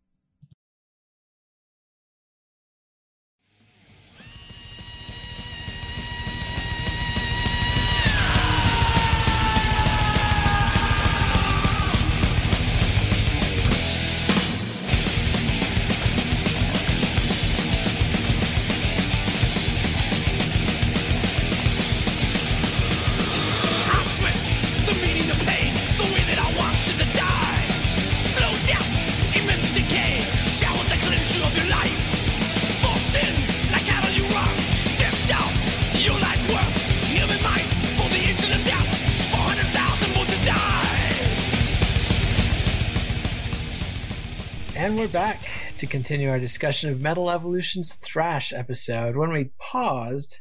We're 45.00 45.08
back 45.08 45.72
to 45.78 45.86
continue 45.86 46.28
our 46.28 46.38
discussion 46.38 46.90
of 46.90 47.00
Metal 47.00 47.30
Evolution's 47.30 47.94
Thrash 47.94 48.52
episode. 48.52 49.16
When 49.16 49.32
we 49.32 49.48
paused, 49.58 50.40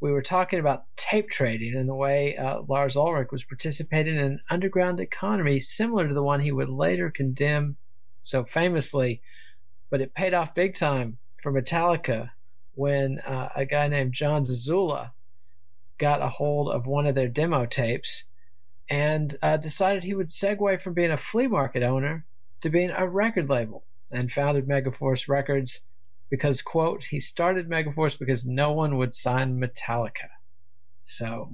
we 0.00 0.10
were 0.10 0.22
talking 0.22 0.58
about 0.58 0.86
tape 0.96 1.30
trading 1.30 1.76
and 1.76 1.88
the 1.88 1.94
way 1.94 2.36
uh, 2.36 2.62
Lars 2.66 2.96
Ulrich 2.96 3.30
was 3.30 3.44
participating 3.44 4.16
in 4.16 4.24
an 4.24 4.40
underground 4.50 4.98
economy 4.98 5.60
similar 5.60 6.08
to 6.08 6.14
the 6.14 6.22
one 6.22 6.40
he 6.40 6.50
would 6.50 6.68
later 6.68 7.12
condemn 7.12 7.76
so 8.20 8.42
famously, 8.42 9.22
but 9.88 10.00
it 10.00 10.14
paid 10.14 10.34
off 10.34 10.52
big 10.52 10.74
time 10.74 11.18
for 11.40 11.52
Metallica 11.52 12.30
when 12.74 13.20
uh, 13.20 13.50
a 13.54 13.64
guy 13.64 13.86
named 13.86 14.14
John 14.14 14.42
Zazula 14.42 15.10
got 15.96 16.22
a 16.22 16.28
hold 16.28 16.72
of 16.72 16.88
one 16.88 17.06
of 17.06 17.14
their 17.14 17.28
demo 17.28 17.66
tapes 17.66 18.24
and 18.88 19.38
uh, 19.42 19.58
decided 19.58 20.02
he 20.02 20.14
would 20.14 20.30
segue 20.30 20.80
from 20.80 20.92
being 20.92 21.12
a 21.12 21.16
flea 21.16 21.46
market 21.46 21.84
owner 21.84 22.26
to 22.60 22.70
being 22.70 22.90
a 22.90 23.08
record 23.08 23.48
label 23.48 23.84
and 24.12 24.30
founded 24.30 24.68
Megaforce 24.68 25.28
Records 25.28 25.80
because, 26.30 26.62
quote, 26.62 27.04
he 27.04 27.20
started 27.20 27.68
Megaforce 27.68 28.18
because 28.18 28.46
no 28.46 28.72
one 28.72 28.96
would 28.96 29.14
sign 29.14 29.60
Metallica. 29.60 30.28
So, 31.02 31.50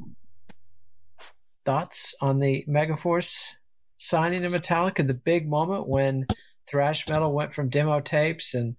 thoughts 1.65 2.15
on 2.21 2.41
the 2.41 2.65
Megaforce 2.69 3.55
signing 3.97 4.43
to 4.43 4.49
Metallica, 4.49 5.07
the 5.07 5.15
big 5.15 5.49
moment 5.49 5.89
when 5.89 6.27
thrash 6.69 7.09
metal 7.09 7.33
went 7.33 7.55
from 7.55 7.71
demo 7.71 8.01
tapes 8.01 8.55
and 8.55 8.77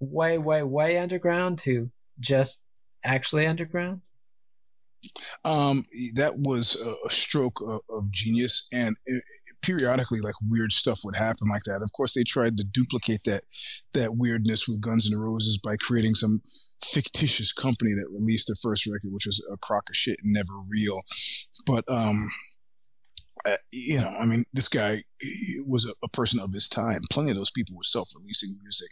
way, 0.00 0.38
way, 0.38 0.62
way 0.62 0.98
underground 0.98 1.58
to 1.60 1.90
just 2.20 2.60
actually 3.04 3.46
underground? 3.46 4.00
Um, 5.44 5.84
that 6.14 6.34
was 6.38 6.74
a, 6.74 7.10
stroke 7.10 7.60
of, 7.60 7.80
of, 7.88 8.10
genius, 8.10 8.66
and 8.72 8.96
it, 9.06 9.22
periodically, 9.62 10.20
like 10.20 10.34
weird 10.48 10.72
stuff 10.72 11.00
would 11.04 11.16
happen 11.16 11.48
like 11.48 11.62
that. 11.66 11.82
Of 11.82 11.92
course, 11.92 12.14
they 12.14 12.24
tried 12.24 12.56
to 12.56 12.64
duplicate 12.64 13.20
that 13.24 13.42
that 13.94 14.16
weirdness 14.16 14.66
with 14.66 14.80
Guns 14.80 15.10
N' 15.10 15.18
Roses 15.18 15.58
by 15.58 15.76
creating 15.76 16.14
some 16.14 16.42
fictitious 16.84 17.52
company 17.52 17.92
that 17.92 18.10
released 18.12 18.48
the 18.48 18.56
first 18.62 18.86
record, 18.86 19.12
which 19.12 19.26
was 19.26 19.44
a 19.52 19.56
crock 19.58 19.84
of 19.88 19.96
shit 19.96 20.18
and 20.22 20.32
never 20.32 20.52
real. 20.68 21.00
But 21.64 21.84
um, 21.88 22.26
uh, 23.46 23.56
you 23.72 23.98
know, 23.98 24.08
I 24.08 24.26
mean, 24.26 24.44
this 24.52 24.68
guy 24.68 24.98
was 25.66 25.86
a, 25.86 25.92
a, 26.04 26.08
person 26.08 26.40
of 26.40 26.52
his 26.52 26.68
time. 26.68 27.00
Plenty 27.12 27.30
of 27.30 27.36
those 27.36 27.50
people 27.50 27.76
were 27.76 27.84
self-releasing 27.84 28.56
music 28.60 28.90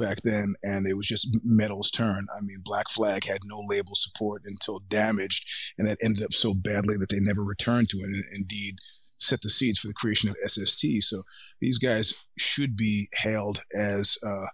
back 0.00 0.22
then, 0.22 0.54
and 0.62 0.86
it 0.86 0.94
was 0.94 1.06
just 1.06 1.36
metal's 1.44 1.90
turn. 1.90 2.26
I 2.36 2.40
mean, 2.40 2.58
Black 2.64 2.90
Flag 2.90 3.24
had 3.24 3.40
no 3.44 3.62
label 3.68 3.94
support 3.94 4.42
until 4.44 4.80
Damaged, 4.88 5.46
and 5.78 5.86
that 5.86 5.98
ended 6.02 6.24
up 6.24 6.32
so 6.32 6.54
badly 6.54 6.96
that 6.98 7.10
they 7.10 7.20
never 7.20 7.44
returned 7.44 7.88
to 7.90 7.98
it. 7.98 8.04
And 8.04 8.24
indeed, 8.36 8.76
set 9.18 9.42
the 9.42 9.50
seeds 9.50 9.78
for 9.78 9.86
the 9.86 9.94
creation 9.94 10.30
of 10.30 10.36
SST. 10.44 10.84
So 11.02 11.22
these 11.60 11.78
guys 11.78 12.24
should 12.38 12.76
be 12.76 13.08
hailed 13.12 13.60
as 13.74 14.16
uh, 14.26 14.46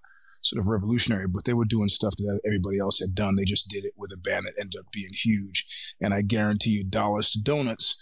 sort 0.43 0.61
of 0.61 0.69
revolutionary, 0.69 1.27
but 1.29 1.45
they 1.45 1.55
were 1.55 1.65
doing 1.65 1.89
stuff 1.89 2.15
that 2.17 2.41
everybody 2.47 2.79
else 2.79 2.99
had 2.99 3.15
done. 3.15 3.37
They 3.37 3.45
just 3.45 3.69
did 3.69 3.85
it 3.85 3.95
with 3.97 4.13
a 4.13 4.17
band 4.17 4.45
that 4.45 4.61
ended 4.61 4.79
up 4.79 4.91
being 4.93 5.13
huge. 5.13 5.67
And 6.01 6.13
I 6.13 6.23
guarantee 6.23 6.71
you, 6.71 6.85
dollars 6.85 7.31
to 7.31 7.43
donuts. 7.43 7.97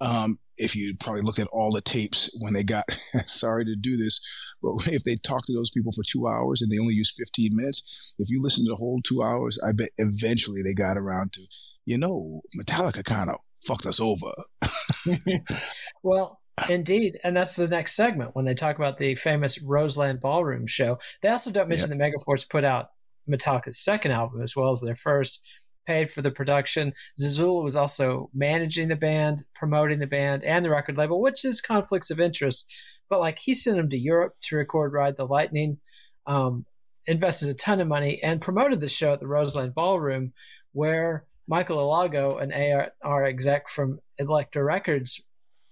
Um, 0.00 0.38
if 0.56 0.74
you 0.74 0.94
probably 0.98 1.22
looked 1.22 1.38
at 1.38 1.48
all 1.48 1.72
the 1.72 1.80
tapes 1.80 2.30
when 2.40 2.52
they 2.52 2.64
got 2.64 2.84
sorry 3.26 3.64
to 3.64 3.76
do 3.76 3.96
this, 3.96 4.20
but 4.62 4.72
if 4.86 5.04
they 5.04 5.16
talked 5.16 5.46
to 5.46 5.54
those 5.54 5.70
people 5.70 5.92
for 5.92 6.02
two 6.06 6.26
hours 6.26 6.62
and 6.62 6.70
they 6.70 6.78
only 6.78 6.94
used 6.94 7.16
15 7.16 7.54
minutes, 7.54 8.14
if 8.18 8.28
you 8.30 8.42
listen 8.42 8.64
to 8.64 8.70
the 8.70 8.76
whole 8.76 9.00
two 9.02 9.22
hours, 9.22 9.58
I 9.66 9.72
bet 9.72 9.90
eventually 9.98 10.60
they 10.62 10.74
got 10.74 10.96
around 10.96 11.32
to, 11.34 11.40
you 11.86 11.98
know, 11.98 12.42
Metallica 12.60 13.04
kind 13.04 13.30
of 13.30 13.36
fucked 13.66 13.86
us 13.86 14.00
over. 14.00 14.32
well, 16.02 16.40
indeed. 16.68 17.18
And 17.24 17.36
that's 17.36 17.56
the 17.56 17.68
next 17.68 17.94
segment 17.94 18.34
when 18.34 18.44
they 18.44 18.54
talk 18.54 18.76
about 18.76 18.98
the 18.98 19.14
famous 19.14 19.60
Roseland 19.60 20.20
Ballroom 20.20 20.66
show. 20.66 20.98
They 21.22 21.28
also 21.28 21.50
don't 21.50 21.68
mention 21.68 21.90
yeah. 21.90 21.96
that 21.96 22.12
Megaforce 22.12 22.48
put 22.48 22.64
out 22.64 22.90
Metallica's 23.28 23.78
second 23.78 24.12
album 24.12 24.42
as 24.42 24.56
well 24.56 24.72
as 24.72 24.80
their 24.80 24.96
first 24.96 25.44
paid 25.88 26.10
for 26.10 26.20
the 26.20 26.30
production. 26.30 26.92
Zazula 27.18 27.64
was 27.64 27.74
also 27.74 28.28
managing 28.34 28.88
the 28.88 28.94
band, 28.96 29.44
promoting 29.54 29.98
the 29.98 30.06
band, 30.06 30.44
and 30.44 30.62
the 30.62 30.70
record 30.70 30.98
label, 30.98 31.22
which 31.22 31.46
is 31.46 31.62
conflicts 31.62 32.10
of 32.10 32.20
interest. 32.20 32.70
But 33.08 33.20
like 33.20 33.38
he 33.38 33.54
sent 33.54 33.78
them 33.78 33.88
to 33.88 33.98
Europe 33.98 34.34
to 34.42 34.56
record 34.56 34.92
Ride 34.92 35.16
the 35.16 35.26
Lightning, 35.26 35.78
um, 36.26 36.66
invested 37.06 37.48
a 37.48 37.54
ton 37.54 37.80
of 37.80 37.88
money, 37.88 38.22
and 38.22 38.38
promoted 38.40 38.80
the 38.80 38.88
show 38.88 39.14
at 39.14 39.20
the 39.20 39.26
Roseland 39.26 39.74
Ballroom, 39.74 40.34
where 40.72 41.24
Michael 41.46 41.78
Alago, 41.78 42.42
an 42.42 42.52
A&R 42.52 43.24
exec 43.24 43.66
from 43.70 43.98
Elektra 44.18 44.62
Records, 44.62 45.22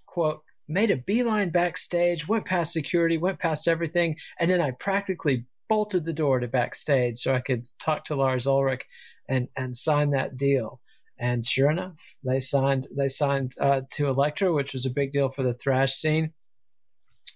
quote, 0.07 0.41
made 0.67 0.91
a 0.91 0.97
beeline 0.97 1.51
backstage, 1.51 2.27
went 2.27 2.47
past 2.47 2.73
security, 2.73 3.19
went 3.19 3.39
past 3.39 3.69
everything, 3.69 4.17
and 4.41 4.51
then 4.51 4.63
I 4.63 4.71
practically 4.71 5.45
bolted 5.69 6.07
the 6.07 6.15
door 6.15 6.41
to 6.41 6.49
backstage 6.49 7.19
so 7.19 7.35
I 7.35 7.41
could 7.41 7.69
talk 7.79 8.07
to 8.07 8.17
Lars 8.17 8.47
Ulrich 8.47 8.87
and 9.29 9.49
and 9.57 9.77
sign 9.77 10.11
that 10.11 10.37
deal. 10.37 10.81
And 11.19 11.47
sure 11.47 11.71
enough, 11.71 12.17
they 12.25 12.41
signed 12.41 12.89
they 12.97 13.09
signed 13.09 13.55
uh, 13.61 13.83
to 13.93 14.09
Elektra, 14.09 14.53
which 14.53 14.73
was 14.73 14.87
a 14.87 14.91
big 14.91 15.13
deal 15.13 15.31
for 15.31 15.43
the 15.43 15.55
thrash 15.55 15.95
scene. 15.95 16.33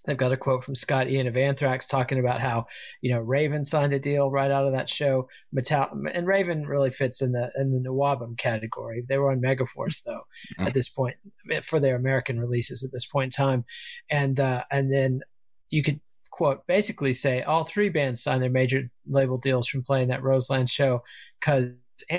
They've 0.07 0.17
got 0.17 0.33
a 0.33 0.37
quote 0.37 0.65
from 0.65 0.75
Scott 0.75 1.09
Ian 1.09 1.27
of 1.27 1.37
Anthrax 1.37 1.87
talking 1.87 2.19
about 2.19 2.41
how 2.41 2.67
you 3.03 3.13
know 3.13 3.21
Raven 3.21 3.65
signed 3.65 3.93
a 3.93 3.99
deal 3.99 4.31
right 4.31 4.51
out 4.51 4.67
of 4.67 4.73
that 4.73 4.89
show. 4.89 5.29
Metal- 5.53 5.89
and 6.13 6.27
Raven 6.27 6.67
really 6.67 6.91
fits 6.91 7.23
in 7.23 7.33
the 7.33 7.51
in 7.57 7.69
the 7.69 7.89
NWOBHM 7.89 8.39
category. 8.39 9.05
They 9.07 9.19
were 9.19 9.31
on 9.31 9.43
Megaforce 9.43 10.03
though 10.07 10.23
at 10.59 10.75
this 10.75 10.89
point 10.89 11.17
for 11.63 11.81
their 11.81 11.97
American 11.97 12.41
releases 12.41 12.83
at 12.83 12.93
this 12.93 13.07
point 13.07 13.39
in 13.39 13.45
time, 13.45 13.65
and 14.11 14.41
uh, 14.41 14.65
and 14.71 14.93
then 14.93 15.21
you 15.69 15.83
could 15.83 16.01
quote 16.31 16.67
basically 16.67 17.13
say 17.13 17.43
all 17.43 17.65
three 17.65 17.89
bands 17.89 18.23
signed 18.23 18.43
their 18.43 18.51
major 18.51 18.89
label 19.07 19.39
deals 19.39 19.69
from 19.69 19.83
playing 19.83 20.09
that 20.09 20.23
Roseland 20.23 20.71
show 20.71 21.03
because 21.39 21.71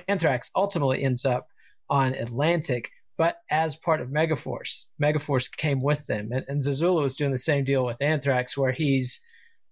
Anthrax 0.07 0.51
ultimately 0.55 1.03
ends 1.03 1.25
up 1.25 1.47
on 1.89 2.13
Atlantic, 2.13 2.89
but 3.17 3.37
as 3.49 3.75
part 3.75 4.01
of 4.01 4.09
Megaforce. 4.09 4.87
Megaforce 5.01 5.55
came 5.55 5.81
with 5.81 6.05
them, 6.07 6.31
and, 6.31 6.45
and 6.47 6.61
Zazula 6.61 7.01
was 7.01 7.15
doing 7.15 7.31
the 7.31 7.37
same 7.37 7.63
deal 7.63 7.85
with 7.85 8.01
Anthrax, 8.01 8.57
where 8.57 8.71
he's 8.71 9.19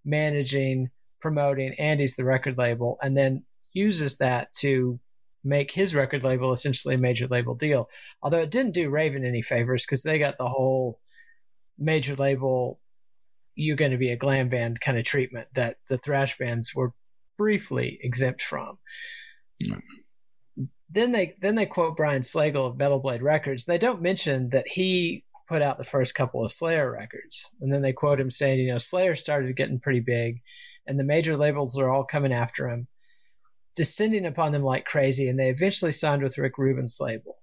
managing, 0.06 0.90
promoting, 1.22 1.74
and 1.80 2.00
he's 2.00 2.16
the 2.16 2.26
record 2.26 2.58
label, 2.58 2.98
and 3.02 3.16
then 3.16 3.44
uses 3.74 4.18
that 4.18 4.54
to 4.54 5.00
make 5.44 5.72
his 5.72 5.96
record 5.96 6.24
label 6.24 6.52
essentially 6.52 6.96
a 6.96 6.98
major 6.98 7.28
label 7.28 7.56
deal. 7.56 7.90
Although 8.22 8.42
it 8.42 8.52
didn't 8.52 8.74
do 8.74 8.90
Raven 8.90 9.24
any 9.24 9.42
favors 9.42 9.86
because 9.86 10.04
they 10.04 10.20
got 10.20 10.38
the 10.38 10.50
whole 10.50 11.00
major 11.78 12.16
label 12.16 12.80
you're 13.60 13.76
going 13.76 13.92
to 13.92 13.98
be 13.98 14.12
a 14.12 14.18
glam 14.18 14.50
band 14.50 14.80
kind 14.80 14.98
of 14.98 15.06
treatment 15.06 15.48
that 15.54 15.78
the 15.90 15.98
thrash 15.98 16.38
bands 16.38 16.74
were 16.74 16.94
briefly 17.38 18.00
exempt 18.02 18.42
from. 18.42 18.78
Mm. 19.64 19.82
Then 20.92 21.12
they 21.12 21.36
then 21.42 21.56
they 21.56 21.66
quote 21.66 21.98
Brian 21.98 22.24
Slagel 22.24 22.68
of 22.68 22.78
Metal 22.78 23.00
Blade 23.00 23.22
Records. 23.22 23.66
They 23.66 23.78
don't 23.78 24.02
mention 24.02 24.50
that 24.50 24.68
he 24.68 25.24
put 25.48 25.62
out 25.62 25.78
the 25.78 25.84
first 25.84 26.16
couple 26.16 26.44
of 26.44 26.52
Slayer 26.52 26.92
records, 26.92 27.52
and 27.60 27.74
then 27.74 27.82
they 27.82 27.94
quote 27.94 28.20
him 28.20 28.32
saying, 28.32 28.60
you 28.60 28.72
know, 28.72 28.78
Slayer 28.78 29.16
started 29.16 29.56
getting 29.56 29.80
pretty 29.80 30.00
big, 30.00 30.42
and 30.88 30.98
the 30.98 31.04
major 31.04 31.36
labels 31.38 31.78
are 31.78 31.90
all 31.90 32.04
coming 32.04 32.34
after 32.34 32.70
him, 32.70 32.88
descending 33.76 34.26
upon 34.26 34.52
them 34.52 34.64
like 34.64 34.86
crazy, 34.86 35.28
and 35.28 35.40
they 35.40 35.50
eventually 35.50 35.92
signed 35.92 36.24
with 36.24 36.38
Rick 36.38 36.58
Rubin's 36.58 36.98
label. 37.00 37.39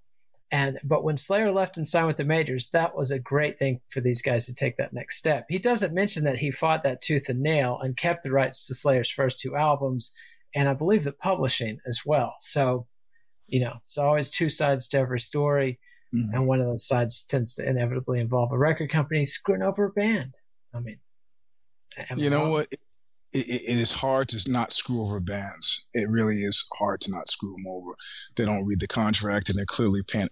And 0.51 0.79
but 0.83 1.03
when 1.03 1.17
Slayer 1.17 1.51
left 1.51 1.75
and 1.77 1.85
signed 1.85 2.07
with 2.07 2.17
the 2.17 2.23
majors, 2.23 2.69
that 2.69 2.95
was 2.95 3.11
a 3.11 3.19
great 3.19 3.59
thing 3.59 3.81
for 3.89 3.99
these 3.99 4.21
guys 4.21 4.45
to 4.45 4.53
take 4.53 4.77
that 4.77 4.93
next 4.93 5.17
step. 5.17 5.45
He 5.49 5.59
doesn't 5.59 5.93
mention 5.93 6.23
that 6.23 6.37
he 6.37 6.51
fought 6.51 6.83
that 6.83 7.01
tooth 7.01 7.27
and 7.27 7.41
nail 7.41 7.79
and 7.81 7.97
kept 7.97 8.23
the 8.23 8.31
rights 8.31 8.65
to 8.67 8.73
Slayer's 8.73 9.11
first 9.11 9.39
two 9.39 9.57
albums, 9.57 10.13
and 10.55 10.69
I 10.69 10.73
believe 10.73 11.03
the 11.03 11.11
publishing 11.11 11.79
as 11.85 12.03
well. 12.05 12.35
So, 12.39 12.87
you 13.47 13.59
know, 13.59 13.73
it's 13.83 13.97
always 13.97 14.29
two 14.29 14.49
sides 14.49 14.87
to 14.89 14.99
every 14.99 15.19
story, 15.19 15.79
mm-hmm. 16.15 16.33
and 16.33 16.47
one 16.47 16.61
of 16.61 16.67
those 16.67 16.87
sides 16.87 17.25
tends 17.25 17.55
to 17.55 17.67
inevitably 17.67 18.21
involve 18.21 18.53
a 18.53 18.57
record 18.57 18.89
company 18.89 19.25
screwing 19.25 19.63
over 19.63 19.85
a 19.85 19.91
band. 19.91 20.37
I 20.73 20.79
mean, 20.79 20.99
you 22.15 22.29
know 22.29 22.51
what? 22.51 22.67
It, 23.33 23.49
it, 23.49 23.61
it 23.63 23.77
is 23.77 23.91
hard 23.91 24.29
to 24.29 24.51
not 24.51 24.71
screw 24.71 25.01
over 25.01 25.19
bands. 25.19 25.85
It 25.93 26.09
really 26.09 26.35
is 26.35 26.65
hard 26.73 27.01
to 27.01 27.11
not 27.11 27.29
screw 27.29 27.53
them 27.55 27.67
over. 27.67 27.91
They 28.35 28.45
don't 28.45 28.65
read 28.65 28.79
the 28.79 28.87
contract 28.87 29.49
and 29.49 29.57
they're 29.57 29.65
clearly 29.65 30.01
uh, 30.13 30.27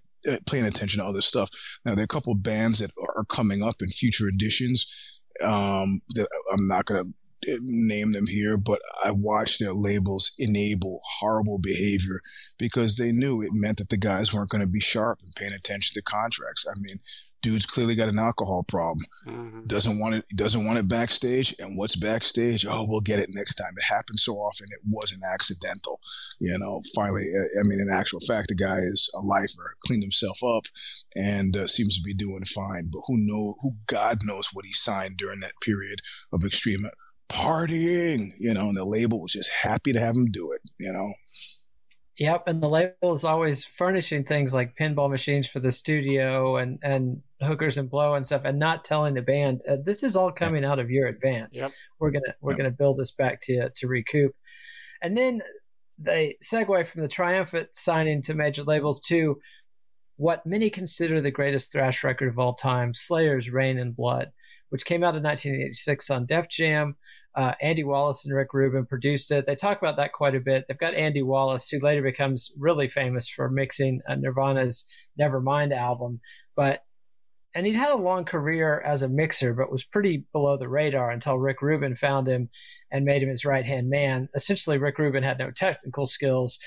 paying 0.50 0.66
attention 0.66 1.00
to 1.00 1.06
other 1.06 1.22
stuff. 1.22 1.50
Now, 1.86 1.96
there 1.96 2.04
are 2.04 2.06
a 2.06 2.08
couple 2.08 2.36
bands 2.36 2.80
that 2.80 2.92
are 3.16 3.26
coming 3.26 3.62
up 3.62 3.82
in 3.82 3.90
future 3.90 4.28
editions 4.28 4.86
um, 5.42 6.02
that 6.10 6.28
I'm 6.52 6.68
not 6.68 6.86
going 6.86 7.04
to 7.04 7.52
uh, 7.52 7.58
name 7.62 8.14
them 8.14 8.28
here, 8.28 8.58
but 8.58 8.80
I 9.04 9.12
watched 9.12 9.60
their 9.60 9.74
labels 9.74 10.34
enable 10.40 11.02
horrible 11.20 11.60
behavior 11.60 12.22
because 12.58 12.98
they 12.98 13.12
knew 13.12 13.42
it 13.42 13.52
meant 13.54 13.78
that 13.78 13.90
the 13.90 13.98
guys 13.98 14.34
weren't 14.34 14.50
going 14.50 14.64
to 14.64 14.70
be 14.70 14.80
sharp 14.80 15.20
and 15.22 15.36
paying 15.36 15.54
attention 15.54 15.94
to 15.94 16.02
contracts. 16.02 16.66
I 16.68 16.74
mean, 16.80 16.98
dude's 17.46 17.68
clearly 17.68 17.94
got 17.94 18.10
an 18.10 18.18
alcohol 18.18 18.64
problem. 18.68 19.06
Mm-hmm. 19.28 19.68
Doesn't 19.68 20.00
want 20.00 20.16
it. 20.16 20.26
Doesn't 20.36 20.66
want 20.66 20.80
it 20.80 20.90
backstage. 20.90 21.56
And 21.60 21.78
what's 21.78 21.96
backstage? 21.96 22.66
Oh, 22.68 22.86
we'll 22.88 23.02
get 23.02 23.20
it 23.20 23.30
next 23.32 23.56
time. 23.56 23.72
It 23.78 23.94
happens 23.94 24.24
so 24.24 24.34
often. 24.34 24.66
It 24.72 24.82
wasn't 24.90 25.24
accidental. 25.32 26.00
You 26.40 26.58
know. 26.58 26.82
Finally, 26.96 27.32
I 27.60 27.64
mean, 27.64 27.80
in 27.80 27.90
actual 27.94 28.20
fact, 28.28 28.48
the 28.48 28.56
guy 28.56 28.78
is 28.80 29.10
a 29.14 29.20
lifer. 29.20 29.76
Cleaned 29.86 30.04
himself 30.04 30.40
up 30.44 30.66
and 31.16 31.56
uh, 31.56 31.68
seems 31.68 31.96
to 31.98 32.04
be 32.04 32.16
doing 32.16 32.44
fine. 32.46 32.90
But 32.92 33.04
who 33.06 33.16
know? 33.18 33.54
Who 33.62 33.76
God 33.86 34.18
knows 34.24 34.50
what 34.52 34.66
he 34.66 34.74
signed 34.74 35.18
during 35.18 35.40
that 35.42 35.54
period 35.62 36.00
of 36.34 36.44
extreme 36.44 36.86
partying. 37.30 38.32
You 38.40 38.56
know, 38.56 38.68
and 38.68 38.76
the 38.76 38.86
label 38.86 39.22
was 39.22 39.34
just 39.34 39.52
happy 39.52 39.94
to 39.94 40.00
have 40.00 40.16
him 40.16 40.32
do 40.32 40.52
it. 40.52 40.62
You 40.80 40.92
know. 40.92 41.14
Yep, 42.18 42.48
and 42.48 42.64
the 42.64 42.70
label 42.70 43.14
is 43.14 43.26
always 43.26 43.66
furnishing 43.66 44.24
things 44.24 44.54
like 44.54 44.78
pinball 44.78 45.10
machines 45.10 45.48
for 45.48 45.60
the 45.60 45.72
studio 45.72 46.58
and 46.58 46.80
and 46.82 47.22
hookers 47.42 47.78
and 47.78 47.90
blow 47.90 48.16
and 48.16 48.26
stuff, 48.26 48.44
and 48.46 48.60
not 48.60 48.84
telling 48.84 49.14
the 49.14 49.22
band 49.22 49.62
uh, 49.70 49.78
this 49.84 50.04
is 50.04 50.16
all 50.16 50.32
coming 50.32 50.64
out 50.64 50.80
of 50.80 50.90
your 50.90 51.08
advance. 51.08 51.60
Yep. 51.60 51.72
We're 52.00 52.12
gonna 52.12 52.34
we're 52.42 52.54
yep. 52.54 52.60
gonna 52.60 52.72
build 52.72 52.98
this 52.98 53.12
back 53.12 53.42
to 53.42 53.70
to 53.70 53.88
recoup, 53.88 54.34
and 55.02 55.18
then 55.18 55.42
they 55.98 56.38
segue 56.44 56.88
from 56.88 57.02
the 57.02 57.08
triumphant 57.08 57.70
signing 57.74 58.22
to 58.24 58.34
major 58.34 58.64
labels 58.64 59.00
to 59.00 59.40
what 60.18 60.46
many 60.46 60.70
consider 60.70 61.20
the 61.20 61.32
greatest 61.32 61.72
thrash 61.72 62.04
record 62.04 62.30
of 62.30 62.40
all 62.40 62.54
time, 62.54 62.94
Slayer's 62.94 63.50
"Reign 63.50 63.78
in 63.78 63.92
Blood," 63.92 64.32
which 64.70 64.86
came 64.86 65.04
out 65.04 65.16
in 65.16 65.24
1986 65.24 66.10
on 66.10 66.26
Def 66.26 66.50
Jam. 66.50 66.96
Uh, 67.36 67.54
Andy 67.62 67.84
Wallace 67.84 68.26
and 68.26 68.34
Rick 68.34 68.54
Rubin 68.54 68.86
produced 68.86 69.30
it. 69.32 69.46
They 69.46 69.56
talk 69.56 69.78
about 69.78 69.98
that 69.98 70.14
quite 70.14 70.36
a 70.36 70.40
bit. 70.40 70.64
They've 70.68 70.78
got 70.78 70.94
Andy 70.94 71.22
Wallace, 71.22 71.68
who 71.68 71.80
later 71.80 72.02
becomes 72.02 72.54
really 72.58 72.88
famous 72.88 73.28
for 73.28 73.50
mixing 73.50 74.00
uh, 74.08 74.16
Nirvana's 74.16 74.86
Nevermind 75.20 75.76
album, 75.76 76.22
but 76.56 76.85
and 77.56 77.66
he'd 77.66 77.76
had 77.76 77.92
a 77.92 77.96
long 77.96 78.26
career 78.26 78.82
as 78.82 79.02
a 79.02 79.08
mixer, 79.08 79.54
but 79.54 79.72
was 79.72 79.86
pretty 79.86 80.26
below 80.34 80.58
the 80.58 80.68
radar 80.68 81.10
until 81.10 81.40
Rick 81.40 81.62
Rubin 81.62 81.96
found 81.96 82.28
him 82.28 82.50
and 82.92 83.06
made 83.06 83.24
him 83.24 83.30
his 83.30 83.46
right 83.46 83.66
hand 83.66 83.90
man. 83.90 84.28
Essentially, 84.36 84.78
Rick 84.78 85.00
Rubin 85.00 85.24
had 85.24 85.40
no 85.40 85.52
technical 85.52 86.06
skills. 86.06 86.60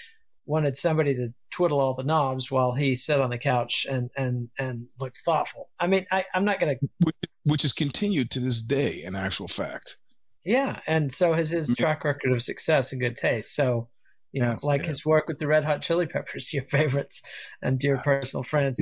wanted 0.47 0.77
somebody 0.77 1.15
to 1.15 1.33
twiddle 1.51 1.79
all 1.79 1.95
the 1.95 2.03
knobs 2.03 2.51
while 2.51 2.75
he 2.75 2.95
sat 2.95 3.21
on 3.21 3.31
the 3.31 3.39
couch 3.39 3.87
and 3.89 4.11
and 4.17 4.49
and 4.59 4.89
looked 4.99 5.19
thoughtful. 5.19 5.69
I 5.79 5.87
mean, 5.87 6.07
I, 6.11 6.25
I'm 6.35 6.45
not 6.45 6.59
going 6.59 6.79
to. 6.79 6.89
Which, 7.05 7.17
which 7.45 7.65
is 7.65 7.73
continued 7.73 8.31
to 8.31 8.41
this 8.41 8.63
day, 8.63 9.03
in 9.05 9.15
actual 9.15 9.49
fact. 9.49 9.99
Yeah, 10.45 10.81
and 10.87 11.13
so 11.13 11.35
has 11.35 11.51
his 11.51 11.75
track 11.75 12.05
record 12.05 12.33
of 12.33 12.43
success 12.43 12.93
and 12.93 13.01
good 13.01 13.17
taste. 13.17 13.55
So, 13.55 13.89
you 14.33 14.41
know, 14.41 14.51
yeah, 14.51 14.57
like 14.63 14.83
yeah. 14.83 14.89
his 14.89 15.07
work 15.07 15.29
with 15.29 15.39
the 15.39 15.47
Red 15.47 15.65
Hot 15.65 15.83
Chili 15.83 16.07
Peppers, 16.07 16.53
your 16.53 16.65
favorites 16.65 17.23
and 17.63 17.79
dear 17.79 17.99
personal 17.99 18.43
friends. 18.43 18.79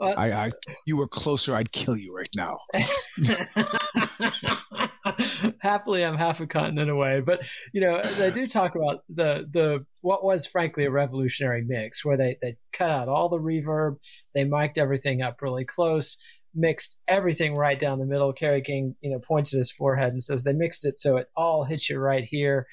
Uh, 0.00 0.14
I, 0.16 0.30
I, 0.30 0.50
you 0.86 0.96
were 0.96 1.08
closer. 1.08 1.54
I'd 1.54 1.72
kill 1.72 1.96
you 1.96 2.14
right 2.14 2.28
now. 2.36 2.58
Happily, 5.60 6.04
I'm 6.04 6.16
half 6.16 6.40
a 6.40 6.46
continent 6.46 6.90
away, 6.90 7.20
but 7.20 7.46
you 7.72 7.80
know, 7.80 8.00
they 8.18 8.30
do 8.30 8.46
talk 8.46 8.74
about 8.74 9.00
the 9.08 9.46
the 9.50 9.84
what 10.00 10.24
was 10.24 10.46
frankly 10.46 10.84
a 10.84 10.90
revolutionary 10.90 11.64
mix, 11.66 12.04
where 12.04 12.16
they 12.16 12.38
they 12.40 12.56
cut 12.72 12.90
out 12.90 13.08
all 13.08 13.28
the 13.28 13.38
reverb, 13.38 13.96
they 14.34 14.44
mic'd 14.44 14.78
everything 14.78 15.22
up 15.22 15.42
really 15.42 15.64
close 15.64 16.16
mixed 16.54 16.98
everything 17.08 17.54
right 17.54 17.78
down 17.78 17.98
the 17.98 18.06
middle. 18.06 18.32
Kerry 18.32 18.62
King, 18.62 18.96
you 19.00 19.10
know, 19.10 19.18
points 19.18 19.54
at 19.54 19.58
his 19.58 19.72
forehead 19.72 20.12
and 20.12 20.22
says 20.22 20.42
they 20.42 20.52
mixed 20.52 20.84
it 20.84 20.98
so 20.98 21.16
it 21.16 21.28
all 21.36 21.64
hits 21.64 21.88
you 21.90 21.98
right 21.98 22.24
here, 22.24 22.66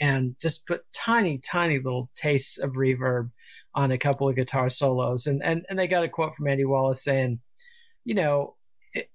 and 0.00 0.36
just 0.40 0.66
put 0.66 0.82
tiny, 0.92 1.38
tiny 1.38 1.78
little 1.78 2.10
tastes 2.14 2.58
of 2.58 2.72
reverb 2.72 3.30
on 3.74 3.92
a 3.92 3.98
couple 3.98 4.28
of 4.28 4.36
guitar 4.36 4.68
solos. 4.68 5.26
And 5.26 5.42
and 5.42 5.66
and 5.68 5.78
they 5.78 5.88
got 5.88 6.04
a 6.04 6.08
quote 6.08 6.34
from 6.34 6.48
Andy 6.48 6.64
Wallace 6.64 7.04
saying, 7.04 7.40
you 8.04 8.14
know. 8.14 8.54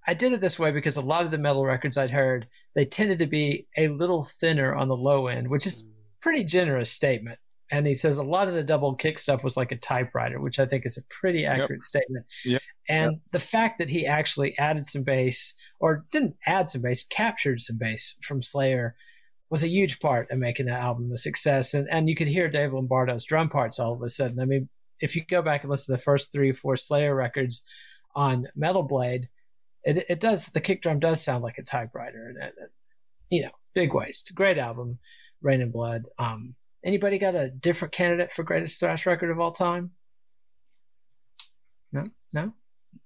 I 0.08 0.14
did 0.14 0.32
it 0.32 0.42
this 0.42 0.60
way 0.60 0.70
because 0.70 0.98
a 0.98 1.02
lot 1.02 1.26
of 1.26 1.32
the 1.32 1.40
metal 1.40 1.66
records 1.66 1.98
I'd 1.98 2.12
heard, 2.12 2.48
they 2.76 2.86
tended 2.86 3.18
to 3.18 3.26
be 3.26 3.66
a 3.76 3.88
little 3.88 4.26
thinner 4.40 4.76
on 4.76 4.88
the 4.88 4.96
low 4.96 5.26
end, 5.26 5.50
which 5.50 5.66
is 5.66 5.82
mm. 5.82 5.92
pretty 6.22 6.44
generous 6.44 6.92
statement 6.92 7.40
and 7.72 7.88
he 7.88 7.96
says 7.96 8.18
a 8.18 8.24
lot 8.24 8.48
of 8.48 8.54
the 8.54 8.64
double 8.64 8.94
kick 8.96 9.18
stuff 9.18 9.44
was 9.44 9.56
like 9.56 9.72
a 9.72 9.78
typewriter, 9.78 10.42
which 10.42 10.60
I 10.60 10.66
think 10.66 10.86
is 10.86 10.98
a 10.98 11.04
pretty 11.10 11.46
accurate 11.46 11.72
yep. 11.72 11.84
statement. 11.84 12.26
Yep. 12.46 12.62
And 12.90 13.12
yep. 13.14 13.22
the 13.32 13.40
fact 13.40 13.78
that 13.78 13.90
he 13.90 14.06
actually 14.06 14.58
added 14.58 14.86
some 14.86 15.04
bass, 15.04 15.54
or 15.80 16.06
didn't 16.12 16.36
add 16.46 16.70
some 16.70 16.82
bass, 16.82 17.06
captured 17.06 17.62
some 17.62 17.78
bass 17.78 18.16
from 18.22 18.42
Slayer, 18.42 18.96
was 19.50 19.64
a 19.64 19.70
huge 19.70 20.00
part 20.00 20.30
of 20.32 20.40
making 20.40 20.66
that 20.66 20.82
album 20.82 21.12
a 21.12 21.18
success. 21.18 21.74
And 21.74 21.88
and 21.90 22.10
you 22.10 22.16
could 22.16 22.28
hear 22.28 22.50
Dave 22.50 22.74
Lombardo's 22.74 23.26
drum 23.26 23.50
parts 23.50 23.80
all 23.80 23.94
of 23.94 24.02
a 24.02 24.10
sudden. 24.10 24.40
I 24.40 24.46
mean, 24.46 24.68
if 25.00 25.16
you 25.16 25.24
go 25.26 25.42
back 25.42 25.64
and 25.64 25.70
listen 25.70 25.94
to 25.94 25.98
the 25.98 26.04
first 26.04 26.32
three 26.32 26.52
or 26.52 26.56
four 26.56 26.76
Slayer 26.76 27.16
records 27.16 27.64
on 28.16 28.48
Metal 28.56 28.84
Blade, 28.84 29.28
it 29.84 30.06
it 30.10 30.20
does 30.20 30.48
the 30.48 30.62
kick 30.62 30.82
drum 30.82 31.00
does 31.00 31.24
sound 31.24 31.44
like 31.44 31.58
a 31.58 31.64
typewriter. 31.64 32.34
And 32.42 32.52
you 33.30 33.44
know, 33.44 33.52
big 33.74 33.94
waste. 33.94 34.34
Great 34.36 34.58
album, 34.58 35.00
Reign 35.42 35.62
in 35.62 35.72
Blood. 35.72 36.04
Um, 36.20 36.56
Anybody 36.84 37.20
got 37.20 37.36
a 37.36 37.50
different 37.50 37.94
candidate 37.94 38.32
for 38.32 38.44
greatest 38.44 38.80
thrash 38.80 39.06
record 39.06 39.30
of 39.30 39.40
all 39.40 39.52
time? 39.52 39.92
No, 41.92 42.06
no. 42.34 42.54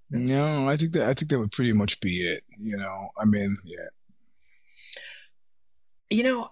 No, 0.10 0.70
I 0.70 0.78
think 0.78 0.94
that 0.94 1.10
I 1.10 1.14
think 1.14 1.32
that 1.32 1.40
would 1.40 1.52
pretty 1.52 1.74
much 1.74 2.00
be 2.00 2.10
it. 2.10 2.44
You 2.60 2.78
know, 2.78 3.10
I 3.18 3.26
mean, 3.26 3.58
yeah. 3.66 3.88
You 6.10 6.24
know, 6.24 6.50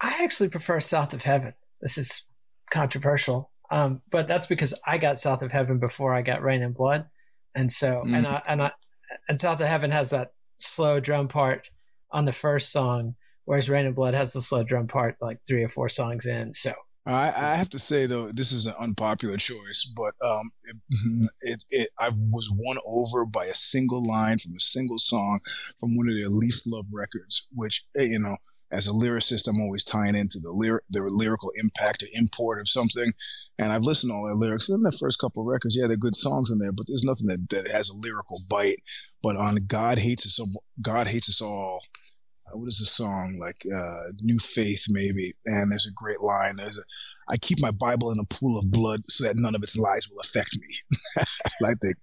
I 0.00 0.24
actually 0.24 0.48
prefer 0.48 0.80
South 0.80 1.12
of 1.12 1.22
Heaven. 1.22 1.52
This 1.80 1.98
is 1.98 2.22
controversial, 2.70 3.50
um, 3.70 4.00
but 4.10 4.26
that's 4.26 4.46
because 4.46 4.74
I 4.86 4.98
got 4.98 5.18
South 5.18 5.42
of 5.42 5.52
Heaven 5.52 5.78
before 5.78 6.14
I 6.14 6.22
got 6.22 6.42
Reign 6.42 6.62
in 6.62 6.72
Blood, 6.72 7.06
and 7.54 7.70
so 7.70 8.02
mm. 8.04 8.14
and 8.14 8.26
I 8.26 8.42
and 8.48 8.62
I 8.62 8.72
and 9.28 9.38
South 9.38 9.60
of 9.60 9.68
Heaven 9.68 9.90
has 9.90 10.10
that 10.10 10.32
slow 10.58 10.98
drum 10.98 11.28
part 11.28 11.70
on 12.10 12.24
the 12.24 12.32
first 12.32 12.72
song 12.72 13.14
whereas 13.44 13.68
in 13.68 13.92
Blood 13.92 14.14
has 14.14 14.32
the 14.32 14.40
slow 14.40 14.62
drum 14.62 14.86
part 14.86 15.16
like 15.20 15.38
three 15.46 15.62
or 15.62 15.68
four 15.68 15.88
songs 15.88 16.26
in. 16.26 16.52
So 16.52 16.72
I, 17.06 17.28
I 17.28 17.54
have 17.56 17.68
to 17.70 17.78
say 17.78 18.06
though, 18.06 18.28
this 18.28 18.52
is 18.52 18.66
an 18.66 18.74
unpopular 18.80 19.36
choice, 19.36 19.92
but 19.94 20.14
um, 20.26 20.50
it, 20.62 20.76
it, 21.42 21.64
it, 21.70 21.88
I 21.98 22.08
was 22.08 22.50
won 22.56 22.78
over 22.86 23.26
by 23.26 23.44
a 23.44 23.54
single 23.54 24.04
line 24.06 24.38
from 24.38 24.54
a 24.54 24.60
single 24.60 24.98
song 24.98 25.40
from 25.78 25.96
one 25.96 26.08
of 26.08 26.16
their 26.16 26.28
least 26.28 26.66
loved 26.66 26.88
records, 26.92 27.46
which 27.54 27.84
eh, 27.96 28.02
you 28.02 28.18
know. 28.18 28.36
As 28.72 28.88
a 28.88 28.92
lyricist, 28.92 29.46
I'm 29.46 29.60
always 29.60 29.84
tying 29.84 30.16
into 30.16 30.40
the 30.40 30.50
lyric, 30.50 30.82
the 30.90 31.02
lyrical 31.02 31.52
impact 31.62 32.02
or 32.02 32.06
import 32.14 32.58
of 32.58 32.66
something. 32.66 33.12
And 33.56 33.70
I've 33.70 33.82
listened 33.82 34.10
to 34.10 34.16
all 34.16 34.24
their 34.24 34.34
lyrics. 34.34 34.68
In 34.68 34.82
the 34.82 34.90
first 34.90 35.20
couple 35.20 35.44
records, 35.44 35.76
yeah, 35.78 35.86
they're 35.86 35.96
good 35.96 36.16
songs 36.16 36.50
in 36.50 36.58
there, 36.58 36.72
but 36.72 36.86
there's 36.88 37.04
nothing 37.04 37.28
that, 37.28 37.48
that 37.50 37.70
has 37.70 37.88
a 37.88 37.96
lyrical 37.96 38.38
bite. 38.50 38.82
But 39.22 39.36
on 39.36 39.56
God 39.68 39.98
hates 39.98 40.26
us, 40.26 40.44
God 40.82 41.06
hates 41.06 41.28
us 41.28 41.40
all, 41.40 41.82
what 42.54 42.68
is 42.68 42.78
the 42.78 42.86
song 42.86 43.36
like 43.38 43.62
uh, 43.74 44.02
new 44.22 44.38
faith 44.38 44.86
maybe 44.88 45.32
and 45.46 45.70
there's 45.70 45.86
a 45.86 45.92
great 45.92 46.20
line 46.20 46.56
there's 46.56 46.78
a 46.78 46.82
i 47.28 47.36
keep 47.36 47.60
my 47.60 47.70
bible 47.72 48.10
in 48.10 48.18
a 48.20 48.34
pool 48.34 48.58
of 48.58 48.70
blood 48.70 49.00
so 49.06 49.24
that 49.24 49.34
none 49.36 49.54
of 49.54 49.62
its 49.62 49.76
lies 49.76 50.08
will 50.10 50.20
affect 50.20 50.56
me 50.56 50.96
i 51.64 51.72
think 51.82 51.96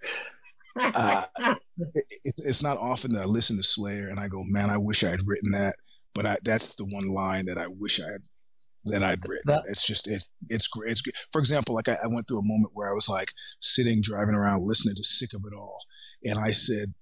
uh, 0.95 1.25
it, 1.39 2.05
it, 2.23 2.35
it's 2.45 2.63
not 2.63 2.77
often 2.77 3.13
that 3.13 3.23
i 3.23 3.25
listen 3.25 3.57
to 3.57 3.63
slayer 3.63 4.07
and 4.09 4.19
i 4.19 4.27
go 4.27 4.41
man 4.47 4.69
i 4.69 4.77
wish 4.77 5.03
i 5.03 5.09
had 5.09 5.27
written 5.27 5.51
that 5.51 5.75
but 6.13 6.25
I, 6.25 6.37
that's 6.43 6.75
the 6.75 6.85
one 6.91 7.07
line 7.07 7.45
that 7.45 7.57
i 7.57 7.67
wish 7.67 7.99
i 7.99 8.05
had 8.05 8.21
that 8.85 9.03
I'd 9.03 9.19
written. 9.27 9.43
That, 9.45 9.63
it's 9.67 9.85
just 9.85 10.09
it's 10.09 10.27
it's 10.49 10.67
great. 10.67 10.91
It's 10.91 11.01
good. 11.01 11.13
For 11.31 11.39
example, 11.39 11.75
like 11.75 11.87
I, 11.87 11.97
I, 12.03 12.07
went 12.07 12.27
through 12.27 12.39
a 12.39 12.45
moment 12.45 12.71
where 12.73 12.89
I 12.89 12.93
was 12.93 13.07
like 13.07 13.31
sitting 13.59 14.01
driving 14.01 14.33
around 14.33 14.67
listening 14.67 14.95
to 14.95 15.03
"Sick 15.03 15.33
of 15.33 15.43
It 15.45 15.55
All," 15.55 15.77
and 16.23 16.39
I 16.39 16.49
said, 16.49 16.93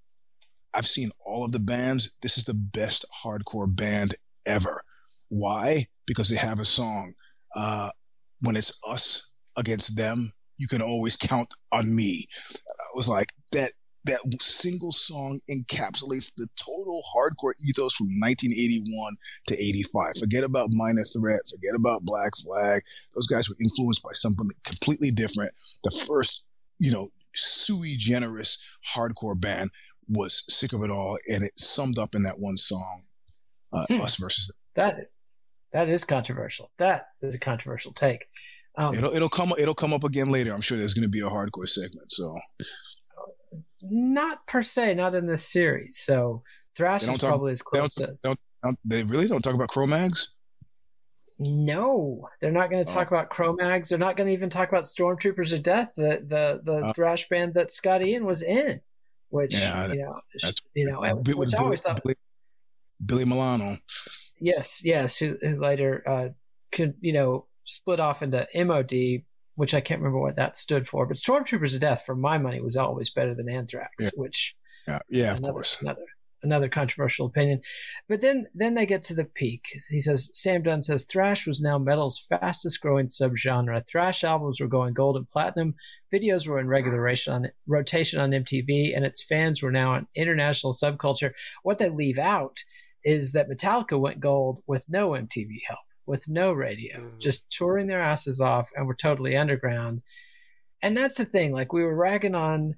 I've 0.73 0.87
seen 0.87 1.09
all 1.25 1.45
of 1.45 1.51
the 1.51 1.59
bands. 1.59 2.15
This 2.21 2.37
is 2.37 2.45
the 2.45 2.53
best 2.53 3.05
hardcore 3.23 3.73
band 3.73 4.15
ever. 4.45 4.81
Why? 5.29 5.85
Because 6.05 6.29
they 6.29 6.37
have 6.37 6.59
a 6.59 6.65
song. 6.65 7.13
Uh, 7.55 7.89
when 8.41 8.55
it's 8.55 8.81
us 8.87 9.33
against 9.57 9.97
them, 9.97 10.31
you 10.57 10.67
can 10.67 10.81
always 10.81 11.15
count 11.15 11.47
on 11.71 11.95
me. 11.95 12.27
I 12.67 12.95
was 12.95 13.07
like 13.09 13.27
that. 13.53 13.71
That 14.05 14.19
single 14.41 14.93
song 14.93 15.41
encapsulates 15.51 16.33
the 16.35 16.47
total 16.55 17.03
hardcore 17.13 17.53
ethos 17.67 17.93
from 17.93 18.07
1981 18.07 19.17
to 19.47 19.53
85. 19.55 20.17
Forget 20.17 20.43
about 20.45 20.69
Minor 20.71 21.03
Threat. 21.03 21.41
Forget 21.47 21.75
about 21.75 22.03
Black 22.03 22.31
Flag. 22.37 22.81
Those 23.13 23.27
guys 23.27 23.49
were 23.49 23.57
influenced 23.61 24.01
by 24.01 24.13
something 24.13 24.49
completely 24.63 25.11
different. 25.11 25.51
The 25.83 25.91
first, 25.91 26.49
you 26.79 26.91
know, 26.93 27.09
sui 27.33 27.95
generis 27.97 28.63
hardcore 28.95 29.39
band 29.39 29.69
was 30.09 30.43
sick 30.53 30.73
of 30.73 30.83
it 30.83 30.91
all, 30.91 31.17
and 31.27 31.43
it 31.43 31.57
summed 31.57 31.97
up 31.99 32.15
in 32.15 32.23
that 32.23 32.39
one 32.39 32.57
song, 32.57 33.01
uh, 33.73 33.85
hmm. 33.87 34.01
"Us 34.01 34.15
versus 34.17 34.47
them." 34.47 34.55
That 34.75 35.09
that 35.71 35.89
is 35.89 36.03
controversial. 36.03 36.71
That 36.77 37.05
is 37.21 37.35
a 37.35 37.39
controversial 37.39 37.91
take. 37.91 38.25
Um, 38.75 38.93
it'll 38.93 39.13
it'll 39.13 39.29
come 39.29 39.53
it'll 39.59 39.75
come 39.75 39.93
up 39.93 40.03
again 40.03 40.31
later. 40.31 40.53
I'm 40.53 40.61
sure 40.61 40.77
there's 40.77 40.93
going 40.93 41.03
to 41.03 41.09
be 41.09 41.19
a 41.19 41.29
hardcore 41.29 41.67
segment. 41.67 42.11
So, 42.11 42.35
not 43.81 44.45
per 44.47 44.63
se, 44.63 44.95
not 44.95 45.15
in 45.15 45.27
this 45.27 45.47
series. 45.47 45.97
So 45.97 46.43
thrash 46.75 47.03
is 47.03 47.17
talk, 47.17 47.29
probably 47.29 47.51
as 47.51 47.61
close 47.61 47.95
they 47.95 48.05
to. 48.05 48.17
Don't, 48.23 48.39
don't, 48.63 48.79
they 48.85 49.03
really 49.03 49.27
don't 49.27 49.41
talk 49.41 49.53
about 49.53 49.69
Cro-Mags. 49.69 50.33
No, 51.39 52.27
they're 52.41 52.51
not 52.51 52.69
going 52.69 52.83
to 52.83 52.93
talk 52.93 53.11
oh. 53.11 53.15
about 53.15 53.29
Cro-Mags. 53.29 53.89
They're 53.89 53.97
not 53.97 54.17
going 54.17 54.27
to 54.27 54.33
even 54.33 54.49
talk 54.49 54.69
about 54.69 54.83
Stormtroopers 54.83 55.53
of 55.53 55.63
Death, 55.63 55.93
the 55.95 56.23
the 56.25 56.61
the 56.63 56.85
uh, 56.85 56.93
thrash 56.93 57.27
band 57.29 57.53
that 57.53 57.71
Scott 57.71 58.01
Ian 58.01 58.25
was 58.25 58.43
in 58.43 58.81
which 59.29 59.53
yeah, 59.53 59.87
you 59.91 60.01
know, 60.01 60.13
that's, 60.41 60.61
you 60.73 60.85
know, 60.91 60.99
which 61.15 61.51
Billy, 61.51 61.77
thought, 61.77 62.01
Billy, 62.03 62.15
Billy 63.05 63.25
Milano. 63.25 63.75
Yes, 64.39 64.81
yes, 64.83 65.17
who, 65.17 65.37
who 65.41 65.59
later 65.59 66.03
uh, 66.07 66.29
could 66.71 66.95
you 67.01 67.13
know 67.13 67.45
split 67.65 67.99
off 67.99 68.21
into 68.21 68.47
MOD, 68.55 69.23
which 69.55 69.73
I 69.73 69.81
can't 69.81 70.01
remember 70.01 70.19
what 70.19 70.35
that 70.37 70.57
stood 70.57 70.87
for, 70.87 71.05
but 71.05 71.17
Stormtroopers 71.17 71.75
of 71.75 71.81
Death, 71.81 72.03
for 72.05 72.15
my 72.15 72.37
money, 72.37 72.61
was 72.61 72.77
always 72.77 73.09
better 73.09 73.35
than 73.35 73.49
Anthrax, 73.49 73.91
yeah. 73.99 74.09
which 74.15 74.55
yeah, 74.87 74.99
yeah, 75.09 75.33
of 75.33 75.41
course, 75.41 75.81
another 75.81 76.05
another 76.43 76.69
controversial 76.69 77.25
opinion. 77.25 77.61
But 78.07 78.21
then 78.21 78.47
then 78.53 78.75
they 78.75 78.85
get 78.85 79.03
to 79.03 79.13
the 79.13 79.25
peak. 79.25 79.67
He 79.89 79.99
says 79.99 80.29
Sam 80.33 80.63
Dunn 80.63 80.81
says 80.81 81.05
thrash 81.05 81.45
was 81.45 81.61
now 81.61 81.77
metal's 81.77 82.25
fastest 82.29 82.81
growing 82.81 83.07
subgenre. 83.07 83.85
Thrash 83.87 84.23
albums 84.23 84.59
were 84.59 84.67
going 84.67 84.93
gold 84.93 85.17
and 85.17 85.27
platinum. 85.27 85.75
Videos 86.13 86.47
were 86.47 86.59
in 86.59 86.67
regular 86.67 86.99
rotation 87.01 87.33
on, 87.33 87.47
rotation 87.67 88.19
on 88.19 88.31
MTV, 88.31 88.95
and 88.95 89.05
its 89.05 89.23
fans 89.23 89.61
were 89.61 89.71
now 89.71 89.95
an 89.95 90.07
international 90.15 90.73
subculture. 90.73 91.31
What 91.63 91.77
they 91.77 91.89
leave 91.89 92.17
out 92.17 92.63
is 93.03 93.31
that 93.33 93.49
Metallica 93.49 93.99
went 93.99 94.19
gold 94.19 94.61
with 94.67 94.85
no 94.89 95.11
MTV 95.11 95.59
help, 95.67 95.79
with 96.05 96.27
no 96.27 96.51
radio, 96.51 96.99
mm. 96.99 97.19
just 97.19 97.49
touring 97.49 97.87
their 97.87 98.01
asses 98.01 98.41
off, 98.41 98.71
and 98.75 98.87
were 98.87 98.95
totally 98.95 99.37
underground. 99.37 100.01
And 100.81 100.95
that's 100.95 101.17
the 101.17 101.25
thing. 101.25 101.51
Like 101.51 101.73
we 101.73 101.83
were 101.83 101.95
ragging 101.95 102.35
on 102.35 102.75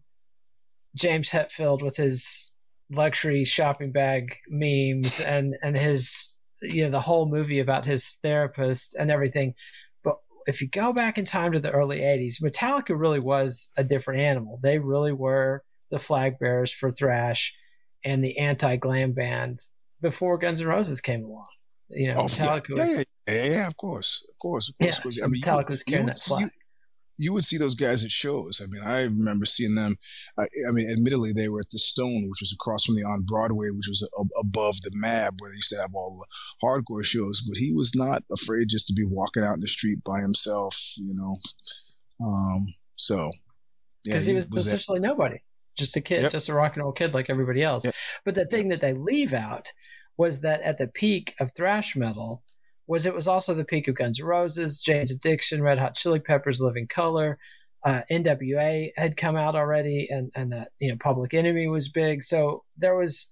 James 0.96 1.30
Hetfield 1.30 1.82
with 1.82 1.98
his 1.98 2.52
luxury 2.92 3.46
shopping 3.46 3.92
bag 3.92 4.36
memes 4.50 5.20
and 5.22 5.56
and 5.64 5.76
his 5.76 6.38
you 6.62 6.84
know 6.84 6.92
the 6.92 7.00
whole 7.00 7.28
movie 7.28 7.60
about 7.60 7.86
his 7.86 8.20
therapist 8.22 8.96
and 8.96 9.10
everything. 9.10 9.54
But 10.04 10.18
if 10.46 10.62
you 10.62 10.70
go 10.70 10.94
back 10.94 11.18
in 11.18 11.26
time 11.26 11.54
to 11.54 11.60
the 11.60 11.72
early 11.72 12.00
80s 12.00 12.42
metallica 12.42 12.98
really 12.98 13.20
was 13.20 13.70
a 13.78 13.84
different 13.84 14.22
animal. 14.22 14.60
They 14.62 14.78
really 14.78 15.14
were 15.14 15.64
the 15.90 16.00
flag 16.00 16.40
bearers 16.40 16.72
for 16.72 16.92
thrash 16.92 17.54
and 18.04 18.24
the 18.24 18.38
anti-glam 18.38 19.14
band 19.14 19.60
before 20.02 20.38
guns 20.38 20.62
n' 20.62 20.68
roses 20.68 21.02
came 21.02 21.24
along. 21.24 21.46
You 21.90 22.08
know 22.08 22.16
oh, 22.20 22.26
metallica 22.26 22.76
yeah. 22.76 22.84
Was, 22.84 23.06
yeah, 23.28 23.34
yeah, 23.34 23.46
yeah, 23.46 23.68
of 23.68 23.78
course 23.78 24.26
of 24.30 24.38
course 24.38 24.70
of 24.70 24.78
course 24.78 25.18
yeah, 25.18 25.26
I 25.26 25.28
mean, 25.28 25.42
metallica 25.42 25.70
was 25.70 25.84
carrying 25.84 26.06
that 26.08 26.20
flag 26.20 26.50
you 27.22 27.34
would 27.34 27.46
see 27.46 27.58
those 27.58 27.76
guys 27.76 28.04
at 28.04 28.10
shows. 28.10 28.62
I 28.64 28.66
mean, 28.72 28.82
I 28.84 29.04
remember 29.04 29.46
seeing 29.46 29.76
them. 29.76 29.96
I, 30.40 30.44
I 30.44 30.72
mean, 30.72 30.90
admittedly, 30.90 31.34
they 31.34 31.50
were 31.50 31.60
at 31.60 31.70
the 31.70 31.78
Stone, 31.78 32.28
which 32.30 32.42
was 32.42 32.52
across 32.52 32.86
from 32.86 32.96
the 32.96 33.04
on 33.04 33.22
Broadway, 33.22 33.68
which 33.70 33.88
was 33.88 34.02
a, 34.18 34.40
above 34.40 34.82
the 34.82 34.92
Mab, 34.94 35.36
where 35.40 35.52
they 35.52 35.56
used 35.56 35.70
to 35.70 35.82
have 35.82 35.94
all 35.94 36.18
the 36.18 36.66
hardcore 36.66 37.06
shows. 37.06 37.44
But 37.48 37.58
he 37.58 37.72
was 37.74 37.94
not 37.96 38.24
afraid 38.32 38.70
just 38.70 38.88
to 38.88 38.94
be 38.94 39.06
walking 39.06 39.44
out 39.44 39.54
in 39.54 39.62
the 39.62 39.68
street 39.68 40.00
by 40.04 40.20
himself, 40.20 40.76
you 40.98 41.14
know. 41.14 41.38
Um, 42.26 42.74
so 42.96 43.32
because 44.04 44.28
yeah, 44.28 44.32
he, 44.32 44.36
was, 44.36 44.50
was 44.50 44.66
essentially 44.66 45.00
that. 45.00 45.08
nobody, 45.08 45.44
just 45.78 45.96
a 45.98 46.02
kid, 46.02 46.24
yep. 46.24 46.32
just 46.32 46.50
a 46.50 46.56
rock 46.56 46.74
and 46.76 46.84
roll 46.84 46.92
kid 46.92 47.14
like 47.14 47.30
everybody 47.30 47.62
else. 47.62 47.86
Yep. 47.86 47.94
But 48.26 48.36
the 48.36 48.46
thing 48.48 48.72
yep. 48.72 48.80
that 48.80 48.88
they 48.88 48.94
leave 48.94 49.34
out 49.34 49.72
was 50.18 50.42
that 50.42 50.62
at 50.62 50.78
the 50.78 50.88
peak 50.88 51.36
of 51.40 51.52
thrash 51.56 51.96
metal 51.96 52.44
was 52.92 53.06
it 53.06 53.16
was 53.16 53.28
also 53.30 53.54
the 53.54 53.64
peak 53.64 53.88
of 53.88 53.96
Guns 53.96 54.20
N' 54.20 54.26
Roses, 54.26 54.82
Jane's 54.82 55.12
Addiction, 55.12 55.64
Red 55.64 55.80
Hot 55.80 55.96
Chili 55.96 56.20
Peppers, 56.20 56.60
Living 56.60 56.88
Colour, 56.88 57.40
uh, 57.86 58.02
NWA 58.12 58.92
had 58.98 59.16
come 59.16 59.38
out 59.38 59.56
already, 59.56 60.10
and 60.12 60.30
and 60.36 60.52
that 60.52 60.74
you 60.80 60.90
know 60.90 60.98
Public 61.00 61.34
Enemy 61.34 61.70
was 61.70 61.88
big. 61.88 62.22
So 62.22 62.66
there 62.78 62.98
was, 62.98 63.32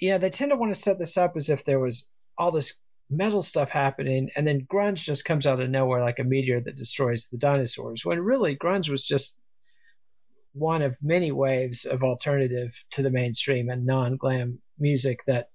you 0.00 0.10
know, 0.10 0.18
they 0.18 0.30
tend 0.30 0.50
to 0.50 0.56
want 0.56 0.74
to 0.74 0.80
set 0.80 0.98
this 0.98 1.16
up 1.16 1.34
as 1.36 1.48
if 1.48 1.64
there 1.64 1.78
was 1.78 2.10
all 2.38 2.50
this 2.50 2.74
metal 3.08 3.40
stuff 3.40 3.70
happening, 3.70 4.30
and 4.34 4.44
then 4.44 4.66
grunge 4.68 5.04
just 5.04 5.24
comes 5.24 5.46
out 5.46 5.60
of 5.60 5.70
nowhere 5.70 6.02
like 6.02 6.18
a 6.18 6.24
meteor 6.24 6.60
that 6.62 6.74
destroys 6.74 7.28
the 7.28 7.38
dinosaurs. 7.38 8.04
When 8.04 8.18
really 8.18 8.56
grunge 8.56 8.88
was 8.90 9.04
just 9.04 9.40
one 10.54 10.82
of 10.82 10.98
many 11.00 11.30
waves 11.30 11.84
of 11.84 12.02
alternative 12.02 12.84
to 12.90 13.02
the 13.02 13.10
mainstream 13.10 13.68
and 13.68 13.86
non-glam 13.86 14.58
music 14.76 15.20
that 15.28 15.50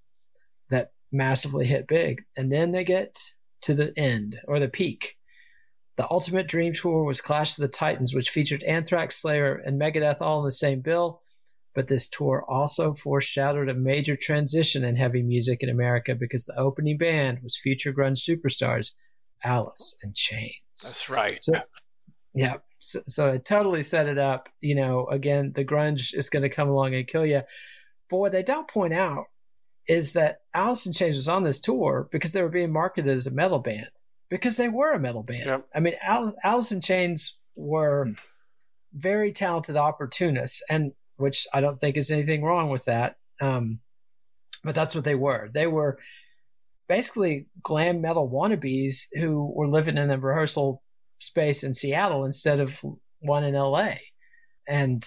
that 0.70 0.92
massively 1.12 1.66
hit 1.66 1.86
big. 1.86 2.24
And 2.36 2.50
then 2.50 2.72
they 2.72 2.84
get 2.84 3.18
to 3.62 3.74
the 3.74 3.92
end 3.98 4.40
or 4.48 4.58
the 4.58 4.68
peak. 4.68 5.16
The 5.96 6.06
Ultimate 6.10 6.48
Dream 6.48 6.72
Tour 6.72 7.04
was 7.04 7.20
Clash 7.20 7.58
of 7.58 7.62
the 7.62 7.68
Titans, 7.68 8.14
which 8.14 8.30
featured 8.30 8.62
Anthrax, 8.62 9.20
Slayer, 9.20 9.56
and 9.56 9.80
Megadeth 9.80 10.22
all 10.22 10.40
in 10.40 10.44
the 10.46 10.52
same 10.52 10.80
bill. 10.80 11.20
But 11.74 11.86
this 11.86 12.08
tour 12.08 12.44
also 12.48 12.92
foreshadowed 12.94 13.68
a 13.68 13.74
major 13.74 14.16
transition 14.16 14.84
in 14.84 14.96
heavy 14.96 15.22
music 15.22 15.62
in 15.62 15.70
America 15.70 16.14
because 16.14 16.44
the 16.44 16.58
opening 16.58 16.98
band 16.98 17.40
was 17.42 17.56
future 17.56 17.92
grunge 17.92 18.28
superstars 18.28 18.92
Alice 19.44 19.94
in 20.02 20.12
Chains. 20.14 20.52
That's 20.82 21.08
right. 21.08 21.38
So, 21.42 21.52
yeah. 22.34 22.56
So, 22.80 23.00
so 23.06 23.32
it 23.32 23.44
totally 23.44 23.82
set 23.82 24.06
it 24.06 24.18
up. 24.18 24.48
You 24.60 24.74
know, 24.74 25.06
again, 25.06 25.52
the 25.54 25.64
grunge 25.64 26.14
is 26.14 26.28
going 26.28 26.42
to 26.42 26.48
come 26.48 26.68
along 26.68 26.94
and 26.94 27.06
kill 27.06 27.24
you. 27.24 27.42
But 28.10 28.18
what 28.18 28.32
they 28.32 28.42
don't 28.42 28.68
point 28.68 28.92
out 28.92 29.26
is 29.88 30.12
that 30.12 30.40
Alice 30.54 30.86
in 30.86 30.92
Chains 30.92 31.16
was 31.16 31.28
on 31.28 31.44
this 31.44 31.60
tour 31.60 32.08
because 32.12 32.32
they 32.32 32.42
were 32.42 32.48
being 32.48 32.72
marketed 32.72 33.14
as 33.14 33.26
a 33.26 33.30
metal 33.30 33.58
band 33.58 33.88
because 34.30 34.56
they 34.56 34.68
were 34.68 34.92
a 34.92 34.98
metal 34.98 35.22
band. 35.22 35.46
Yep. 35.46 35.68
I 35.74 35.80
mean, 35.80 35.94
Al- 36.02 36.34
Alice 36.44 36.72
in 36.72 36.80
Chains 36.80 37.38
were 37.54 38.06
very 38.94 39.32
talented 39.32 39.76
opportunists, 39.76 40.62
and 40.70 40.92
which 41.16 41.46
I 41.52 41.60
don't 41.60 41.80
think 41.80 41.96
is 41.96 42.10
anything 42.10 42.42
wrong 42.42 42.70
with 42.70 42.84
that. 42.86 43.16
Um, 43.40 43.80
but 44.64 44.74
that's 44.74 44.94
what 44.94 45.04
they 45.04 45.14
were. 45.14 45.50
They 45.52 45.66
were 45.66 45.98
basically 46.88 47.46
glam 47.62 48.00
metal 48.00 48.30
wannabes 48.30 49.06
who 49.14 49.52
were 49.54 49.68
living 49.68 49.96
in 49.96 50.10
a 50.10 50.18
rehearsal 50.18 50.82
space 51.18 51.64
in 51.64 51.74
Seattle 51.74 52.24
instead 52.24 52.60
of 52.60 52.82
one 53.20 53.44
in 53.44 53.54
LA. 53.54 53.94
And 54.68 55.04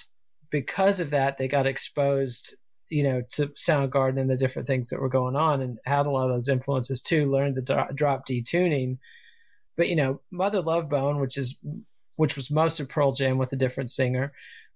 because 0.49 0.99
of 0.99 1.11
that, 1.11 1.37
they 1.37 1.47
got 1.47 1.65
exposed 1.67 2.55
you 2.89 3.03
know, 3.03 3.21
to 3.31 3.47
Soundgarden 3.47 4.19
and 4.19 4.29
the 4.29 4.37
different 4.37 4.67
things 4.67 4.89
that 4.89 4.99
were 4.99 5.09
going 5.09 5.35
on 5.35 5.61
and 5.61 5.77
had 5.85 6.05
a 6.05 6.09
lot 6.09 6.29
of 6.29 6.35
those 6.35 6.49
influences 6.49 7.01
too, 7.01 7.31
learned 7.31 7.55
the 7.55 7.87
drop 7.93 8.25
D 8.25 8.41
tuning. 8.41 8.99
But, 9.77 9.89
you 9.89 9.95
know, 9.95 10.21
Mother 10.31 10.61
Love 10.61 10.89
Bone, 10.89 11.19
which 11.19 11.37
is, 11.37 11.59
which 12.15 12.35
was 12.37 12.51
most 12.51 12.79
of 12.79 12.87
Pearl 12.87 13.11
Jam 13.11 13.37
with 13.37 13.51
a 13.51 13.57
different 13.57 13.89
singer, 13.89 14.31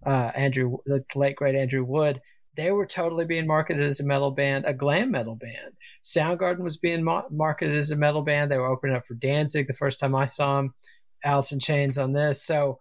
uh, 0.06 0.32
Andrew, 0.36 0.78
the 0.86 1.04
late 1.16 1.36
great 1.36 1.56
Andrew 1.56 1.84
Wood, 1.84 2.22
they 2.56 2.72
were 2.72 2.86
totally 2.86 3.26
being 3.26 3.48
marketed 3.48 3.84
as 3.84 4.00
a 4.00 4.06
metal 4.06 4.32
band, 4.32 4.66
a 4.66 4.74
glam 4.74 5.12
metal 5.12 5.36
band. 5.36 5.74
Soundgarden 6.04 6.60
was 6.60 6.78
being 6.78 7.04
ma- 7.04 7.24
marketed 7.32 7.78
as 7.78 7.92
a 7.92 7.96
metal 7.96 8.22
band. 8.22 8.52
They 8.52 8.58
were 8.58 8.72
opening 8.72 8.96
up 8.96 9.06
for 9.06 9.14
Danzig 9.14 9.68
the 9.68 9.74
first 9.74 10.00
time 10.00 10.16
I 10.16 10.26
saw 10.26 10.58
them, 10.58 10.74
Alice 11.24 11.52
in 11.52 11.60
Chains 11.60 11.98
on 11.98 12.12
this. 12.12 12.44
So, 12.44 12.80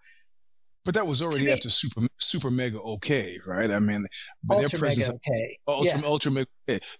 but 0.88 0.94
that 0.94 1.06
was 1.06 1.20
already 1.20 1.50
after 1.50 1.68
super 1.68 2.00
super 2.16 2.50
mega 2.50 2.80
okay, 2.80 3.36
right? 3.46 3.70
I 3.70 3.78
mean, 3.78 4.06
but 4.42 4.54
ultra 4.54 4.70
their 4.70 4.78
presence 4.78 5.06
mega 5.08 5.16
okay, 5.16 5.58
ultra 5.68 6.00
yeah. 6.00 6.06
ultra 6.06 6.32
mega, 6.32 6.48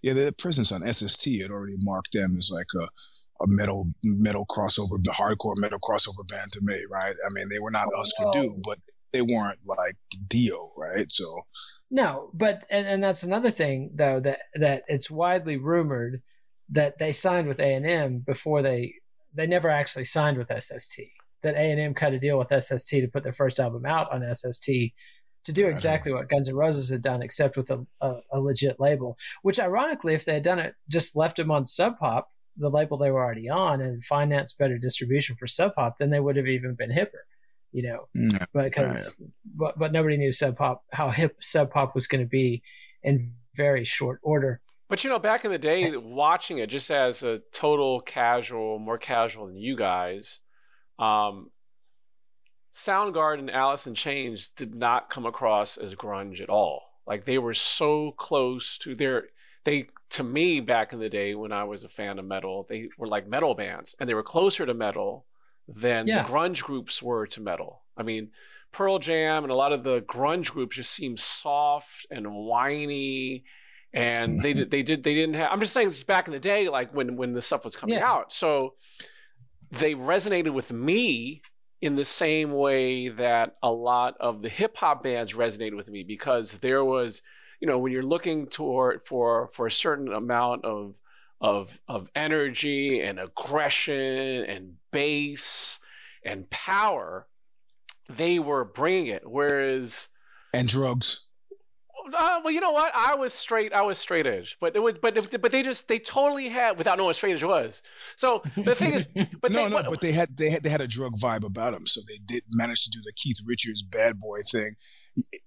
yeah, 0.03 0.13
their 0.13 0.31
presence 0.31 0.73
on 0.73 0.83
SST 0.83 1.41
had 1.41 1.51
already 1.51 1.77
marked 1.79 2.13
them 2.13 2.37
as 2.37 2.51
like 2.53 2.67
a 2.79 2.85
a 3.43 3.47
metal 3.47 3.91
metal 4.05 4.45
crossover, 4.45 5.03
the 5.03 5.11
hardcore 5.11 5.57
metal 5.57 5.79
crossover 5.79 6.29
band 6.29 6.53
to 6.53 6.61
me, 6.63 6.75
right? 6.91 7.15
I 7.27 7.31
mean, 7.33 7.49
they 7.49 7.61
were 7.63 7.71
not 7.71 7.89
oh, 7.91 7.97
Husker 7.97 8.25
Du, 8.35 8.61
but 8.63 8.77
they 9.15 9.23
weren't 9.23 9.61
like 9.65 9.97
Dio, 10.29 10.71
right? 10.77 11.11
So 11.11 11.47
no, 11.91 12.31
but 12.35 12.67
and, 12.69 12.87
and 12.87 13.03
that's 13.03 13.23
another 13.23 13.51
thing 13.51 13.93
though 13.95 14.21
that 14.21 14.41
that 14.57 14.83
it's 14.89 15.11
widely 15.11 15.57
rumored 15.57 16.21
that 16.73 16.99
they 16.99 17.13
signed 17.13 17.49
with 17.49 17.59
A 17.59 17.73
and 17.73 17.87
M 17.87 18.19
before 18.19 18.61
they 18.61 18.97
they 19.33 19.47
never 19.47 19.71
actually 19.71 20.05
signed 20.05 20.37
with 20.37 20.53
SST 20.63 21.01
that 21.43 21.55
A&M 21.55 21.95
cut 21.95 22.13
a 22.13 22.19
deal 22.19 22.39
with 22.39 22.49
SST 22.49 22.91
to 22.91 23.09
put 23.09 23.23
their 23.23 23.33
first 23.33 23.61
album 23.61 23.87
out 23.87 24.13
on 24.13 24.35
SST 24.35 24.67
to 25.45 25.53
do 25.53 25.67
exactly 25.67 26.13
what 26.13 26.29
Guns 26.29 26.49
N' 26.49 26.55
Roses 26.55 26.91
had 26.91 27.01
done, 27.01 27.23
except 27.23 27.57
with 27.57 27.71
a, 27.71 27.87
a, 28.01 28.17
a, 28.33 28.41
legit 28.41 28.79
label. 28.79 29.17
Which, 29.43 29.59
ironically, 29.59 30.15
if 30.15 30.25
they 30.25 30.35
had 30.35 30.43
done 30.43 30.59
it, 30.59 30.75
just 30.91 31.17
left 31.17 31.37
them 31.37 31.51
on 31.51 31.65
Sub 31.65 31.99
Pop, 31.99 32.31
the 32.57 32.69
label 32.69 32.99
they 32.99 33.11
were 33.11 33.23
already 33.23 33.49
on, 33.49 33.81
and 33.81 34.05
financed 34.05 34.59
better 34.59 34.77
distribution 34.79 35.37
for 35.37 35.47
Sub 35.47 35.75
Pop, 35.75 35.97
then 35.99 36.11
they 36.11 36.21
would 36.21 36.37
have 36.37 36.47
even 36.47 36.75
been 36.75 36.91
hipper, 36.91 37.23
you 37.73 37.83
know. 37.83 38.09
Mm, 38.17 38.47
because, 38.53 39.17
but 39.57 39.79
but 39.79 39.93
nobody 39.93 40.17
knew 40.17 40.33
Sub 40.33 40.57
Pop 40.57 40.85
how 40.93 41.11
hip 41.11 41.37
Sub 41.41 41.71
Pop 41.71 41.95
was 41.95 42.07
going 42.07 42.23
to 42.23 42.29
be 42.29 42.63
in 43.03 43.33
very 43.55 43.85
short 43.85 44.21
order. 44.23 44.61
But 44.89 45.05
you 45.05 45.11
know, 45.11 45.19
back 45.19 45.45
in 45.45 45.53
the 45.53 45.59
day, 45.59 45.97
watching 45.97 46.59
it 46.59 46.69
just 46.69 46.91
as 46.91 47.23
a 47.23 47.41
total 47.53 48.01
casual, 48.01 48.79
more 48.79 48.99
casual 48.99 49.47
than 49.47 49.57
you 49.57 49.77
guys, 49.77 50.41
um, 50.99 51.51
Soundgarden, 52.73 53.53
Alice 53.53 53.87
in 53.87 53.95
Chains 53.95 54.51
did 54.51 54.75
not 54.75 55.11
come 55.11 55.27
across 55.27 55.77
as 55.77 55.95
grunge 55.95 56.41
at 56.41 56.49
all. 56.51 56.83
Like 57.07 57.25
they 57.25 57.39
were 57.39 57.55
so 57.55 58.13
close 58.13 58.79
to 58.79 58.95
their 58.95 59.29
they 59.65 59.89
to 60.11 60.23
me 60.23 60.61
back 60.61 60.93
in 60.93 61.01
the 61.01 61.09
day 61.09 61.35
when 61.35 61.53
I 61.53 61.65
was 61.65 61.85
a 61.85 61.89
fan 61.89 62.19
of 62.19 62.25
metal, 62.25 62.67
they 62.69 62.89
were 62.99 63.09
like 63.09 63.27
metal 63.27 63.55
bands 63.55 63.95
and 63.99 64.09
they 64.09 64.15
were 64.15 64.23
closer 64.23 64.65
to 64.65 64.75
metal 64.75 65.27
than 65.67 66.07
yeah. 66.07 66.23
the 66.23 66.29
grunge 66.29 66.63
groups 66.63 67.03
were 67.03 67.27
to 67.27 67.41
metal. 67.41 67.83
I 67.97 68.03
mean, 68.03 68.31
Pearl 68.73 68.99
Jam 68.99 69.45
and 69.45 69.51
a 69.51 69.57
lot 69.57 69.73
of 69.73 69.83
the 69.83 70.01
grunge 70.03 70.51
groups 70.51 70.77
just 70.77 70.93
seemed 70.93 71.19
soft 71.19 72.07
and 72.11 72.31
whiny 72.31 73.45
and 73.93 74.41
they 74.43 74.53
did 74.53 74.71
they 74.71 74.83
did 74.83 75.03
they 75.03 75.15
didn't 75.15 75.35
have 75.35 75.51
I'm 75.51 75.61
just 75.61 75.73
saying 75.73 75.89
this 75.89 76.05
back 76.05 76.29
in 76.29 76.33
the 76.33 76.41
day 76.41 76.69
like 76.69 76.95
when 76.95 77.17
when 77.17 77.33
the 77.33 77.43
stuff 77.43 77.65
was 77.65 77.77
coming 77.77 77.97
yeah. 77.97 78.09
out. 78.09 78.33
So 78.33 78.75
they 79.71 79.95
resonated 79.95 80.53
with 80.53 80.73
me 80.73 81.43
in 81.81 81.95
the 81.95 82.05
same 82.05 82.53
way 82.53 83.09
that 83.09 83.57
a 83.63 83.71
lot 83.71 84.17
of 84.19 84.43
the 84.43 84.49
hip 84.49 84.77
hop 84.77 85.03
bands 85.03 85.35
resonated 85.35 85.77
with 85.77 85.89
me 85.89 86.03
because 86.03 86.53
there 86.59 86.85
was, 86.85 87.23
you 87.61 87.69
know, 87.69 87.79
when 87.79 87.93
you're 87.93 88.03
looking 88.03 88.49
toward 88.49 89.05
for 89.05 89.49
for 89.53 89.67
a 89.67 89.73
certain 89.73 90.13
amount 90.13 90.65
of 90.65 90.95
of 91.41 91.79
of 91.87 92.11
energy 92.17 93.01
and 93.01 93.21
aggression 93.21 94.45
and 94.45 94.75
bass 94.91 95.79
and 96.25 96.51
power, 96.51 97.27
they 98.09 98.39
were 98.39 98.65
bringing 98.65 99.09
it. 99.09 99.23
Whereas 99.25 100.09
and 100.53 100.67
drugs 100.67 101.28
uh, 102.15 102.41
well, 102.45 102.53
you 102.53 102.61
know 102.61 102.73
what? 102.73 102.93
I 102.95 103.15
was 103.15 103.33
straight. 103.33 103.73
I 103.73 103.83
was 103.83 103.99
straight 103.99 104.27
edge, 104.27 104.57
but 104.61 104.77
it 104.77 104.81
would, 104.81 105.01
but 105.01 105.41
but 105.41 105.53
they 105.53 105.63
just 105.63 105.89
they 105.89 105.99
totally 105.99 106.49
had 106.49 106.79
without 106.79 106.99
knowing 106.99 107.07
what 107.07 107.17
straight 107.17 107.35
edge 107.35 107.45
was. 107.45 107.83
So 108.17 108.43
the 108.57 108.75
thing 108.75 108.95
is, 108.95 109.07
but 109.41 109.51
no, 109.51 109.65
they, 109.65 109.71
no, 109.71 109.83
but, 109.83 109.89
but 109.89 110.01
they 110.01 110.13
had 110.13 110.37
they 110.37 110.51
had 110.51 110.63
they 110.63 110.71
had 110.71 110.81
a 110.81 110.89
drug 110.89 111.15
vibe 111.15 111.45
about 111.45 111.73
them, 111.73 111.87
so 111.87 112.01
they 112.01 112.19
did 112.27 112.43
manage 112.51 112.83
to 112.85 112.91
do 112.91 113.01
the 113.05 113.13
Keith 113.17 113.41
Richards 113.47 113.83
bad 113.83 114.21
boy 114.21 114.39
thing. 114.51 114.75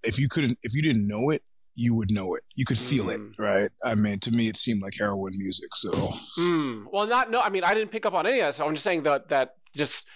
If 0.04 0.20
you 0.20 0.28
couldn't, 0.30 0.58
if 0.64 0.74
you 0.74 0.82
didn't 0.82 1.08
know 1.08 1.30
it, 1.30 1.44
you 1.76 1.96
would 1.96 2.12
know 2.12 2.36
it. 2.36 2.44
You 2.56 2.66
could 2.66 2.78
feel 2.78 3.06
mm. 3.06 3.16
it, 3.16 3.42
right? 3.42 3.70
I 3.86 3.96
mean, 3.96 4.20
to 4.20 4.32
me, 4.32 4.48
it 4.48 4.58
seemed 4.58 4.82
like 4.82 4.94
heroin 4.98 5.34
music. 5.36 5.76
So, 5.76 5.90
mm. 5.90 6.86
well, 6.92 7.08
not 7.08 7.32
no. 7.32 7.42
I 7.42 7.50
mean, 7.50 7.64
I 7.64 7.74
didn't 7.74 7.92
pick 7.92 8.06
up 8.06 8.14
on 8.14 8.28
any 8.28 8.40
of 8.40 8.48
that. 8.48 8.56
So 8.56 8.66
I'm 8.66 8.74
just 8.74 8.84
saying 8.84 9.04
that 9.04 9.30
that 9.30 9.56
just 9.76 10.08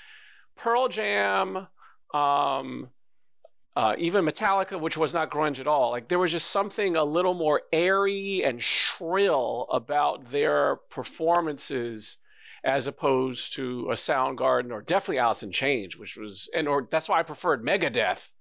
Pearl 0.55 0.87
Jam, 0.87 1.67
um, 2.13 2.89
uh, 3.75 3.95
even 3.97 4.25
Metallica, 4.25 4.79
which 4.79 4.97
was 4.97 5.13
not 5.13 5.29
grunge 5.29 5.59
at 5.59 5.67
all. 5.67 5.91
Like 5.91 6.07
there 6.07 6.19
was 6.19 6.31
just 6.31 6.49
something 6.49 6.95
a 6.95 7.03
little 7.03 7.33
more 7.33 7.61
airy 7.73 8.43
and 8.43 8.63
shrill 8.63 9.67
about 9.69 10.31
their 10.31 10.77
performances 10.89 12.17
as 12.63 12.87
opposed 12.87 13.55
to 13.55 13.89
a 13.91 13.93
Soundgarden 13.93 14.71
or 14.71 14.81
definitely 14.81 15.19
Alice 15.19 15.43
in 15.43 15.51
Chains, 15.51 15.97
which 15.97 16.15
was 16.15 16.49
and 16.53 16.67
or 16.67 16.87
that's 16.89 17.09
why 17.09 17.19
I 17.19 17.23
preferred 17.23 17.63
Megadeth 17.63 18.31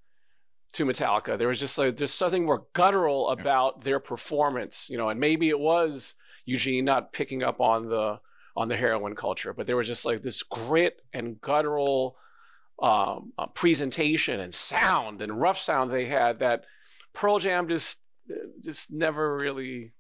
to 0.75 0.87
Metallica. 0.87 1.37
There 1.37 1.49
was 1.49 1.61
just 1.61 1.79
like 1.79 1.97
there's 1.97 2.13
something 2.13 2.45
more 2.45 2.67
guttural 2.73 3.29
about 3.29 3.83
their 3.83 3.99
performance, 3.99 4.89
you 4.89 4.99
know, 4.99 5.09
and 5.09 5.19
maybe 5.19 5.49
it 5.49 5.59
was 5.59 6.15
Eugene 6.45 6.85
not 6.85 7.13
picking 7.13 7.43
up 7.43 7.61
on 7.61 7.89
the 7.89 8.21
on 8.57 8.69
the 8.69 8.77
heroin 8.77 9.17
culture, 9.17 9.53
but 9.53 9.67
there 9.67 9.77
was 9.77 9.89
just 9.89 10.07
like 10.07 10.23
this 10.23 10.45
grit 10.45 11.03
and 11.13 11.41
guttural 11.41 12.17
um, 12.83 13.33
uh, 13.39 13.47
presentation 13.47 14.41
and 14.41 14.53
sound 14.53 15.23
and 15.23 15.41
rough 15.41 15.59
sound 15.59 15.93
they 15.93 16.07
had 16.07 16.41
that 16.41 16.65
Pearl 17.13 17.39
Jam 17.39 17.69
just 17.69 17.99
just 18.63 18.93
never 18.93 19.37
really. 19.37 19.93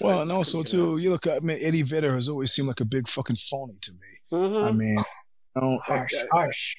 Well, 0.00 0.22
and 0.22 0.32
also 0.32 0.62
too, 0.62 0.98
you 0.98 1.10
look. 1.10 1.26
I 1.26 1.38
mean, 1.40 1.58
Eddie 1.60 1.82
Vedder 1.82 2.12
has 2.14 2.28
always 2.28 2.52
seemed 2.52 2.68
like 2.68 2.80
a 2.80 2.84
big 2.84 3.08
fucking 3.08 3.36
phony 3.36 3.74
to 3.80 3.92
me. 3.92 4.38
Mm-hmm. 4.38 4.64
I 4.64 4.72
mean, 4.72 4.98
you 5.56 5.78
harsh, 5.84 6.14
I, 6.14 6.26
harsh. 6.30 6.74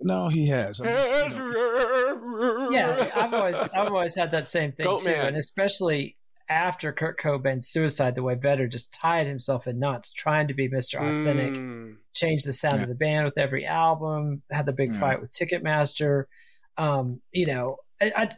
No, 0.00 0.28
he 0.28 0.48
has. 0.48 0.78
Just, 0.78 1.10
you 1.10 1.38
know. 1.38 2.68
yeah, 2.70 3.10
I've 3.16 3.32
always 3.32 3.56
I've 3.56 3.92
always 3.92 4.14
had 4.14 4.30
that 4.32 4.46
same 4.46 4.72
thing 4.72 4.84
Goat 4.84 5.02
too, 5.02 5.10
man. 5.10 5.26
and 5.26 5.36
especially 5.36 6.16
after 6.48 6.92
Kurt 6.92 7.18
Cobain's 7.18 7.68
suicide, 7.68 8.14
the 8.14 8.22
way 8.22 8.34
Vedder 8.34 8.68
just 8.68 8.92
tied 8.92 9.26
himself 9.26 9.66
in 9.66 9.78
knots 9.78 10.10
trying 10.10 10.48
to 10.48 10.54
be 10.54 10.68
Mr. 10.68 11.00
Authentic, 11.00 11.54
mm. 11.54 11.96
changed 12.14 12.46
the 12.46 12.52
sound 12.52 12.76
yeah. 12.76 12.82
of 12.82 12.88
the 12.88 12.94
band 12.94 13.24
with 13.24 13.38
every 13.38 13.66
album, 13.66 14.42
had 14.50 14.66
the 14.66 14.72
big 14.72 14.92
yeah. 14.92 15.00
fight 15.00 15.20
with 15.20 15.32
Ticketmaster. 15.32 16.24
Um, 16.76 17.20
you 17.32 17.46
know, 17.46 17.78
I, 18.00 18.12
I, 18.14 18.30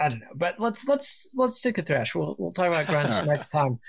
I, 0.00 0.08
don't 0.08 0.20
know, 0.20 0.26
but 0.34 0.58
let's 0.58 0.86
let's 0.88 1.28
let's 1.34 1.58
stick 1.58 1.76
to 1.76 1.82
thrash. 1.82 2.14
We'll 2.14 2.36
we'll 2.38 2.52
talk 2.52 2.68
about 2.68 2.86
grunge 2.86 3.26
next 3.26 3.50
time. 3.50 3.80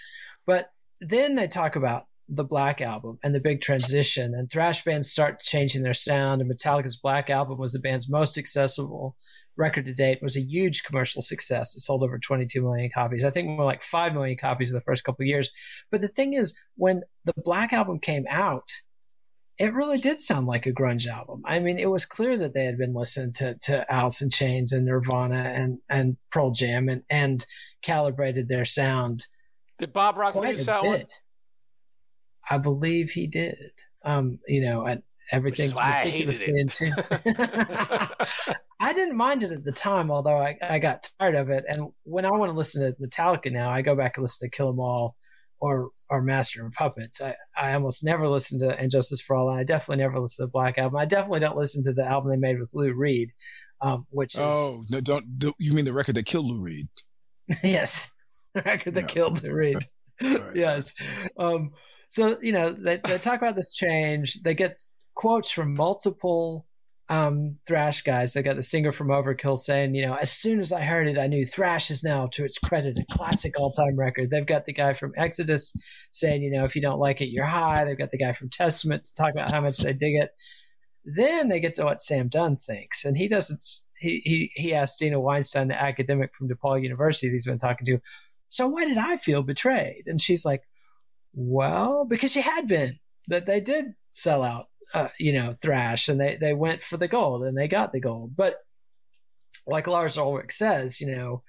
But 0.45 0.69
then 0.99 1.35
they 1.35 1.47
talk 1.47 1.75
about 1.75 2.05
the 2.31 2.43
Black 2.45 2.79
Album 2.79 3.19
and 3.23 3.35
the 3.35 3.41
big 3.41 3.61
transition, 3.61 4.33
and 4.33 4.49
thrash 4.49 4.83
bands 4.83 5.11
start 5.11 5.41
changing 5.41 5.83
their 5.83 5.93
sound. 5.93 6.41
And 6.41 6.49
Metallica's 6.49 6.95
Black 6.95 7.29
Album 7.29 7.59
was 7.59 7.73
the 7.73 7.79
band's 7.79 8.09
most 8.09 8.37
accessible 8.37 9.17
record 9.57 9.85
to 9.85 9.93
date. 9.93 10.17
It 10.17 10.23
was 10.23 10.37
a 10.37 10.41
huge 10.41 10.83
commercial 10.83 11.21
success. 11.21 11.75
It 11.75 11.81
sold 11.81 12.03
over 12.03 12.17
22 12.17 12.61
million 12.61 12.89
copies. 12.93 13.25
I 13.25 13.31
think 13.31 13.49
more 13.49 13.65
like 13.65 13.81
5 13.81 14.13
million 14.13 14.37
copies 14.37 14.71
in 14.71 14.75
the 14.75 14.81
first 14.81 15.03
couple 15.03 15.23
of 15.23 15.27
years. 15.27 15.51
But 15.91 15.99
the 15.99 16.07
thing 16.07 16.33
is, 16.33 16.57
when 16.75 17.01
the 17.25 17.33
Black 17.35 17.73
Album 17.73 17.99
came 17.99 18.25
out, 18.29 18.69
it 19.59 19.73
really 19.73 19.97
did 19.97 20.19
sound 20.21 20.47
like 20.47 20.65
a 20.65 20.71
grunge 20.71 21.07
album. 21.07 21.43
I 21.45 21.59
mean, 21.59 21.77
it 21.77 21.89
was 21.89 22.05
clear 22.05 22.37
that 22.37 22.53
they 22.53 22.63
had 22.63 22.77
been 22.77 22.93
listening 22.93 23.33
to, 23.33 23.55
to 23.63 23.93
Alice 23.93 24.21
in 24.21 24.29
Chains 24.29 24.71
and 24.71 24.85
Nirvana 24.85 25.51
and, 25.53 25.79
and 25.89 26.17
Pearl 26.31 26.51
Jam 26.51 26.87
and, 26.87 27.03
and 27.09 27.45
calibrated 27.81 28.47
their 28.47 28.65
sound. 28.65 29.27
Did 29.77 29.91
Bob 29.91 30.17
Rock 30.17 30.35
leave 30.35 30.65
that 30.65 30.83
one? 30.83 31.03
I 32.51 32.57
believe 32.57 33.11
he 33.11 33.27
did. 33.27 33.57
Um, 34.03 34.39
you 34.47 34.61
know, 34.61 34.85
and 34.85 35.03
everything's 35.31 35.75
meticulously 35.75 36.59
in 36.59 36.67
tune. 36.67 36.93
I 38.79 38.93
didn't 38.93 39.15
mind 39.15 39.43
it 39.43 39.51
at 39.51 39.63
the 39.63 39.71
time, 39.71 40.11
although 40.11 40.37
I, 40.37 40.57
I 40.61 40.79
got 40.79 41.09
tired 41.19 41.35
of 41.35 41.49
it. 41.49 41.65
And 41.67 41.91
when 42.03 42.25
I 42.25 42.31
want 42.31 42.51
to 42.51 42.57
listen 42.57 42.81
to 42.81 43.01
Metallica 43.01 43.51
now, 43.51 43.69
I 43.69 43.81
go 43.81 43.95
back 43.95 44.17
and 44.17 44.23
listen 44.23 44.49
to 44.49 44.55
Kill 44.55 44.69
'Em 44.69 44.79
All 44.79 45.15
or 45.61 45.91
or 46.09 46.21
Master 46.21 46.65
of 46.65 46.73
Puppets. 46.73 47.21
I, 47.21 47.35
I 47.55 47.73
almost 47.73 48.03
never 48.03 48.27
listen 48.27 48.59
to 48.59 48.77
And 48.77 48.91
Justice 48.91 49.21
for 49.21 49.35
All, 49.35 49.49
and 49.49 49.59
I 49.59 49.63
definitely 49.63 50.03
never 50.03 50.19
listen 50.19 50.43
to 50.43 50.47
the 50.47 50.51
Black 50.51 50.77
Album. 50.77 50.99
I 50.99 51.05
definitely 51.05 51.39
don't 51.39 51.57
listen 51.57 51.83
to 51.83 51.93
the 51.93 52.03
album 52.03 52.31
they 52.31 52.37
made 52.37 52.59
with 52.59 52.73
Lou 52.73 52.91
Reed, 52.93 53.31
um, 53.79 54.07
which 54.09 54.33
is 54.33 54.41
oh 54.41 54.83
no, 54.89 54.99
don't, 54.99 55.39
don't 55.39 55.55
you 55.59 55.73
mean 55.73 55.85
the 55.85 55.93
record 55.93 56.15
that 56.15 56.25
killed 56.25 56.47
Lou 56.47 56.63
Reed? 56.63 56.87
yes, 57.63 58.11
the 58.55 58.63
record 58.63 58.95
that 58.95 59.01
yeah. 59.01 59.07
killed 59.07 59.43
Lou 59.43 59.53
Reed. 59.53 59.77
Right. 60.21 60.55
yes. 60.55 60.93
Um, 61.37 61.71
so 62.09 62.37
you 62.41 62.51
know 62.51 62.71
they, 62.71 62.99
they 63.05 63.17
talk 63.17 63.41
about 63.41 63.55
this 63.55 63.73
change. 63.73 64.41
They 64.41 64.53
get 64.53 64.81
quotes 65.15 65.51
from 65.51 65.75
multiple 65.75 66.65
um, 67.11 67.57
thrash 67.67 68.03
guys. 68.03 68.33
They 68.33 68.41
got 68.41 68.55
the 68.55 68.63
singer 68.63 68.93
from 68.93 69.09
Overkill 69.09 69.59
saying, 69.59 69.95
you 69.95 70.05
know, 70.05 70.15
as 70.15 70.31
soon 70.31 70.61
as 70.61 70.71
I 70.71 70.81
heard 70.81 71.09
it, 71.09 71.17
I 71.17 71.27
knew 71.27 71.45
thrash 71.45 71.91
is 71.91 72.05
now, 72.05 72.27
to 72.31 72.45
its 72.45 72.57
credit, 72.57 72.99
a 72.99 73.05
classic 73.11 73.59
all 73.59 73.73
time 73.73 73.97
record. 73.97 74.29
They've 74.29 74.45
got 74.45 74.63
the 74.63 74.73
guy 74.73 74.93
from 74.93 75.11
Exodus 75.17 75.73
saying, 76.11 76.41
you 76.41 76.49
know, 76.51 76.63
if 76.63 76.73
you 76.73 76.81
don't 76.81 76.99
like 76.99 77.19
it, 77.19 77.29
you're 77.29 77.45
high. 77.45 77.83
They've 77.83 77.97
got 77.97 78.11
the 78.11 78.17
guy 78.17 78.31
from 78.31 78.49
Testament 78.49 79.03
to 79.03 79.13
talk 79.13 79.33
about 79.33 79.51
how 79.51 79.59
much 79.59 79.79
they 79.79 79.91
dig 79.91 80.15
it. 80.15 80.31
Then 81.03 81.49
they 81.49 81.59
get 81.59 81.75
to 81.75 81.83
what 81.83 82.01
Sam 82.01 82.29
Dunn 82.29 82.55
thinks, 82.55 83.03
and 83.03 83.17
he 83.17 83.27
doesn't. 83.27 83.61
He 83.97 84.21
he 84.23 84.51
he 84.55 84.73
asked 84.73 84.99
Deena 84.99 85.19
Weinstein, 85.19 85.67
the 85.67 85.81
academic 85.81 86.31
from 86.33 86.47
DePaul 86.47 86.81
University, 86.81 87.29
he's 87.29 87.47
been 87.47 87.57
talking 87.57 87.85
to. 87.87 87.99
So 88.51 88.67
why 88.67 88.85
did 88.85 88.97
I 88.97 89.17
feel 89.17 89.43
betrayed? 89.43 90.03
And 90.07 90.21
she's 90.21 90.45
like, 90.45 90.61
well, 91.33 92.05
because 92.05 92.35
you 92.35 92.41
had 92.41 92.67
been 92.67 92.99
that 93.27 93.45
they 93.45 93.61
did 93.61 93.93
sell 94.09 94.43
out 94.43 94.67
uh, 94.93 95.07
you 95.17 95.33
know, 95.33 95.55
thrash, 95.61 96.09
and 96.09 96.19
they 96.19 96.37
they 96.39 96.53
went 96.53 96.83
for 96.83 96.97
the 96.97 97.07
gold, 97.07 97.43
and 97.43 97.57
they 97.57 97.67
got 97.67 97.91
the 97.91 97.99
gold. 97.99 98.35
But 98.35 98.55
like 99.67 99.87
Lars 99.87 100.17
Ulrich 100.17 100.53
says, 100.53 100.99
you 100.99 101.15
know, 101.15 101.43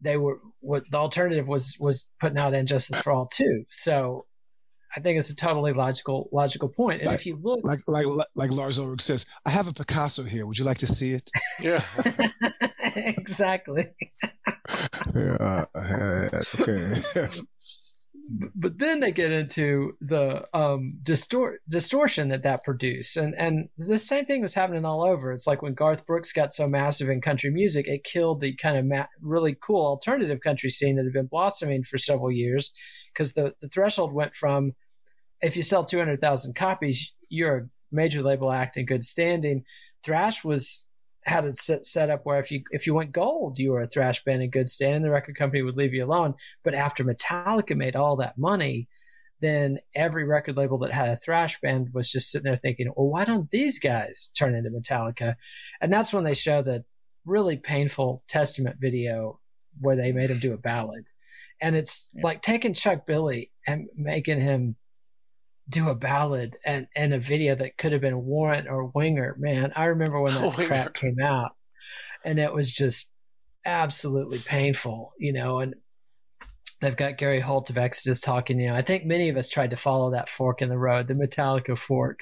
they 0.00 0.16
were 0.16 0.40
what 0.60 0.84
the 0.90 0.96
alternative 0.98 1.48
was 1.48 1.76
was 1.80 2.08
putting 2.20 2.38
out 2.38 2.54
And 2.54 2.68
Justice 2.68 3.02
for 3.02 3.12
All 3.12 3.26
too. 3.26 3.64
So 3.70 4.26
I 4.96 5.00
think 5.00 5.18
it's 5.18 5.30
a 5.30 5.36
totally 5.36 5.72
logical 5.72 6.28
logical 6.32 6.68
point. 6.68 7.00
And 7.00 7.08
like, 7.08 7.20
if 7.20 7.26
you 7.26 7.36
look, 7.42 7.60
like 7.64 7.80
like 7.88 8.06
like 8.36 8.52
Lars 8.52 8.78
Ulrich 8.78 9.02
says, 9.02 9.26
I 9.44 9.50
have 9.50 9.68
a 9.68 9.72
Picasso 9.72 10.22
here. 10.22 10.46
Would 10.46 10.58
you 10.58 10.64
like 10.64 10.78
to 10.78 10.86
see 10.86 11.12
it? 11.12 11.28
Yeah, 11.60 11.82
exactly. 12.94 13.86
Yeah. 15.16 15.64
Okay 16.60 17.40
but 18.54 18.78
then 18.78 19.00
they 19.00 19.12
get 19.12 19.30
into 19.30 19.96
the 20.00 20.44
um, 20.56 20.90
distort 21.02 21.60
distortion 21.68 22.28
that 22.28 22.42
that 22.42 22.64
produced, 22.64 23.16
and 23.16 23.34
and 23.36 23.68
the 23.78 23.98
same 23.98 24.24
thing 24.24 24.42
was 24.42 24.54
happening 24.54 24.84
all 24.84 25.04
over. 25.04 25.32
It's 25.32 25.46
like 25.46 25.62
when 25.62 25.74
Garth 25.74 26.06
Brooks 26.06 26.32
got 26.32 26.52
so 26.52 26.66
massive 26.66 27.08
in 27.08 27.20
country 27.20 27.50
music, 27.50 27.86
it 27.86 28.04
killed 28.04 28.40
the 28.40 28.56
kind 28.56 28.76
of 28.76 28.84
ma- 28.84 29.06
really 29.20 29.56
cool 29.60 29.86
alternative 29.86 30.40
country 30.40 30.70
scene 30.70 30.96
that 30.96 31.04
had 31.04 31.12
been 31.12 31.26
blossoming 31.26 31.84
for 31.84 31.98
several 31.98 32.32
years, 32.32 32.72
because 33.12 33.32
the 33.34 33.54
the 33.60 33.68
threshold 33.68 34.12
went 34.12 34.34
from 34.34 34.72
if 35.40 35.56
you 35.56 35.62
sell 35.62 35.84
two 35.84 35.98
hundred 35.98 36.20
thousand 36.20 36.56
copies, 36.56 37.12
you're 37.28 37.56
a 37.56 37.68
major 37.92 38.22
label 38.22 38.50
act 38.50 38.76
in 38.76 38.86
good 38.86 39.04
standing. 39.04 39.62
Thrash 40.04 40.42
was 40.44 40.84
had 41.26 41.44
it 41.44 41.56
set, 41.56 41.84
set 41.84 42.10
up 42.10 42.24
where 42.24 42.38
if 42.38 42.50
you 42.50 42.62
if 42.70 42.86
you 42.86 42.94
went 42.94 43.12
gold, 43.12 43.58
you 43.58 43.72
were 43.72 43.82
a 43.82 43.88
thrash 43.88 44.22
band 44.24 44.42
in 44.42 44.50
good 44.50 44.68
standing. 44.68 45.02
The 45.02 45.10
record 45.10 45.36
company 45.36 45.62
would 45.62 45.76
leave 45.76 45.92
you 45.92 46.04
alone. 46.04 46.34
But 46.64 46.74
after 46.74 47.04
Metallica 47.04 47.76
made 47.76 47.96
all 47.96 48.16
that 48.16 48.38
money, 48.38 48.88
then 49.40 49.78
every 49.94 50.24
record 50.24 50.56
label 50.56 50.78
that 50.78 50.92
had 50.92 51.08
a 51.08 51.16
thrash 51.16 51.60
band 51.60 51.88
was 51.92 52.10
just 52.10 52.30
sitting 52.30 52.44
there 52.44 52.56
thinking, 52.56 52.92
well, 52.96 53.08
why 53.08 53.24
don't 53.24 53.50
these 53.50 53.78
guys 53.78 54.30
turn 54.38 54.54
into 54.54 54.70
Metallica? 54.70 55.34
And 55.80 55.92
that's 55.92 56.12
when 56.12 56.24
they 56.24 56.34
show 56.34 56.62
the 56.62 56.84
really 57.24 57.56
painful 57.56 58.22
Testament 58.28 58.76
video 58.80 59.40
where 59.80 59.96
they 59.96 60.12
made 60.12 60.30
him 60.30 60.38
do 60.38 60.54
a 60.54 60.58
ballad. 60.58 61.08
And 61.60 61.74
it's 61.74 62.10
yeah. 62.14 62.22
like 62.24 62.40
taking 62.40 62.72
Chuck 62.72 63.06
Billy 63.06 63.50
and 63.66 63.88
making 63.96 64.40
him 64.40 64.76
do 65.68 65.88
a 65.88 65.94
ballad 65.94 66.56
and, 66.64 66.86
and 66.94 67.12
a 67.12 67.18
video 67.18 67.54
that 67.54 67.76
could 67.76 67.92
have 67.92 68.00
been 68.00 68.24
Warrant 68.24 68.68
or 68.68 68.86
Winger. 68.86 69.36
Man, 69.38 69.72
I 69.74 69.86
remember 69.86 70.20
when 70.20 70.34
that 70.40 70.54
crap 70.54 70.94
came 70.94 71.20
out 71.20 71.52
and 72.24 72.38
it 72.38 72.52
was 72.52 72.72
just 72.72 73.12
absolutely 73.64 74.38
painful, 74.38 75.12
you 75.18 75.32
know, 75.32 75.60
and 75.60 75.74
they've 76.80 76.96
got 76.96 77.18
Gary 77.18 77.40
Holt 77.40 77.70
of 77.70 77.78
Exodus 77.78 78.20
talking, 78.20 78.60
you 78.60 78.68
know, 78.68 78.76
I 78.76 78.82
think 78.82 79.04
many 79.04 79.28
of 79.28 79.36
us 79.36 79.48
tried 79.48 79.70
to 79.70 79.76
follow 79.76 80.12
that 80.12 80.28
fork 80.28 80.62
in 80.62 80.68
the 80.68 80.78
road, 80.78 81.08
the 81.08 81.14
Metallica 81.14 81.76
fork, 81.76 82.20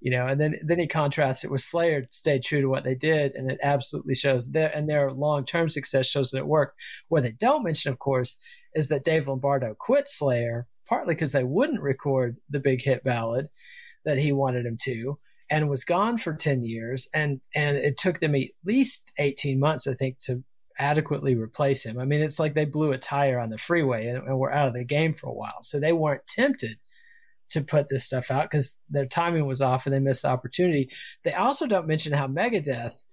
you 0.00 0.10
know, 0.10 0.26
and 0.26 0.40
then, 0.40 0.56
then 0.64 0.78
he 0.78 0.86
contrasts 0.86 1.44
it 1.44 1.50
with 1.50 1.60
Slayer, 1.60 2.06
stayed 2.10 2.42
true 2.42 2.60
to 2.60 2.68
what 2.68 2.84
they 2.84 2.94
did. 2.94 3.32
And 3.34 3.50
it 3.50 3.58
absolutely 3.62 4.14
shows 4.14 4.50
their, 4.50 4.68
and 4.68 4.88
their 4.88 5.12
long-term 5.12 5.70
success 5.70 6.06
shows 6.06 6.30
that 6.30 6.38
it 6.38 6.46
worked. 6.46 6.80
What 7.08 7.22
they 7.22 7.32
don't 7.32 7.64
mention, 7.64 7.92
of 7.92 7.98
course, 7.98 8.36
is 8.74 8.88
that 8.88 9.04
Dave 9.04 9.28
Lombardo 9.28 9.74
quit 9.78 10.08
Slayer 10.08 10.66
partly 10.88 11.14
because 11.14 11.32
they 11.32 11.44
wouldn't 11.44 11.80
record 11.80 12.36
the 12.50 12.60
big 12.60 12.82
hit 12.82 13.02
ballad 13.04 13.48
that 14.04 14.18
he 14.18 14.32
wanted 14.32 14.66
him 14.66 14.76
to 14.82 15.18
and 15.50 15.68
was 15.68 15.84
gone 15.84 16.16
for 16.16 16.34
10 16.34 16.62
years 16.62 17.08
and 17.14 17.40
and 17.54 17.76
it 17.76 17.96
took 17.98 18.18
them 18.18 18.34
at 18.34 18.48
least 18.64 19.12
18 19.18 19.58
months 19.58 19.86
i 19.86 19.94
think 19.94 20.18
to 20.18 20.42
adequately 20.78 21.34
replace 21.34 21.84
him. 21.84 21.98
I 21.98 22.04
mean 22.04 22.20
it's 22.20 22.38
like 22.38 22.54
they 22.54 22.64
blew 22.64 22.92
a 22.92 22.98
tire 22.98 23.38
on 23.38 23.50
the 23.50 23.58
freeway 23.58 24.08
and, 24.08 24.26
and 24.26 24.38
were 24.38 24.52
out 24.52 24.68
of 24.68 24.74
the 24.74 24.84
game 24.84 25.14
for 25.14 25.28
a 25.28 25.34
while. 25.34 25.62
So 25.62 25.78
they 25.78 25.92
weren't 25.92 26.26
tempted 26.26 26.78
to 27.50 27.62
put 27.62 27.88
this 27.88 28.04
stuff 28.04 28.30
out 28.30 28.50
because 28.50 28.78
their 28.88 29.06
timing 29.06 29.46
was 29.46 29.60
off 29.60 29.86
and 29.86 29.94
they 29.94 30.00
missed 30.00 30.22
the 30.22 30.28
opportunity. 30.28 30.90
They 31.22 31.34
also 31.34 31.66
don't 31.66 31.86
mention 31.86 32.12
how 32.12 32.26
megadeth 32.26 33.04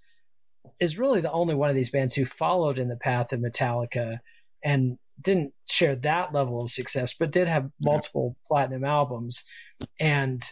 is 0.80 0.98
really 0.98 1.22
the 1.22 1.32
only 1.32 1.54
one 1.54 1.70
of 1.70 1.76
these 1.76 1.90
bands 1.90 2.16
who 2.16 2.26
followed 2.26 2.80
in 2.80 2.88
the 2.88 2.96
path 2.96 3.34
of 3.34 3.40
metallica 3.40 4.20
and 4.64 4.98
didn't 5.22 5.54
share 5.70 5.96
that 5.98 6.34
level 6.34 6.64
of 6.64 6.72
success, 6.72 7.14
but 7.14 7.32
did 7.32 7.48
have 7.48 7.70
multiple 7.84 8.36
platinum 8.48 8.84
albums. 8.84 9.44
And 10.00 10.44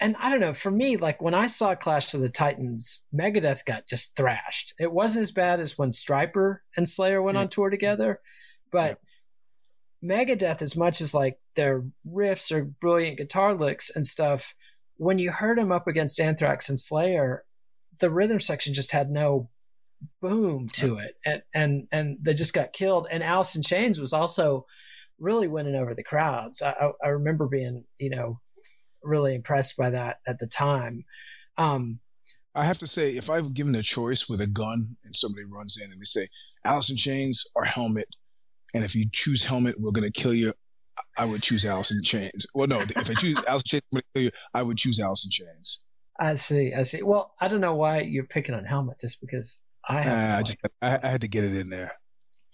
and 0.00 0.16
I 0.18 0.28
don't 0.28 0.40
know, 0.40 0.52
for 0.52 0.70
me, 0.70 0.96
like 0.96 1.22
when 1.22 1.34
I 1.34 1.46
saw 1.46 1.74
Clash 1.74 2.12
of 2.14 2.20
the 2.20 2.28
Titans, 2.28 3.04
Megadeth 3.14 3.64
got 3.64 3.86
just 3.88 4.16
thrashed. 4.16 4.74
It 4.78 4.92
wasn't 4.92 5.22
as 5.22 5.32
bad 5.32 5.60
as 5.60 5.78
when 5.78 5.90
Stryper 5.90 6.58
and 6.76 6.88
Slayer 6.88 7.22
went 7.22 7.36
on 7.36 7.48
tour 7.48 7.70
together, 7.70 8.20
but 8.72 8.96
Megadeth, 10.04 10.60
as 10.62 10.76
much 10.76 11.00
as 11.00 11.14
like 11.14 11.38
their 11.54 11.84
riffs 12.06 12.52
or 12.52 12.64
brilliant 12.64 13.18
guitar 13.18 13.54
licks 13.54 13.90
and 13.90 14.06
stuff, 14.06 14.54
when 14.96 15.18
you 15.18 15.30
heard 15.30 15.58
them 15.58 15.72
up 15.72 15.86
against 15.86 16.20
Anthrax 16.20 16.68
and 16.68 16.78
Slayer, 16.78 17.44
the 18.00 18.10
rhythm 18.10 18.40
section 18.40 18.74
just 18.74 18.90
had 18.90 19.10
no 19.10 19.48
boom 20.20 20.68
to 20.68 20.98
it, 20.98 21.16
and 21.24 21.42
and 21.54 21.88
and 21.92 22.18
they 22.20 22.34
just 22.34 22.54
got 22.54 22.72
killed. 22.72 23.06
And 23.10 23.22
Alice 23.22 23.56
in 23.56 23.62
Chains 23.62 24.00
was 24.00 24.12
also 24.12 24.66
really 25.18 25.48
winning 25.48 25.76
over 25.76 25.94
the 25.94 26.02
crowds. 26.02 26.60
I, 26.62 26.90
I, 27.02 27.08
remember 27.08 27.46
being 27.46 27.84
you 27.98 28.10
know 28.10 28.40
really 29.02 29.34
impressed 29.34 29.76
by 29.76 29.90
that 29.90 30.18
at 30.26 30.38
the 30.38 30.46
time. 30.46 31.04
Um, 31.56 32.00
I 32.54 32.64
have 32.64 32.78
to 32.78 32.86
say, 32.86 33.10
if 33.10 33.28
I'm 33.28 33.52
given 33.52 33.74
a 33.74 33.82
choice 33.82 34.28
with 34.28 34.40
a 34.40 34.46
gun 34.46 34.96
and 35.04 35.16
somebody 35.16 35.44
runs 35.44 35.76
in 35.76 35.90
and 35.90 36.00
they 36.00 36.04
say, 36.04 36.26
Alice 36.64 36.90
in 36.90 36.96
Chains 36.96 37.44
or 37.54 37.64
Helmet, 37.64 38.06
and 38.74 38.84
if 38.84 38.94
you 38.94 39.06
choose 39.12 39.44
Helmet, 39.44 39.74
we're 39.78 39.90
going 39.90 40.10
to 40.10 40.20
kill 40.20 40.34
you, 40.34 40.52
I 41.18 41.24
would 41.24 41.42
choose 41.42 41.64
Alice 41.64 41.90
in 41.90 42.02
Chains. 42.02 42.46
Well, 42.54 42.68
no, 42.68 42.80
if 42.80 43.10
I 43.10 43.14
choose 43.14 43.36
Alice 43.48 43.62
in 43.62 43.80
Chains, 43.80 43.82
I'm 43.92 43.96
going 43.96 44.02
to 44.02 44.08
kill 44.14 44.22
you, 44.24 44.30
I 44.54 44.62
would 44.62 44.76
choose 44.76 45.00
Alice 45.00 45.24
in 45.24 45.30
Chains. 45.30 45.82
I 46.20 46.36
see. 46.36 46.72
I 46.74 46.82
see. 46.82 47.02
Well, 47.02 47.34
I 47.40 47.48
don't 47.48 47.60
know 47.60 47.74
why 47.74 48.00
you're 48.00 48.24
picking 48.24 48.54
on 48.54 48.64
Helmet 48.64 49.00
just 49.00 49.20
because 49.20 49.62
I 49.88 50.38
I, 50.38 50.42
just, 50.42 50.58
I, 50.82 50.98
I, 51.02 51.08
had 51.08 51.20
to 51.20 51.28
get 51.28 51.44
it 51.44 51.54
in 51.54 51.68
there. 51.68 51.92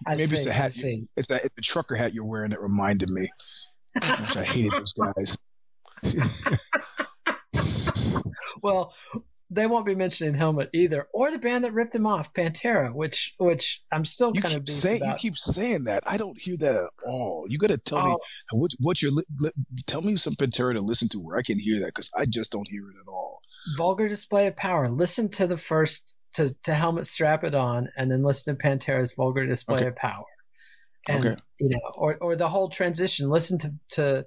I 0.07 0.17
Maybe 0.17 0.27
see, 0.27 0.35
it's 0.35 0.47
a 0.47 0.53
hat. 0.53 0.73
It's 1.17 1.29
that 1.29 1.45
it's 1.45 1.55
the 1.55 1.63
trucker 1.63 1.95
hat 1.95 2.15
you're 2.15 2.27
wearing 2.27 2.51
that 2.51 2.61
reminded 2.61 3.11
me. 3.11 3.29
which 3.95 4.37
I 4.37 4.45
hated 4.45 4.73
those 4.73 4.93
guys. 4.93 5.39
well, 8.63 8.93
they 9.51 9.67
won't 9.67 9.85
be 9.85 9.97
mentioning 9.97 10.35
Helmet 10.35 10.71
either, 10.73 11.09
or 11.13 11.33
the 11.33 11.39
band 11.39 11.65
that 11.65 11.73
ripped 11.73 11.93
them 11.93 12.07
off, 12.07 12.33
Pantera, 12.33 12.95
which 12.95 13.35
which 13.39 13.83
I'm 13.93 14.05
still 14.05 14.31
you 14.33 14.41
kind 14.41 14.55
of 14.55 14.69
saying. 14.69 15.03
You 15.05 15.15
keep 15.19 15.35
saying 15.35 15.85
that. 15.85 16.05
I 16.07 16.17
don't 16.17 16.39
hear 16.39 16.57
that 16.59 16.77
at 16.77 17.11
all. 17.11 17.45
You 17.49 17.59
got 17.59 17.71
to 17.71 17.79
tell 17.79 17.99
oh. 17.99 18.07
me 18.07 18.17
what 18.53 18.71
what 18.79 19.03
you're. 19.03 19.13
Li- 19.13 19.51
tell 19.87 20.03
me 20.03 20.17
some 20.17 20.35
Pantera 20.35 20.75
to 20.75 20.81
listen 20.81 21.09
to 21.09 21.19
where 21.19 21.37
I 21.37 21.43
can 21.43 21.59
hear 21.59 21.81
that 21.81 21.87
because 21.87 22.11
I 22.17 22.27
just 22.27 22.53
don't 22.53 22.69
hear 22.69 22.89
it 22.91 22.97
at 23.03 23.09
all. 23.09 23.41
Vulgar 23.77 24.09
display 24.09 24.47
of 24.47 24.57
power. 24.57 24.89
Listen 24.89 25.29
to 25.31 25.47
the 25.47 25.57
first 25.57 26.15
to 26.35 26.55
to 26.63 26.75
Helmet, 26.75 27.07
strap 27.07 27.45
it 27.45 27.55
on, 27.55 27.89
and 27.97 28.11
then 28.11 28.23
listen 28.23 28.57
to 28.57 28.63
Pantera's 28.63 29.15
vulgar 29.15 29.47
display 29.47 29.77
okay. 29.77 29.89
of 29.89 29.97
power. 29.97 30.25
And 31.09 31.27
okay. 31.27 31.37
you 31.59 31.71
know, 31.71 31.81
or 31.95 32.17
or 32.21 32.37
the 32.37 32.49
whole 32.49 32.69
transition. 32.69 33.29
Listen 33.29 33.59
to 33.59 33.75
to 33.91 34.27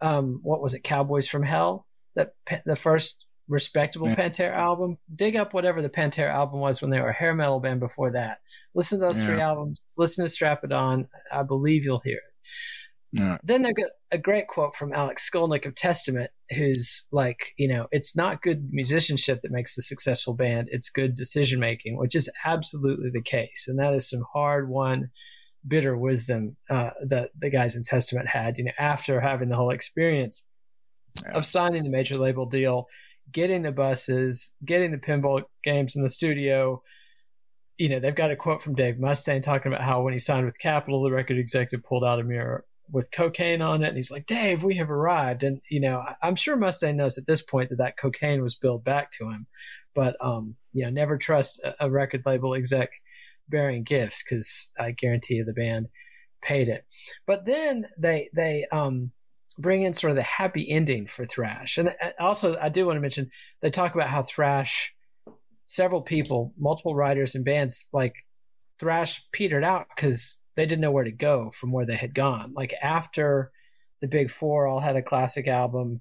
um, 0.00 0.40
what 0.42 0.62
was 0.62 0.74
it, 0.74 0.84
Cowboys 0.84 1.28
from 1.28 1.42
Hell? 1.42 1.86
That 2.14 2.34
the 2.64 2.76
first 2.76 3.26
respectable 3.48 4.08
yeah. 4.08 4.16
Pantera 4.16 4.56
album. 4.56 4.98
Dig 5.14 5.36
up 5.36 5.54
whatever 5.54 5.82
the 5.82 5.90
Pantera 5.90 6.30
album 6.30 6.60
was 6.60 6.80
when 6.80 6.90
they 6.90 7.00
were 7.00 7.10
a 7.10 7.14
hair 7.14 7.34
metal 7.34 7.60
band 7.60 7.80
before 7.80 8.12
that. 8.12 8.38
Listen 8.74 8.98
to 8.98 9.06
those 9.06 9.20
yeah. 9.20 9.26
three 9.26 9.40
albums. 9.40 9.80
Listen 9.96 10.24
to 10.24 10.28
Strap 10.28 10.64
It 10.64 10.72
On. 10.72 11.08
I 11.30 11.42
believe 11.42 11.84
you'll 11.84 12.00
hear 12.00 12.18
it. 12.18 12.48
Then 13.44 13.62
they've 13.62 13.74
got 13.74 13.90
a 14.10 14.18
great 14.18 14.48
quote 14.48 14.74
from 14.74 14.92
Alex 14.92 15.28
Skolnick 15.28 15.66
of 15.66 15.74
Testament, 15.74 16.30
who's 16.50 17.04
like, 17.12 17.52
you 17.58 17.68
know, 17.68 17.86
it's 17.90 18.16
not 18.16 18.42
good 18.42 18.68
musicianship 18.70 19.42
that 19.42 19.52
makes 19.52 19.76
a 19.76 19.82
successful 19.82 20.34
band, 20.34 20.68
it's 20.70 20.88
good 20.88 21.14
decision 21.14 21.60
making, 21.60 21.98
which 21.98 22.14
is 22.14 22.30
absolutely 22.44 23.10
the 23.10 23.22
case. 23.22 23.66
And 23.68 23.78
that 23.78 23.94
is 23.94 24.08
some 24.08 24.24
hard 24.32 24.68
won, 24.68 25.10
bitter 25.66 25.96
wisdom 25.96 26.56
uh, 26.70 26.90
that 27.08 27.30
the 27.38 27.50
guys 27.50 27.76
in 27.76 27.82
Testament 27.82 28.28
had, 28.28 28.56
you 28.56 28.64
know, 28.64 28.72
after 28.78 29.20
having 29.20 29.50
the 29.50 29.56
whole 29.56 29.70
experience 29.70 30.46
yeah. 31.24 31.36
of 31.36 31.44
signing 31.44 31.82
the 31.82 31.90
major 31.90 32.16
label 32.16 32.46
deal 32.46 32.86
getting 33.30 33.62
the 33.62 33.72
buses, 33.72 34.52
getting 34.64 34.90
the 34.90 34.98
pinball 34.98 35.42
games 35.64 35.96
in 35.96 36.02
the 36.02 36.08
studio. 36.08 36.82
You 37.78 37.88
know, 37.88 38.00
they've 38.00 38.14
got 38.14 38.30
a 38.30 38.36
quote 38.36 38.62
from 38.62 38.74
Dave 38.74 38.96
Mustaine 38.96 39.42
talking 39.42 39.72
about 39.72 39.84
how 39.84 40.02
when 40.02 40.12
he 40.12 40.18
signed 40.18 40.46
with 40.46 40.58
Capitol, 40.58 41.02
the 41.02 41.10
record 41.10 41.38
executive 41.38 41.84
pulled 41.84 42.04
out 42.04 42.20
a 42.20 42.24
mirror 42.24 42.64
with 42.92 43.10
cocaine 43.10 43.62
on 43.62 43.82
it. 43.82 43.88
And 43.88 43.96
he's 43.96 44.10
like, 44.10 44.26
Dave, 44.26 44.62
we 44.62 44.76
have 44.76 44.90
arrived. 44.90 45.42
And, 45.42 45.60
you 45.70 45.80
know, 45.80 46.04
I'm 46.22 46.36
sure 46.36 46.56
Mustaine 46.56 46.94
knows 46.94 47.16
at 47.18 47.26
this 47.26 47.42
point 47.42 47.70
that 47.70 47.78
that 47.78 47.96
cocaine 47.96 48.42
was 48.42 48.54
billed 48.54 48.84
back 48.84 49.10
to 49.12 49.30
him. 49.30 49.46
But, 49.94 50.14
um, 50.20 50.54
you 50.72 50.84
know, 50.84 50.90
never 50.90 51.16
trust 51.16 51.64
a, 51.80 51.90
record 51.90 52.22
label 52.24 52.54
exec 52.54 52.90
bearing 53.48 53.82
gifts 53.82 54.22
because 54.22 54.70
I 54.78 54.92
guarantee 54.92 55.34
you 55.34 55.44
the 55.44 55.52
band 55.52 55.88
paid 56.42 56.68
it. 56.68 56.84
But 57.26 57.46
then 57.46 57.86
they, 57.98 58.28
they, 58.34 58.66
um, 58.70 59.10
bring 59.58 59.82
in 59.82 59.92
sort 59.92 60.10
of 60.10 60.16
the 60.16 60.22
happy 60.22 60.70
ending 60.70 61.06
for 61.06 61.26
thrash 61.26 61.76
and 61.76 61.94
also 62.18 62.56
i 62.58 62.70
do 62.70 62.86
want 62.86 62.96
to 62.96 63.02
mention 63.02 63.30
they 63.60 63.68
talk 63.68 63.94
about 63.94 64.08
how 64.08 64.22
thrash 64.22 64.94
several 65.66 66.00
people 66.00 66.54
multiple 66.58 66.94
writers 66.94 67.34
and 67.34 67.44
bands 67.44 67.86
like 67.92 68.14
thrash 68.80 69.22
petered 69.30 69.62
out 69.62 69.86
because 69.94 70.40
they 70.56 70.66
didn't 70.66 70.80
know 70.80 70.90
where 70.90 71.04
to 71.04 71.12
go 71.12 71.50
from 71.50 71.72
where 71.72 71.86
they 71.86 71.96
had 71.96 72.14
gone 72.14 72.52
like 72.54 72.74
after 72.82 73.50
the 74.00 74.08
big 74.08 74.30
four 74.30 74.66
all 74.66 74.80
had 74.80 74.96
a 74.96 75.02
classic 75.02 75.48
album 75.48 76.00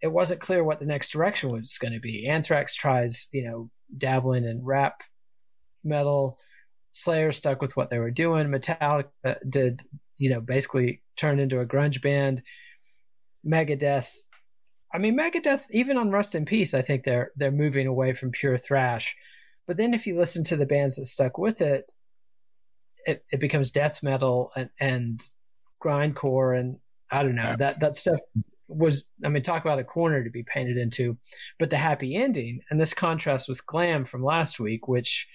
it 0.00 0.08
wasn't 0.08 0.40
clear 0.40 0.62
what 0.62 0.78
the 0.78 0.86
next 0.86 1.10
direction 1.10 1.50
was 1.50 1.78
going 1.78 1.92
to 1.92 2.00
be 2.00 2.28
anthrax 2.28 2.74
tries 2.74 3.28
you 3.32 3.44
know 3.44 3.70
dabbling 3.96 4.44
in 4.44 4.64
rap 4.64 5.02
metal 5.84 6.38
slayer 6.92 7.32
stuck 7.32 7.60
with 7.60 7.76
what 7.76 7.90
they 7.90 7.98
were 7.98 8.10
doing 8.10 8.48
metallica 8.48 9.04
did 9.48 9.82
you 10.16 10.30
know 10.30 10.40
basically 10.40 11.02
turned 11.16 11.40
into 11.40 11.60
a 11.60 11.66
grunge 11.66 12.02
band 12.02 12.42
Megadeth. 13.46 14.12
I 14.92 14.98
mean, 14.98 15.18
Megadeth, 15.18 15.64
even 15.70 15.96
on 15.96 16.10
Rust 16.10 16.34
in 16.34 16.44
Peace, 16.44 16.74
I 16.74 16.82
think 16.82 17.04
they're 17.04 17.32
they're 17.36 17.50
moving 17.50 17.86
away 17.86 18.14
from 18.14 18.30
pure 18.30 18.58
thrash. 18.58 19.14
But 19.66 19.76
then 19.76 19.92
if 19.94 20.06
you 20.06 20.16
listen 20.16 20.44
to 20.44 20.56
the 20.56 20.66
bands 20.66 20.96
that 20.96 21.06
stuck 21.06 21.38
with 21.38 21.60
it, 21.60 21.90
it, 23.08 23.24
it 23.32 23.40
becomes 23.40 23.70
death 23.70 24.02
metal 24.02 24.52
and, 24.54 24.70
and 24.78 25.24
grindcore 25.82 26.58
and 26.58 26.78
I 27.10 27.22
don't 27.22 27.36
know 27.36 27.56
that 27.56 27.80
that 27.80 27.96
stuff 27.96 28.20
was 28.68 29.08
I 29.24 29.28
mean 29.28 29.42
talk 29.42 29.64
about 29.64 29.78
a 29.78 29.84
corner 29.84 30.22
to 30.22 30.30
be 30.30 30.42
painted 30.42 30.76
into, 30.76 31.16
but 31.58 31.70
the 31.70 31.78
happy 31.78 32.14
ending 32.14 32.60
and 32.70 32.78
this 32.78 32.92
contrast 32.92 33.48
with 33.48 33.66
glam 33.66 34.04
from 34.04 34.22
last 34.22 34.60
week, 34.60 34.88
which 34.88 35.26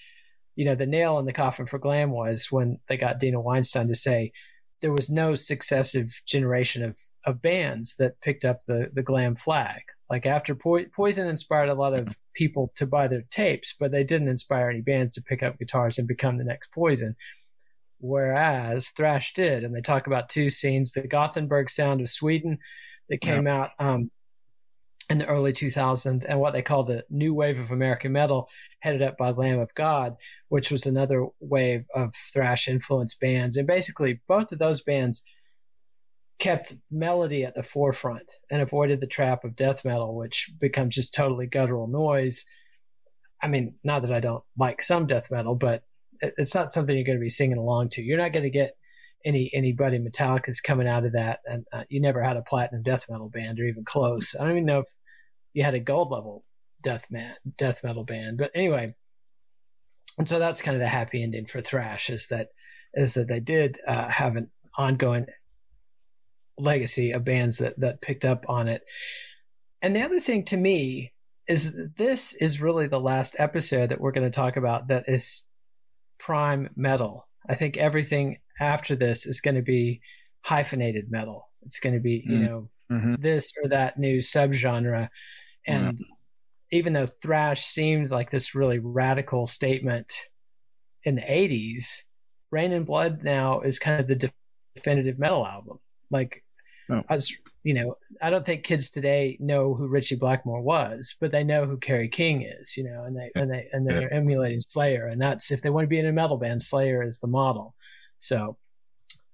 you 0.54 0.64
know 0.64 0.76
the 0.76 0.86
nail 0.86 1.18
in 1.18 1.26
the 1.26 1.32
coffin 1.32 1.66
for 1.66 1.80
glam 1.80 2.10
was 2.12 2.52
when 2.52 2.78
they 2.88 2.96
got 2.96 3.18
Deena 3.18 3.40
Weinstein 3.40 3.88
to 3.88 3.94
say 3.96 4.32
there 4.80 4.92
was 4.92 5.10
no 5.10 5.34
successive 5.34 6.22
generation 6.26 6.84
of 6.84 6.98
of 7.26 7.42
bands 7.42 7.96
that 7.96 8.20
picked 8.20 8.44
up 8.44 8.58
the 8.66 8.90
the 8.92 9.02
glam 9.02 9.34
flag. 9.34 9.82
Like 10.08 10.26
after 10.26 10.54
po- 10.54 10.84
Poison 10.94 11.26
inspired 11.26 11.70
a 11.70 11.74
lot 11.74 11.98
of 11.98 12.16
people 12.34 12.72
to 12.76 12.86
buy 12.86 13.08
their 13.08 13.24
tapes, 13.30 13.74
but 13.80 13.90
they 13.90 14.04
didn't 14.04 14.28
inspire 14.28 14.70
any 14.70 14.82
bands 14.82 15.14
to 15.14 15.22
pick 15.22 15.42
up 15.42 15.58
guitars 15.58 15.98
and 15.98 16.06
become 16.06 16.38
the 16.38 16.44
next 16.44 16.70
Poison. 16.72 17.16
Whereas 18.04 18.90
thrash 18.90 19.32
did, 19.32 19.64
and 19.64 19.74
they 19.74 19.80
talk 19.80 20.06
about 20.06 20.28
two 20.28 20.50
scenes: 20.50 20.92
the 20.92 21.08
Gothenburg 21.08 21.70
sound 21.70 22.02
of 22.02 22.10
Sweden 22.10 22.58
that 23.08 23.22
came 23.22 23.46
out 23.46 23.70
um, 23.78 24.10
in 25.08 25.16
the 25.16 25.26
early 25.26 25.54
2000s 25.54 26.26
and 26.28 26.38
what 26.38 26.52
they 26.52 26.60
call 26.60 26.84
the 26.84 27.04
new 27.08 27.32
wave 27.32 27.58
of 27.58 27.70
American 27.70 28.12
metal, 28.12 28.50
headed 28.80 29.00
up 29.00 29.16
by 29.16 29.30
Lamb 29.30 29.58
of 29.58 29.72
God, 29.74 30.16
which 30.48 30.70
was 30.70 30.84
another 30.84 31.26
wave 31.40 31.86
of 31.94 32.14
thrash 32.14 32.68
influenced 32.68 33.20
bands. 33.20 33.56
And 33.56 33.66
basically, 33.66 34.20
both 34.28 34.52
of 34.52 34.58
those 34.58 34.82
bands 34.82 35.24
kept 36.38 36.74
melody 36.90 37.44
at 37.44 37.54
the 37.54 37.62
forefront 37.62 38.30
and 38.50 38.60
avoided 38.60 39.00
the 39.00 39.06
trap 39.06 39.44
of 39.44 39.56
death 39.56 39.82
metal, 39.82 40.14
which 40.14 40.50
becomes 40.58 40.94
just 40.94 41.14
totally 41.14 41.46
guttural 41.46 41.86
noise. 41.86 42.44
I 43.42 43.48
mean, 43.48 43.76
not 43.82 44.02
that 44.02 44.12
I 44.12 44.20
don't 44.20 44.44
like 44.58 44.82
some 44.82 45.06
death 45.06 45.30
metal, 45.30 45.54
but 45.54 45.84
it's 46.20 46.54
not 46.54 46.70
something 46.70 46.94
you're 46.94 47.04
going 47.04 47.18
to 47.18 47.22
be 47.22 47.30
singing 47.30 47.58
along 47.58 47.90
to. 47.90 48.02
You're 48.02 48.18
not 48.18 48.32
going 48.32 48.44
to 48.44 48.50
get 48.50 48.76
any 49.24 49.50
anybody 49.54 49.98
Metallica's 49.98 50.60
coming 50.60 50.86
out 50.88 51.04
of 51.04 51.12
that, 51.12 51.40
and 51.46 51.64
uh, 51.72 51.84
you 51.88 52.00
never 52.00 52.22
had 52.22 52.36
a 52.36 52.42
platinum 52.42 52.82
death 52.82 53.06
metal 53.08 53.30
band 53.30 53.58
or 53.58 53.64
even 53.64 53.84
close. 53.84 54.34
I 54.34 54.42
don't 54.42 54.52
even 54.52 54.66
know 54.66 54.80
if 54.80 54.88
you 55.52 55.64
had 55.64 55.74
a 55.74 55.80
gold 55.80 56.10
level 56.10 56.44
death 56.82 57.06
man 57.10 57.34
death 57.58 57.82
metal 57.82 58.04
band, 58.04 58.38
but 58.38 58.50
anyway. 58.54 58.94
And 60.18 60.28
so 60.28 60.38
that's 60.38 60.62
kind 60.62 60.76
of 60.76 60.80
the 60.80 60.86
happy 60.86 61.24
ending 61.24 61.46
for 61.46 61.60
thrash 61.60 62.08
is 62.08 62.28
that 62.28 62.48
is 62.92 63.14
that 63.14 63.26
they 63.26 63.40
did 63.40 63.80
uh, 63.86 64.08
have 64.08 64.36
an 64.36 64.50
ongoing 64.76 65.26
legacy 66.56 67.12
of 67.12 67.24
bands 67.24 67.58
that 67.58 67.78
that 67.80 68.00
picked 68.00 68.24
up 68.24 68.44
on 68.48 68.68
it. 68.68 68.82
And 69.82 69.94
the 69.94 70.02
other 70.02 70.20
thing 70.20 70.44
to 70.46 70.56
me 70.56 71.12
is 71.48 71.74
this 71.96 72.32
is 72.34 72.60
really 72.60 72.86
the 72.86 73.00
last 73.00 73.36
episode 73.38 73.90
that 73.90 74.00
we're 74.00 74.12
going 74.12 74.30
to 74.30 74.34
talk 74.34 74.56
about 74.56 74.88
that 74.88 75.04
is 75.08 75.46
prime 76.24 76.70
metal. 76.74 77.28
I 77.48 77.54
think 77.54 77.76
everything 77.76 78.38
after 78.58 78.96
this 78.96 79.26
is 79.26 79.40
going 79.40 79.56
to 79.56 79.62
be 79.62 80.00
hyphenated 80.40 81.10
metal. 81.10 81.50
It's 81.62 81.80
going 81.80 81.94
to 81.94 82.00
be, 82.00 82.24
you 82.28 82.38
mm. 82.38 82.48
know, 82.48 82.70
mm-hmm. 82.90 83.14
this 83.18 83.52
or 83.62 83.68
that 83.68 83.98
new 83.98 84.18
subgenre. 84.18 85.08
And 85.66 85.98
yeah. 85.98 86.06
even 86.78 86.92
though 86.92 87.06
thrash 87.06 87.64
seemed 87.64 88.10
like 88.10 88.30
this 88.30 88.54
really 88.54 88.78
radical 88.78 89.46
statement 89.46 90.12
in 91.02 91.16
the 91.16 91.22
80s, 91.22 92.02
Reign 92.50 92.72
in 92.72 92.84
Blood 92.84 93.22
now 93.22 93.60
is 93.60 93.78
kind 93.78 94.00
of 94.00 94.06
the 94.06 94.30
definitive 94.76 95.18
metal 95.18 95.46
album. 95.46 95.78
Like, 96.10 96.43
oh. 96.90 97.02
as 97.10 97.30
you 97.62 97.74
know, 97.74 97.96
I 98.20 98.30
don't 98.30 98.44
think 98.44 98.64
kids 98.64 98.90
today 98.90 99.36
know 99.40 99.74
who 99.74 99.88
Ritchie 99.88 100.16
Blackmore 100.16 100.60
was, 100.60 101.16
but 101.20 101.32
they 101.32 101.44
know 101.44 101.66
who 101.66 101.76
Kerry 101.76 102.08
King 102.08 102.42
is, 102.42 102.76
you 102.76 102.84
know, 102.84 103.04
and 103.04 103.16
they 103.16 103.30
and 103.34 103.50
they 103.50 103.68
and 103.72 103.88
they're 103.88 104.12
emulating 104.12 104.60
Slayer, 104.60 105.06
and 105.06 105.20
that's 105.20 105.50
if 105.50 105.62
they 105.62 105.70
want 105.70 105.84
to 105.84 105.88
be 105.88 105.98
in 105.98 106.06
a 106.06 106.12
metal 106.12 106.36
band, 106.36 106.62
Slayer 106.62 107.02
is 107.02 107.18
the 107.18 107.26
model. 107.26 107.74
So, 108.18 108.56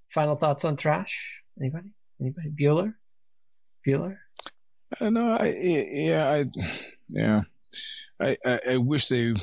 final 0.09 0.37
thoughts 0.37 0.65
on 0.65 0.77
thrash? 0.77 1.43
Anybody? 1.59 1.93
Anybody? 2.21 2.51
Bueller? 2.51 2.95
Bueller? 3.87 4.17
Uh, 5.01 5.11
no, 5.11 5.25
I 5.25 5.53
yeah, 5.57 6.29
I 6.29 6.45
yeah, 7.09 7.41
I, 8.21 8.37
I, 8.45 8.59
I 8.73 8.77
wish 8.79 9.09
they. 9.09 9.35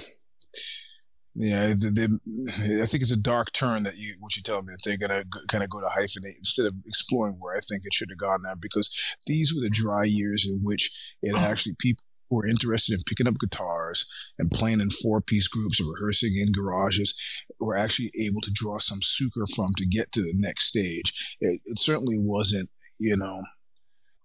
Yeah, 1.40 1.68
they, 1.68 2.08
they, 2.08 2.82
I 2.82 2.88
think 2.88 3.04
it's 3.04 3.12
a 3.12 3.22
dark 3.22 3.52
turn 3.52 3.84
that 3.84 3.96
you 3.96 4.16
what 4.20 4.36
you 4.36 4.42
tell 4.42 4.64
me 4.64 4.70
that 4.70 4.80
they're 4.84 4.98
gonna 4.98 5.24
kind 5.48 5.64
of 5.64 5.70
go 5.70 5.80
to 5.80 5.86
hyphenate 5.86 6.40
instead 6.40 6.66
of 6.66 6.74
exploring 6.88 7.36
where 7.36 7.56
I 7.56 7.60
think 7.60 7.84
it 7.86 7.94
should 7.94 8.10
have 8.10 8.18
gone 8.18 8.42
now 8.44 8.56
because 8.60 8.90
these 9.28 9.54
were 9.54 9.62
the 9.62 9.70
dry 9.70 10.04
years 10.04 10.48
in 10.48 10.60
which 10.64 10.90
it 11.22 11.36
oh. 11.36 11.40
actually 11.40 11.76
people 11.78 12.04
who 12.28 12.38
were 12.38 12.48
interested 12.48 12.96
in 12.96 13.04
picking 13.06 13.28
up 13.28 13.38
guitars 13.40 14.08
and 14.40 14.50
playing 14.50 14.80
in 14.80 14.90
four 14.90 15.22
piece 15.22 15.48
groups 15.48 15.80
and 15.80 15.88
rehearsing 15.88 16.36
in 16.36 16.52
garages 16.52 17.16
were 17.60 17.78
actually 17.78 18.10
able 18.26 18.42
to 18.42 18.52
draw 18.52 18.80
some 18.80 19.00
sucre 19.04 19.46
from 19.56 19.70
to 19.78 19.86
get 19.86 20.12
to 20.14 20.22
the 20.22 20.34
next 20.38 20.66
stage. 20.66 21.38
It, 21.40 21.62
it 21.66 21.78
certainly 21.78 22.18
wasn't, 22.20 22.68
you 23.00 23.16
know, 23.16 23.44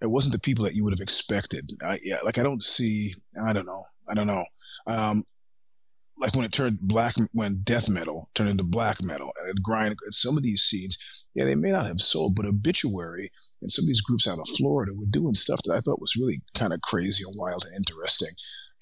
it 0.00 0.10
wasn't 0.10 0.32
the 0.32 0.40
people 0.40 0.64
that 0.64 0.74
you 0.74 0.82
would 0.82 0.94
have 0.94 1.04
expected. 1.04 1.70
I, 1.84 1.98
yeah, 2.02 2.20
like 2.24 2.38
I 2.38 2.42
don't 2.42 2.62
see, 2.62 3.12
I 3.44 3.52
don't 3.52 3.66
know, 3.66 3.84
I 4.08 4.14
don't 4.14 4.26
know. 4.26 4.46
Um, 4.86 5.24
like 6.22 6.36
when 6.36 6.44
it 6.44 6.52
turned 6.52 6.78
black, 6.80 7.14
when 7.32 7.56
death 7.64 7.90
metal 7.90 8.30
turned 8.34 8.50
into 8.50 8.62
black 8.62 9.02
metal 9.02 9.32
and 9.48 9.62
grind, 9.62 9.96
some 10.10 10.36
of 10.36 10.44
these 10.44 10.62
scenes, 10.62 11.26
yeah, 11.34 11.44
they 11.44 11.56
may 11.56 11.70
not 11.70 11.86
have 11.86 12.00
sold, 12.00 12.36
but 12.36 12.46
obituary 12.46 13.28
and 13.60 13.70
some 13.70 13.84
of 13.84 13.88
these 13.88 14.00
groups 14.00 14.28
out 14.28 14.38
of 14.38 14.48
Florida 14.56 14.92
were 14.96 15.06
doing 15.10 15.34
stuff 15.34 15.60
that 15.64 15.74
I 15.74 15.80
thought 15.80 16.00
was 16.00 16.16
really 16.16 16.40
kind 16.54 16.72
of 16.72 16.80
crazy 16.82 17.24
and 17.26 17.34
wild 17.36 17.64
and 17.64 17.74
interesting. 17.76 18.34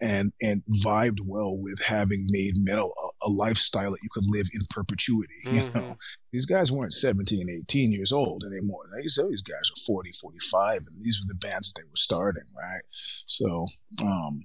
And, 0.03 0.33
and 0.41 0.63
vibed 0.83 1.19
well 1.27 1.59
with 1.59 1.79
having 1.87 2.25
made 2.31 2.55
metal 2.57 2.91
a, 3.23 3.27
a 3.27 3.31
lifestyle 3.31 3.91
that 3.91 4.01
you 4.03 4.09
could 4.11 4.25
live 4.27 4.47
in 4.55 4.63
perpetuity. 4.71 5.35
Mm-hmm. 5.47 5.57
You 5.57 5.71
know, 5.75 5.97
these 6.33 6.47
guys 6.47 6.73
weren't 6.73 6.95
17, 6.95 7.39
18 7.69 7.93
years 7.93 8.11
old 8.11 8.43
anymore. 8.51 8.89
These, 8.97 9.21
these 9.29 9.43
guys 9.43 9.71
are 9.71 9.85
40, 9.87 10.13
45, 10.19 10.79
and 10.87 10.97
these 11.03 11.21
were 11.21 11.29
the 11.29 11.47
bands 11.47 11.71
that 11.71 11.83
they 11.83 11.85
were 11.85 11.97
starting, 11.97 12.45
right? 12.57 12.81
So, 13.27 13.67
um, 14.03 14.41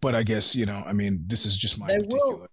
but 0.00 0.14
I 0.14 0.22
guess 0.22 0.54
you 0.54 0.66
know, 0.66 0.82
I 0.86 0.92
mean, 0.92 1.18
this 1.26 1.46
is 1.46 1.56
just 1.56 1.78
my 1.78 1.86
they 1.86 1.94
particular. 1.94 2.26
Will, 2.26 2.46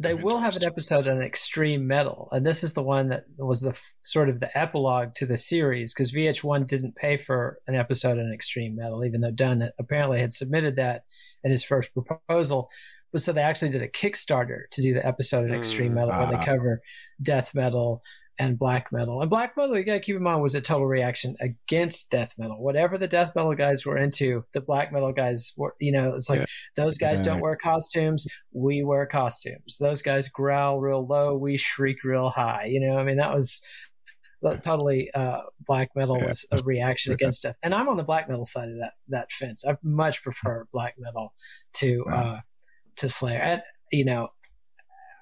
they 0.00 0.14
will 0.14 0.38
have 0.38 0.56
an 0.56 0.64
episode 0.64 1.06
on 1.06 1.22
extreme 1.22 1.86
metal, 1.86 2.28
and 2.32 2.44
this 2.44 2.64
is 2.64 2.72
the 2.72 2.82
one 2.82 3.08
that 3.08 3.24
was 3.38 3.60
the 3.60 3.78
sort 4.02 4.28
of 4.28 4.40
the 4.40 4.56
epilogue 4.58 5.14
to 5.16 5.26
the 5.26 5.38
series 5.38 5.94
because 5.94 6.12
VH1 6.12 6.66
didn't 6.66 6.96
pay 6.96 7.16
for 7.16 7.58
an 7.68 7.76
episode 7.76 8.18
on 8.18 8.32
extreme 8.32 8.74
metal, 8.74 9.04
even 9.04 9.20
though 9.20 9.30
Dunn 9.30 9.70
apparently 9.78 10.20
had 10.20 10.32
submitted 10.32 10.76
that 10.76 11.02
in 11.44 11.52
his 11.52 11.64
first 11.64 11.90
proposal. 11.94 12.70
But 13.12 13.22
so 13.22 13.32
they 13.32 13.42
actually 13.42 13.70
did 13.70 13.82
a 13.82 13.88
Kickstarter 13.88 14.62
to 14.72 14.82
do 14.82 14.94
the 14.94 15.06
episode 15.06 15.48
on 15.48 15.56
extreme 15.56 15.92
mm, 15.92 15.96
metal 15.96 16.12
uh, 16.12 16.18
where 16.18 16.30
they 16.32 16.38
ah. 16.38 16.44
cover 16.44 16.80
death 17.22 17.54
metal 17.54 18.02
and 18.38 18.58
black 18.58 18.90
metal. 18.92 19.20
And 19.20 19.30
black 19.30 19.56
metal, 19.56 19.76
you 19.76 19.84
gotta 19.84 20.00
keep 20.00 20.16
in 20.16 20.22
mind, 20.22 20.42
was 20.42 20.54
a 20.54 20.60
total 20.60 20.86
reaction 20.86 21.36
against 21.40 22.10
death 22.10 22.34
metal. 22.38 22.62
Whatever 22.62 22.98
the 22.98 23.08
death 23.08 23.32
metal 23.34 23.54
guys 23.54 23.86
were 23.86 23.98
into, 23.98 24.44
the 24.52 24.60
black 24.60 24.92
metal 24.92 25.12
guys 25.12 25.52
were, 25.56 25.74
you 25.80 25.92
know, 25.92 26.14
it's 26.14 26.28
like 26.28 26.40
yeah. 26.40 26.44
those 26.76 26.98
guys 26.98 27.18
yeah. 27.18 27.32
don't 27.32 27.40
wear 27.40 27.56
costumes, 27.56 28.26
we 28.52 28.82
wear 28.82 29.06
costumes. 29.06 29.78
Those 29.78 30.02
guys 30.02 30.28
growl 30.28 30.80
real 30.80 31.06
low, 31.06 31.36
we 31.36 31.56
shriek 31.56 32.02
real 32.04 32.30
high. 32.30 32.66
You 32.66 32.80
know, 32.80 32.98
I 32.98 33.04
mean, 33.04 33.16
that 33.16 33.34
was 33.34 33.62
totally 34.62 35.10
uh, 35.14 35.40
black 35.66 35.88
metal 35.94 36.16
was 36.16 36.46
a 36.52 36.60
reaction 36.64 37.12
against 37.14 37.42
death. 37.42 37.56
And 37.62 37.74
I'm 37.74 37.88
on 37.88 37.96
the 37.96 38.04
black 38.04 38.28
metal 38.28 38.44
side 38.44 38.68
of 38.68 38.76
that 38.76 38.92
that 39.08 39.32
fence. 39.32 39.64
I 39.66 39.76
much 39.82 40.22
prefer 40.22 40.66
black 40.72 40.94
metal 40.98 41.34
to 41.74 42.04
uh, 42.10 42.36
to 42.96 43.08
Slayer. 43.08 43.40
And 43.40 43.62
you 43.92 44.04
know, 44.04 44.28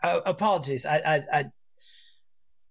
uh, 0.02 0.20
apologies. 0.26 0.86
I, 0.86 0.96
I, 0.98 1.22
I 1.32 1.44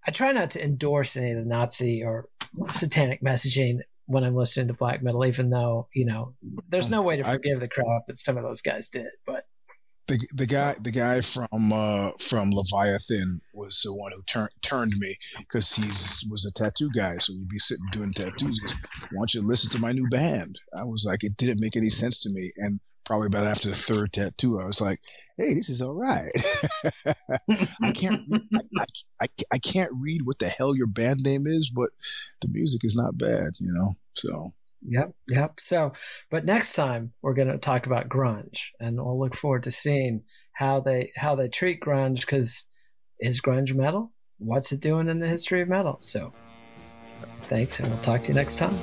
I 0.06 0.12
try 0.12 0.32
not 0.32 0.52
to 0.52 0.64
endorse 0.64 1.16
any 1.16 1.32
of 1.32 1.38
the 1.38 1.50
Nazi 1.50 2.04
or 2.04 2.28
satanic 2.74 3.22
messaging 3.22 3.80
when 4.06 4.24
I'm 4.24 4.36
listening 4.36 4.68
to 4.68 4.74
black 4.74 5.02
metal, 5.02 5.26
even 5.26 5.50
though 5.50 5.88
you 5.94 6.06
know 6.06 6.34
there's 6.70 6.90
no 6.90 7.02
way 7.02 7.18
to 7.18 7.24
forgive 7.24 7.58
I, 7.58 7.60
the 7.62 7.68
crap 7.68 8.08
that 8.08 8.18
some 8.18 8.38
of 8.38 8.44
those 8.44 8.62
guys 8.62 8.90
did. 8.90 9.08
But 9.26 9.46
the 10.08 10.20
the 10.36 10.46
guy 10.46 10.76
the 10.82 10.92
guy 10.92 11.22
from 11.22 11.72
uh, 11.72 12.12
from 12.20 12.52
Leviathan 12.52 13.40
was 13.54 13.82
the 13.84 13.96
one 13.96 14.12
who 14.12 14.22
turned 14.24 14.50
turned 14.62 14.94
me 14.98 15.16
because 15.40 15.74
he's 15.74 16.26
was 16.30 16.46
a 16.46 16.54
tattoo 16.54 16.90
guy, 16.96 17.18
so 17.18 17.34
we'd 17.34 17.48
be 17.48 17.60
sitting 17.60 17.86
doing 17.92 18.12
tattoos. 18.12 18.76
Why 19.12 19.22
don't 19.22 19.34
you 19.34 19.42
listen 19.42 19.72
to 19.72 19.80
my 19.80 19.92
new 19.92 20.08
band? 20.10 20.60
I 20.78 20.84
was 20.84 21.06
like, 21.08 21.24
it 21.24 21.38
didn't 21.38 21.62
make 21.62 21.78
any 21.78 21.90
sense 21.90 22.20
to 22.20 22.30
me, 22.30 22.52
and 22.58 22.80
probably 23.06 23.28
about 23.28 23.46
after 23.46 23.70
the 23.70 23.76
third 23.76 24.14
tattoo, 24.14 24.60
I 24.60 24.66
was 24.66 24.82
like, 24.82 25.00
hey, 25.42 25.54
this 25.54 25.70
is 25.70 25.82
all 25.82 25.96
right. 25.96 26.30
I 27.82 27.92
can't, 27.92 28.22
I, 28.80 28.86
I, 29.22 29.28
I, 29.54 29.58
can't 29.58 29.92
read 30.00 30.22
what 30.24 30.40
the 30.40 30.48
hell 30.48 30.76
your 30.76 30.88
band 30.88 31.22
name 31.22 31.48
is, 31.48 31.72
but 31.74 31.90
the 32.42 32.48
music 32.50 32.84
is 32.84 32.96
not 32.96 33.18
bad, 33.18 33.52
you 33.60 33.74
know? 33.74 33.94
So. 34.14 34.52
Yep, 34.88 35.14
yep. 35.28 35.60
So, 35.60 35.94
but 36.30 36.46
next 36.46 36.74
time 36.74 37.14
we're 37.22 37.36
going 37.36 37.48
to 37.48 37.58
talk 37.58 37.86
about 37.86 38.10
grunge, 38.10 38.60
and 38.80 38.98
we'll 38.98 39.20
look 39.20 39.36
forward 39.36 39.64
to 39.64 39.72
seeing 39.72 40.24
how 40.54 40.80
they 40.80 41.12
how 41.16 41.36
they 41.36 41.50
treat 41.50 41.82
grunge. 41.82 42.22
Because 42.22 42.66
is 43.20 43.42
grunge 43.42 43.76
metal? 43.76 44.12
What's 44.40 44.72
it 44.72 44.80
doing 44.80 45.08
in 45.08 45.20
the 45.20 45.28
history 45.28 45.62
of 45.62 45.70
metal? 45.70 45.98
So, 46.02 46.34
thanks, 47.44 47.80
and 47.80 47.90
we'll 47.90 48.00
talk 48.00 48.24
to 48.24 48.30
you 48.30 48.34
next 48.34 48.58
time. 48.58 48.74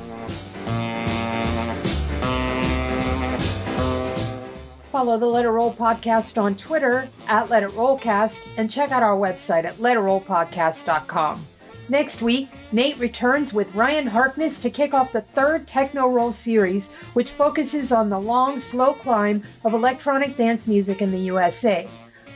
Follow 4.98 5.16
the 5.16 5.26
Let 5.26 5.44
It 5.44 5.50
Roll 5.50 5.72
podcast 5.72 6.42
on 6.42 6.56
Twitter 6.56 7.08
at 7.28 7.50
Let 7.50 7.62
It 7.62 7.70
Rollcast 7.70 8.58
and 8.58 8.68
check 8.68 8.90
out 8.90 9.04
our 9.04 9.16
website 9.16 9.64
at 9.64 9.76
letitrollpodcast.com. 9.76 11.46
Next 11.88 12.20
week, 12.20 12.48
Nate 12.72 12.98
returns 12.98 13.54
with 13.54 13.72
Ryan 13.76 14.08
Harkness 14.08 14.58
to 14.58 14.70
kick 14.70 14.94
off 14.94 15.12
the 15.12 15.20
third 15.20 15.68
Techno 15.68 16.08
Roll 16.08 16.32
series, 16.32 16.90
which 17.12 17.30
focuses 17.30 17.92
on 17.92 18.10
the 18.10 18.18
long, 18.18 18.58
slow 18.58 18.92
climb 18.92 19.44
of 19.64 19.72
electronic 19.72 20.36
dance 20.36 20.66
music 20.66 21.00
in 21.00 21.12
the 21.12 21.18
USA. 21.18 21.86